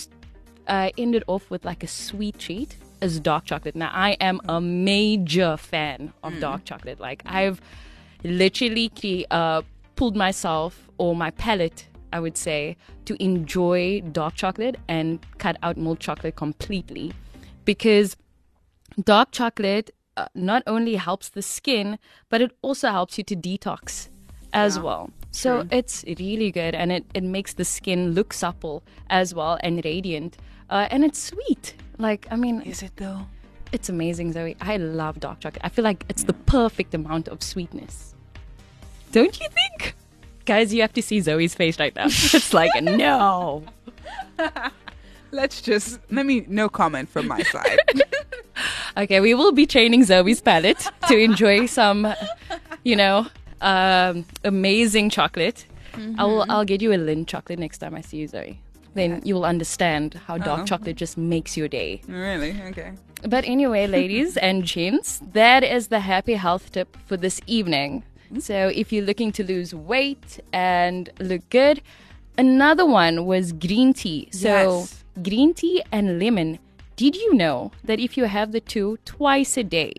uh, 0.67 0.91
end 0.99 1.15
it 1.15 1.23
off 1.27 1.49
with 1.51 1.65
like 1.65 1.85
a 1.85 1.87
sweet 1.87 2.39
treat 2.39 2.77
is 3.01 3.21
dark 3.21 3.45
chocolate. 3.45 3.77
Now, 3.77 3.91
I 3.93 4.13
am 4.21 4.41
a 4.49 4.61
major 4.61 5.57
fan 5.57 6.13
of 6.23 6.41
dark 6.41 6.65
chocolate. 6.65 6.99
Like, 6.99 7.23
I've 7.27 7.61
literally 8.25 9.27
uh, 9.31 9.63
pulled 9.97 10.17
myself 10.17 10.89
or 10.99 11.15
my 11.17 11.31
palate, 11.31 11.89
I 12.13 12.21
would 12.21 12.37
say, 12.37 12.77
to 13.05 13.23
enjoy 13.23 14.01
dark 14.13 14.35
chocolate 14.35 14.77
and 14.89 15.25
cut 15.39 15.57
out 15.63 15.77
milk 15.77 15.99
chocolate 15.99 16.37
completely 16.37 17.13
because 17.65 18.17
dark 19.03 19.31
chocolate 19.33 19.91
uh, 20.17 20.27
not 20.35 20.63
only 20.67 20.95
helps 20.95 21.29
the 21.29 21.43
skin, 21.43 21.99
but 22.29 22.41
it 22.41 22.53
also 22.63 22.91
helps 22.91 23.19
you 23.19 23.25
to 23.25 23.37
detox 23.37 24.09
as 24.53 24.79
well. 24.79 25.11
So 25.33 25.67
it's 25.73 26.05
really 26.21 26.53
good 26.53 26.77
and 26.77 26.93
it, 26.93 27.05
it 27.13 27.25
makes 27.25 27.55
the 27.55 27.65
skin 27.65 28.13
look 28.13 28.33
supple 28.33 28.85
as 29.11 29.35
well 29.35 29.59
and 29.65 29.85
radiant. 29.85 30.37
Uh, 30.71 30.87
and 30.93 31.05
it's 31.05 31.19
sweet. 31.19 31.75
Like, 31.99 32.29
I 32.31 32.37
mean, 32.37 32.63
Is 32.63 32.83
it 32.83 32.93
though? 32.97 33.27
it's 33.73 33.89
amazing, 33.89 34.33
Zoe. 34.33 34.57
I 34.61 34.77
love 34.77 35.19
dark 35.19 35.41
chocolate. 35.41 35.63
I 35.65 35.69
feel 35.69 35.83
like 35.85 36.05
it's 36.09 36.23
the 36.23 36.33
perfect 36.33 36.95
amount 36.95 37.27
of 37.27 37.43
sweetness. 37.43 38.14
Don't 39.15 39.39
you 39.41 39.49
think? 39.49 39.95
Guys, 40.45 40.75
you 40.75 40.81
have 40.83 40.93
to 40.95 41.03
see 41.03 41.21
Zoe's 41.21 41.55
face 41.55 41.79
right 41.79 41.95
now. 41.95 42.07
It's 42.39 42.53
like, 42.53 42.71
no. 42.83 43.63
Let's 45.31 45.61
just 45.63 46.01
let 46.11 46.27
me 46.27 46.45
no 46.49 46.69
comment 46.69 47.09
from 47.09 47.29
my 47.29 47.43
side. 47.43 47.79
Okay, 48.97 49.19
we 49.19 49.35
will 49.35 49.51
be 49.51 49.67
training 49.67 50.05
Zoe's 50.05 50.41
palate 50.41 50.87
to 51.09 51.19
enjoy 51.19 51.67
some, 51.67 52.15
you 52.85 52.95
know, 52.95 53.27
um, 53.61 54.25
amazing 54.45 55.11
chocolate. 55.11 55.67
I'll 56.19 56.45
I'll 56.49 56.65
get 56.65 56.81
you 56.81 56.93
a 56.93 56.97
Lindt 56.97 57.27
chocolate 57.27 57.59
next 57.59 57.79
time 57.79 57.97
I 57.97 58.03
see 58.03 58.19
you, 58.19 58.29
Zoe. 58.29 58.61
Then 58.95 59.21
you 59.25 59.35
will 59.35 59.45
understand 59.45 60.15
how 60.27 60.39
dark 60.39 60.61
Oh. 60.61 60.65
chocolate 60.65 60.97
just 60.97 61.19
makes 61.19 61.57
your 61.57 61.67
day. 61.67 62.01
really? 62.07 62.53
Okay. 62.71 62.93
But 63.35 63.45
anyway, 63.45 63.89
ladies 63.89 64.37
and 64.37 64.63
gents, 64.65 65.21
that 65.33 65.65
is 65.65 65.89
the 65.89 66.01
happy 66.01 66.35
health 66.35 66.71
tip 66.71 66.97
for 67.07 67.17
this 67.17 67.41
evening. 67.49 68.05
So 68.39 68.69
if 68.75 68.93
you're 68.93 69.05
looking 69.05 69.33
to 69.33 69.45
lose 69.45 69.75
weight 69.75 70.41
and 70.53 71.09
look 71.21 71.49
good, 71.51 71.81
another 72.39 72.85
one 72.87 73.27
was 73.27 73.53
green 73.53 73.93
tea. 73.93 74.29
So 74.33 74.49
Yes. 74.49 75.05
green 75.23 75.55
tea 75.55 75.83
and 75.93 76.19
lemon. 76.19 76.59
Did 76.97 77.17
you 77.17 77.35
know 77.35 77.73
that 77.85 77.99
if 78.01 78.17
you 78.17 78.25
have 78.25 78.53
the 78.53 78.61
two 78.61 78.99
twice 79.05 79.57
a 79.57 79.65
day 79.65 79.93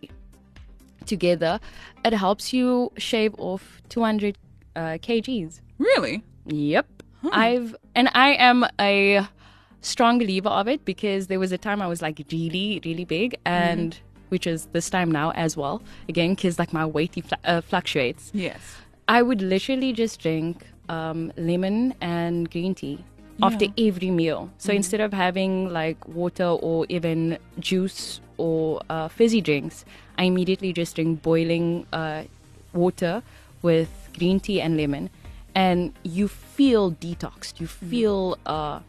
together, 1.06 1.60
it 2.04 2.12
helps 2.14 2.52
you 2.52 2.90
shave 2.96 3.34
off 3.38 3.82
200 3.88 4.36
uh, 4.74 4.80
kgs? 5.00 5.60
Really? 5.78 6.22
Yep. 6.46 6.86
I've 7.32 7.74
and 7.94 8.08
I 8.14 8.30
am 8.34 8.64
a 8.80 9.26
strong 9.80 10.18
believer 10.18 10.48
of 10.48 10.68
it 10.68 10.84
because 10.84 11.26
there 11.26 11.38
was 11.40 11.50
a 11.52 11.58
time 11.58 11.82
I 11.82 11.86
was 11.86 12.00
like 12.02 12.20
really, 12.30 12.80
really 12.84 13.04
big, 13.04 13.36
and 13.44 13.98
which 14.28 14.46
is 14.46 14.66
this 14.72 14.90
time 14.90 15.10
now 15.10 15.30
as 15.32 15.56
well. 15.56 15.82
Again, 16.08 16.34
because 16.34 16.58
like 16.58 16.72
my 16.72 16.86
weight 16.86 17.14
fl- 17.24 17.34
uh, 17.44 17.60
fluctuates. 17.60 18.30
Yes. 18.34 18.76
I 19.08 19.22
would 19.22 19.40
literally 19.40 19.92
just 19.92 20.20
drink 20.20 20.66
um, 20.88 21.32
lemon 21.36 21.94
and 22.00 22.50
green 22.50 22.74
tea 22.74 23.04
after 23.42 23.66
every 23.78 24.10
meal. 24.10 24.50
So 24.58 24.72
instead 24.72 25.00
of 25.00 25.12
having 25.12 25.72
like 25.72 26.06
water 26.08 26.44
or 26.46 26.86
even 26.88 27.38
juice 27.60 28.20
or 28.38 28.80
uh, 28.88 29.08
fizzy 29.08 29.40
drinks, 29.40 29.84
I 30.18 30.24
immediately 30.24 30.72
just 30.72 30.96
drink 30.96 31.22
boiling 31.22 31.86
uh, 31.92 32.24
water 32.72 33.22
with 33.62 33.90
green 34.18 34.40
tea 34.40 34.60
and 34.60 34.76
lemon, 34.76 35.10
and 35.54 35.92
you 36.02 36.28
feel 36.28 36.92
detoxed. 36.92 37.60
You 37.60 37.66
feel 37.66 38.38
uh, 38.46 38.80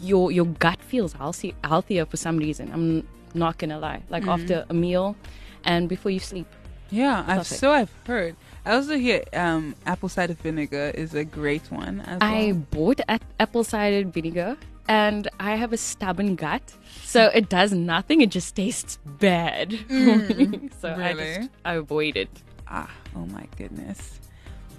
your 0.00 0.30
your 0.30 0.46
gut 0.46 0.80
feels 0.80 1.12
healthy, 1.12 1.54
healthier 1.64 2.06
for 2.06 2.16
some 2.16 2.38
reason. 2.38 2.70
I'm 2.72 3.08
not 3.34 3.58
gonna 3.58 3.78
lie. 3.78 4.02
Like 4.08 4.26
after 4.26 4.64
a 4.68 4.74
meal 4.74 5.16
and 5.64 5.88
before 5.88 6.10
you 6.10 6.20
sleep. 6.20 6.46
Yeah, 6.90 7.24
I've 7.26 7.46
so 7.46 7.72
I've 7.72 7.92
heard. 8.06 8.36
I 8.64 8.74
also 8.74 8.96
hear 8.96 9.24
um, 9.32 9.74
apple 9.86 10.08
cider 10.08 10.34
vinegar 10.34 10.92
is 10.94 11.14
a 11.14 11.24
great 11.24 11.70
one. 11.70 12.00
As 12.00 12.18
I 12.20 12.52
bought 12.52 13.00
a- 13.08 13.20
apple 13.38 13.64
cider 13.64 14.08
vinegar 14.08 14.56
and 14.88 15.28
I 15.38 15.56
have 15.56 15.72
a 15.72 15.76
stubborn 15.76 16.34
gut. 16.34 16.62
So 17.04 17.26
it 17.34 17.48
does 17.48 17.72
nothing, 17.72 18.20
it 18.22 18.30
just 18.30 18.56
tastes 18.56 18.98
bad. 19.18 19.78
for 19.86 20.16
me. 20.16 20.70
so 20.80 20.88
I 20.88 21.10
really? 21.12 21.36
just 21.36 21.50
I 21.64 21.74
avoid 21.74 22.16
it. 22.16 22.30
Ah, 22.66 22.90
oh 23.14 23.26
my 23.26 23.46
goodness. 23.56 24.18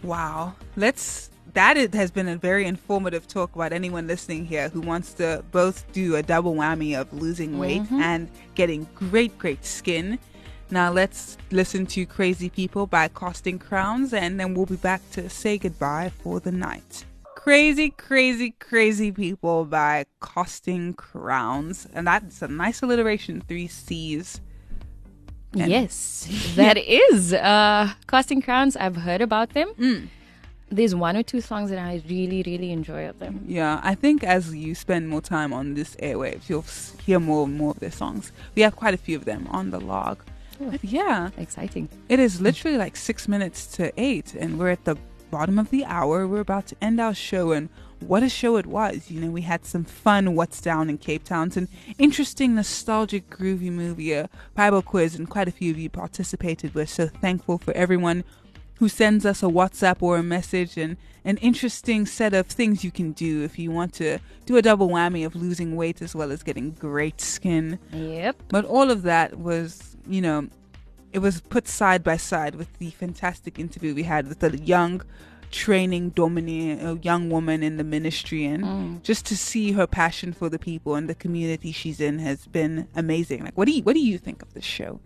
Wow. 0.03 0.55
Let's 0.75 1.29
that 1.53 1.93
has 1.93 2.11
been 2.11 2.27
a 2.27 2.35
very 2.35 2.65
informative 2.65 3.27
talk 3.27 3.55
about 3.55 3.73
anyone 3.73 4.07
listening 4.07 4.45
here 4.45 4.69
who 4.69 4.81
wants 4.81 5.13
to 5.13 5.43
both 5.51 5.91
do 5.91 6.15
a 6.15 6.23
double 6.23 6.55
whammy 6.55 6.99
of 6.99 7.11
losing 7.13 7.57
weight 7.57 7.83
and 7.91 8.29
getting 8.55 8.87
great 8.95 9.37
great 9.37 9.65
skin. 9.65 10.19
Now 10.71 10.91
let's 10.91 11.37
listen 11.51 11.85
to 11.87 12.05
Crazy 12.05 12.49
People 12.49 12.85
by 12.85 13.07
Casting 13.07 13.57
Crowns 13.57 14.13
and 14.13 14.39
then 14.39 14.53
we'll 14.53 14.67
be 14.67 14.75
back 14.75 15.01
to 15.11 15.29
say 15.29 15.57
goodbye 15.57 16.11
for 16.21 16.39
the 16.39 16.51
night. 16.51 17.05
Crazy, 17.35 17.89
crazy, 17.89 18.51
crazy 18.59 19.11
people 19.11 19.65
by 19.65 20.05
Casting 20.21 20.93
Crowns. 20.93 21.87
And 21.93 22.05
that's 22.05 22.41
a 22.41 22.47
nice 22.47 22.83
alliteration, 22.83 23.41
three 23.47 23.67
C's. 23.67 24.41
And- 25.53 25.71
yes, 25.71 26.27
that 26.55 26.77
is. 26.77 27.33
Uh, 27.33 27.93
Casting 28.07 28.41
Crowns, 28.41 28.75
I've 28.75 28.97
heard 28.97 29.21
about 29.21 29.53
them. 29.53 29.73
Mm. 29.79 30.07
There's 30.71 30.93
one 30.93 31.17
or 31.17 31.23
two 31.23 31.41
songs 31.41 31.71
that 31.71 31.79
I 31.79 32.01
really, 32.07 32.43
really 32.45 32.71
enjoy 32.71 33.09
of 33.09 33.17
them. 33.19 33.43
Yeah, 33.47 33.79
I 33.83 33.95
think 33.95 34.23
as 34.23 34.53
you 34.53 34.75
spend 34.75 35.09
more 35.09 35.21
time 35.21 35.51
on 35.51 35.73
this 35.73 35.95
airwaves, 35.95 36.47
you'll 36.47 36.65
hear 37.03 37.19
more 37.19 37.45
and 37.45 37.57
more 37.57 37.71
of 37.71 37.79
their 37.79 37.91
songs. 37.91 38.31
We 38.55 38.61
have 38.61 38.75
quite 38.75 38.93
a 38.93 38.97
few 38.97 39.17
of 39.17 39.25
them 39.25 39.47
on 39.49 39.71
the 39.71 39.79
log. 39.79 40.23
But 40.59 40.83
yeah, 40.83 41.29
Exciting. 41.37 41.89
it 42.09 42.19
is 42.19 42.41
literally 42.41 42.77
like 42.77 42.95
six 42.97 43.27
minutes 43.27 43.65
to 43.77 43.91
eight, 43.99 44.35
and 44.35 44.59
we're 44.59 44.69
at 44.69 44.85
the 44.85 44.97
bottom 45.31 45.57
of 45.57 45.69
the 45.69 45.85
hour. 45.85 46.27
We're 46.27 46.41
about 46.41 46.67
to 46.67 46.75
end 46.81 46.99
our 46.99 47.13
show, 47.15 47.51
and 47.53 47.69
what 48.01 48.23
a 48.23 48.29
show 48.29 48.57
it 48.57 48.65
was. 48.65 49.09
You 49.09 49.21
know, 49.21 49.31
we 49.31 49.41
had 49.41 49.65
some 49.65 49.85
fun 49.85 50.35
What's 50.35 50.59
Down 50.61 50.89
in 50.89 50.97
Cape 50.97 51.23
Town, 51.23 51.47
It's 51.47 51.57
an 51.57 51.67
interesting, 51.97 52.55
nostalgic, 52.55 53.29
groovy 53.29 53.71
movie, 53.71 54.11
a 54.13 54.29
Bible 54.53 54.81
quiz, 54.81 55.15
and 55.15 55.29
quite 55.29 55.47
a 55.47 55.51
few 55.51 55.71
of 55.71 55.79
you 55.79 55.89
participated. 55.89 56.75
We're 56.75 56.85
so 56.85 57.07
thankful 57.07 57.57
for 57.57 57.71
everyone 57.73 58.23
who 58.79 58.89
sends 58.89 59.25
us 59.25 59.43
a 59.43 59.47
WhatsApp 59.47 59.97
or 60.01 60.17
a 60.17 60.23
message 60.23 60.77
and 60.77 60.95
an 61.25 61.37
interesting 61.37 62.05
set 62.05 62.33
of 62.33 62.47
things 62.47 62.83
you 62.83 62.91
can 62.91 63.11
do 63.11 63.43
if 63.43 63.59
you 63.59 63.69
want 63.69 63.93
to 63.93 64.19
do 64.45 64.55
a 64.55 64.61
double 64.61 64.87
whammy 64.87 65.25
of 65.25 65.35
losing 65.35 65.75
weight 65.75 66.01
as 66.01 66.15
well 66.15 66.31
as 66.31 66.43
getting 66.43 66.71
great 66.71 67.19
skin. 67.19 67.77
Yep. 67.91 68.41
But 68.47 68.63
all 68.65 68.89
of 68.89 69.03
that 69.03 69.37
was, 69.37 69.97
you 70.07 70.21
know, 70.21 70.47
it 71.11 71.19
was 71.19 71.41
put 71.41 71.67
side 71.67 72.03
by 72.03 72.15
side 72.15 72.55
with 72.55 72.77
the 72.79 72.91
fantastic 72.91 73.59
interview 73.59 73.93
we 73.93 74.03
had 74.03 74.27
with 74.27 74.39
the 74.39 74.57
young 74.57 75.01
training 75.51 76.11
dominee, 76.11 76.71
a 76.71 76.93
young 77.01 77.29
woman 77.29 77.63
in 77.63 77.75
the 77.77 77.83
ministry, 77.83 78.45
and 78.45 79.03
just 79.03 79.25
to 79.25 79.35
see 79.35 79.73
her 79.73 79.87
passion 79.87 80.31
for 80.31 80.47
the 80.47 80.59
people 80.59 80.95
and 80.95 81.09
the 81.09 81.15
community 81.15 81.71
she's 81.71 81.99
in 81.99 82.19
has 82.19 82.45
been 82.45 82.87
amazing. 82.95 83.43
Like, 83.43 83.57
what 83.57 83.65
do 83.65 83.73
you 83.73 83.83
what 83.83 83.93
do 83.93 83.99
you 83.99 84.17
think 84.17 84.41
of 84.41 84.53
this 84.53 84.63
show? 84.63 84.99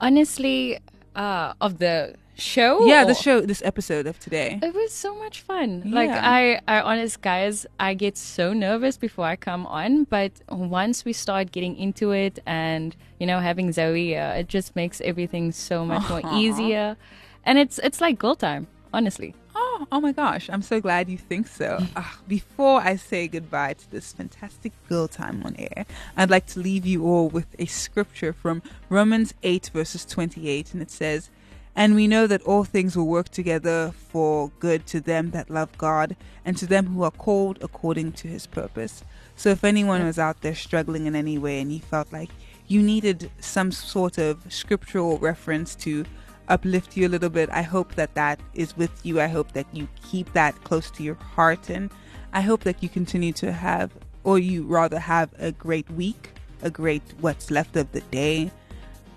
Honestly, 0.00 0.78
uh, 1.14 1.54
of 1.60 1.78
the 1.78 2.16
show? 2.36 2.86
yeah, 2.86 3.04
the 3.04 3.14
show, 3.14 3.40
this 3.40 3.62
episode 3.64 4.06
of 4.06 4.18
today. 4.18 4.58
It 4.62 4.74
was 4.74 4.92
so 4.92 5.14
much 5.16 5.40
fun. 5.40 5.82
Like 5.86 6.10
I, 6.10 6.60
I 6.68 6.80
honest 6.80 7.22
guys, 7.22 7.66
I 7.80 7.94
get 7.94 8.16
so 8.16 8.52
nervous 8.52 8.96
before 8.96 9.26
I 9.26 9.36
come 9.36 9.66
on, 9.66 10.04
but 10.04 10.32
once 10.48 11.04
we 11.04 11.12
start 11.12 11.52
getting 11.52 11.76
into 11.76 12.12
it 12.12 12.38
and 12.46 12.94
you 13.18 13.26
know 13.26 13.40
having 13.40 13.72
Zoe, 13.72 14.16
uh, 14.16 14.34
it 14.34 14.48
just 14.48 14.76
makes 14.76 15.00
everything 15.00 15.52
so 15.52 15.84
much 15.84 16.08
more 16.08 16.22
easier, 16.34 16.96
and 17.44 17.58
it's 17.58 17.78
it's 17.78 18.00
like 18.00 18.18
girl 18.18 18.36
time, 18.36 18.66
honestly. 18.92 19.34
Oh, 19.58 19.86
oh 19.90 20.00
my 20.02 20.12
gosh, 20.12 20.50
I'm 20.52 20.60
so 20.60 20.80
glad 20.80 21.08
you 21.08 21.16
think 21.16 21.48
so. 21.48 21.78
Ah, 21.96 22.18
before 22.28 22.80
I 22.82 22.96
say 22.96 23.26
goodbye 23.26 23.72
to 23.74 23.90
this 23.90 24.12
fantastic 24.12 24.72
girl 24.86 25.08
time 25.08 25.42
on 25.44 25.56
air, 25.58 25.86
I'd 26.16 26.30
like 26.30 26.46
to 26.48 26.60
leave 26.60 26.84
you 26.84 27.04
all 27.06 27.28
with 27.30 27.46
a 27.58 27.64
scripture 27.64 28.34
from 28.34 28.62
Romans 28.90 29.32
8, 29.42 29.70
verses 29.72 30.04
28, 30.04 30.74
and 30.74 30.82
it 30.82 30.90
says, 30.90 31.30
And 31.78 31.94
we 31.94 32.08
know 32.08 32.26
that 32.26 32.42
all 32.42 32.64
things 32.64 32.96
will 32.96 33.06
work 33.06 33.28
together 33.28 33.92
for 34.08 34.50
good 34.60 34.86
to 34.86 35.00
them 35.00 35.30
that 35.32 35.50
love 35.50 35.76
God 35.76 36.16
and 36.42 36.56
to 36.56 36.66
them 36.66 36.86
who 36.86 37.02
are 37.02 37.10
called 37.10 37.58
according 37.60 38.12
to 38.12 38.28
his 38.28 38.46
purpose. 38.46 39.04
So 39.36 39.50
if 39.50 39.62
anyone 39.62 40.02
was 40.02 40.18
out 40.18 40.40
there 40.40 40.54
struggling 40.54 41.04
in 41.04 41.14
any 41.14 41.36
way 41.36 41.60
and 41.60 41.70
you 41.70 41.80
felt 41.80 42.10
like 42.10 42.30
you 42.66 42.82
needed 42.82 43.30
some 43.40 43.70
sort 43.70 44.16
of 44.16 44.40
scriptural 44.48 45.18
reference 45.18 45.74
to 45.76 46.06
uplift 46.48 46.96
you 46.96 47.06
a 47.06 47.10
little 47.10 47.28
bit. 47.28 47.50
I 47.50 47.62
hope 47.62 47.94
that 47.96 48.14
that 48.14 48.40
is 48.54 48.76
with 48.76 49.04
you. 49.04 49.20
I 49.20 49.26
hope 49.26 49.52
that 49.52 49.66
you 49.72 49.86
keep 50.02 50.32
that 50.32 50.64
close 50.64 50.90
to 50.92 51.02
your 51.02 51.16
heart. 51.16 51.68
And 51.68 51.90
I 52.32 52.40
hope 52.40 52.64
that 52.64 52.82
you 52.82 52.88
continue 52.88 53.32
to 53.34 53.52
have, 53.52 53.92
or 54.24 54.38
you 54.38 54.64
rather 54.64 54.98
have 54.98 55.30
a 55.38 55.52
great 55.52 55.90
week, 55.90 56.30
a 56.62 56.70
great 56.70 57.02
what's 57.20 57.50
left 57.50 57.76
of 57.76 57.92
the 57.92 58.00
day. 58.00 58.50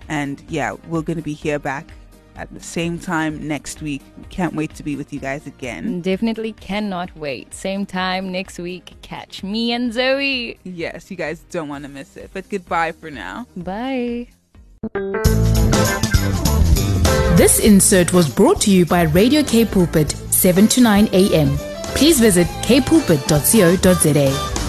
And 0.08 0.42
yeah, 0.48 0.72
we're 0.88 1.02
going 1.02 1.18
to 1.18 1.22
be 1.22 1.34
here 1.34 1.58
back 1.58 1.92
at 2.36 2.52
the 2.52 2.60
same 2.60 2.98
time 2.98 3.46
next 3.46 3.82
week. 3.82 4.02
Can't 4.28 4.54
wait 4.54 4.74
to 4.74 4.82
be 4.82 4.96
with 4.96 5.12
you 5.12 5.20
guys 5.20 5.46
again. 5.46 6.00
Definitely 6.00 6.52
cannot 6.52 7.14
wait. 7.16 7.52
Same 7.54 7.86
time 7.86 8.32
next 8.32 8.58
week. 8.58 8.94
Catch 9.02 9.42
me 9.42 9.72
and 9.72 9.92
Zoe. 9.92 10.58
Yes, 10.64 11.10
you 11.10 11.16
guys 11.16 11.40
don't 11.50 11.68
want 11.68 11.84
to 11.84 11.90
miss 11.90 12.16
it. 12.16 12.30
But 12.32 12.48
goodbye 12.48 12.92
for 12.92 13.10
now. 13.10 13.46
Bye. 13.56 14.28
This 17.36 17.58
insert 17.60 18.12
was 18.12 18.28
brought 18.28 18.60
to 18.62 18.70
you 18.70 18.84
by 18.84 19.02
Radio 19.02 19.42
K 19.42 19.64
Pulpit, 19.64 20.10
7 20.10 20.68
to 20.68 20.80
9 20.80 21.08
a.m. 21.12 21.56
Please 21.94 22.20
visit 22.20 22.46
kpulpit.co.za. 22.62 24.59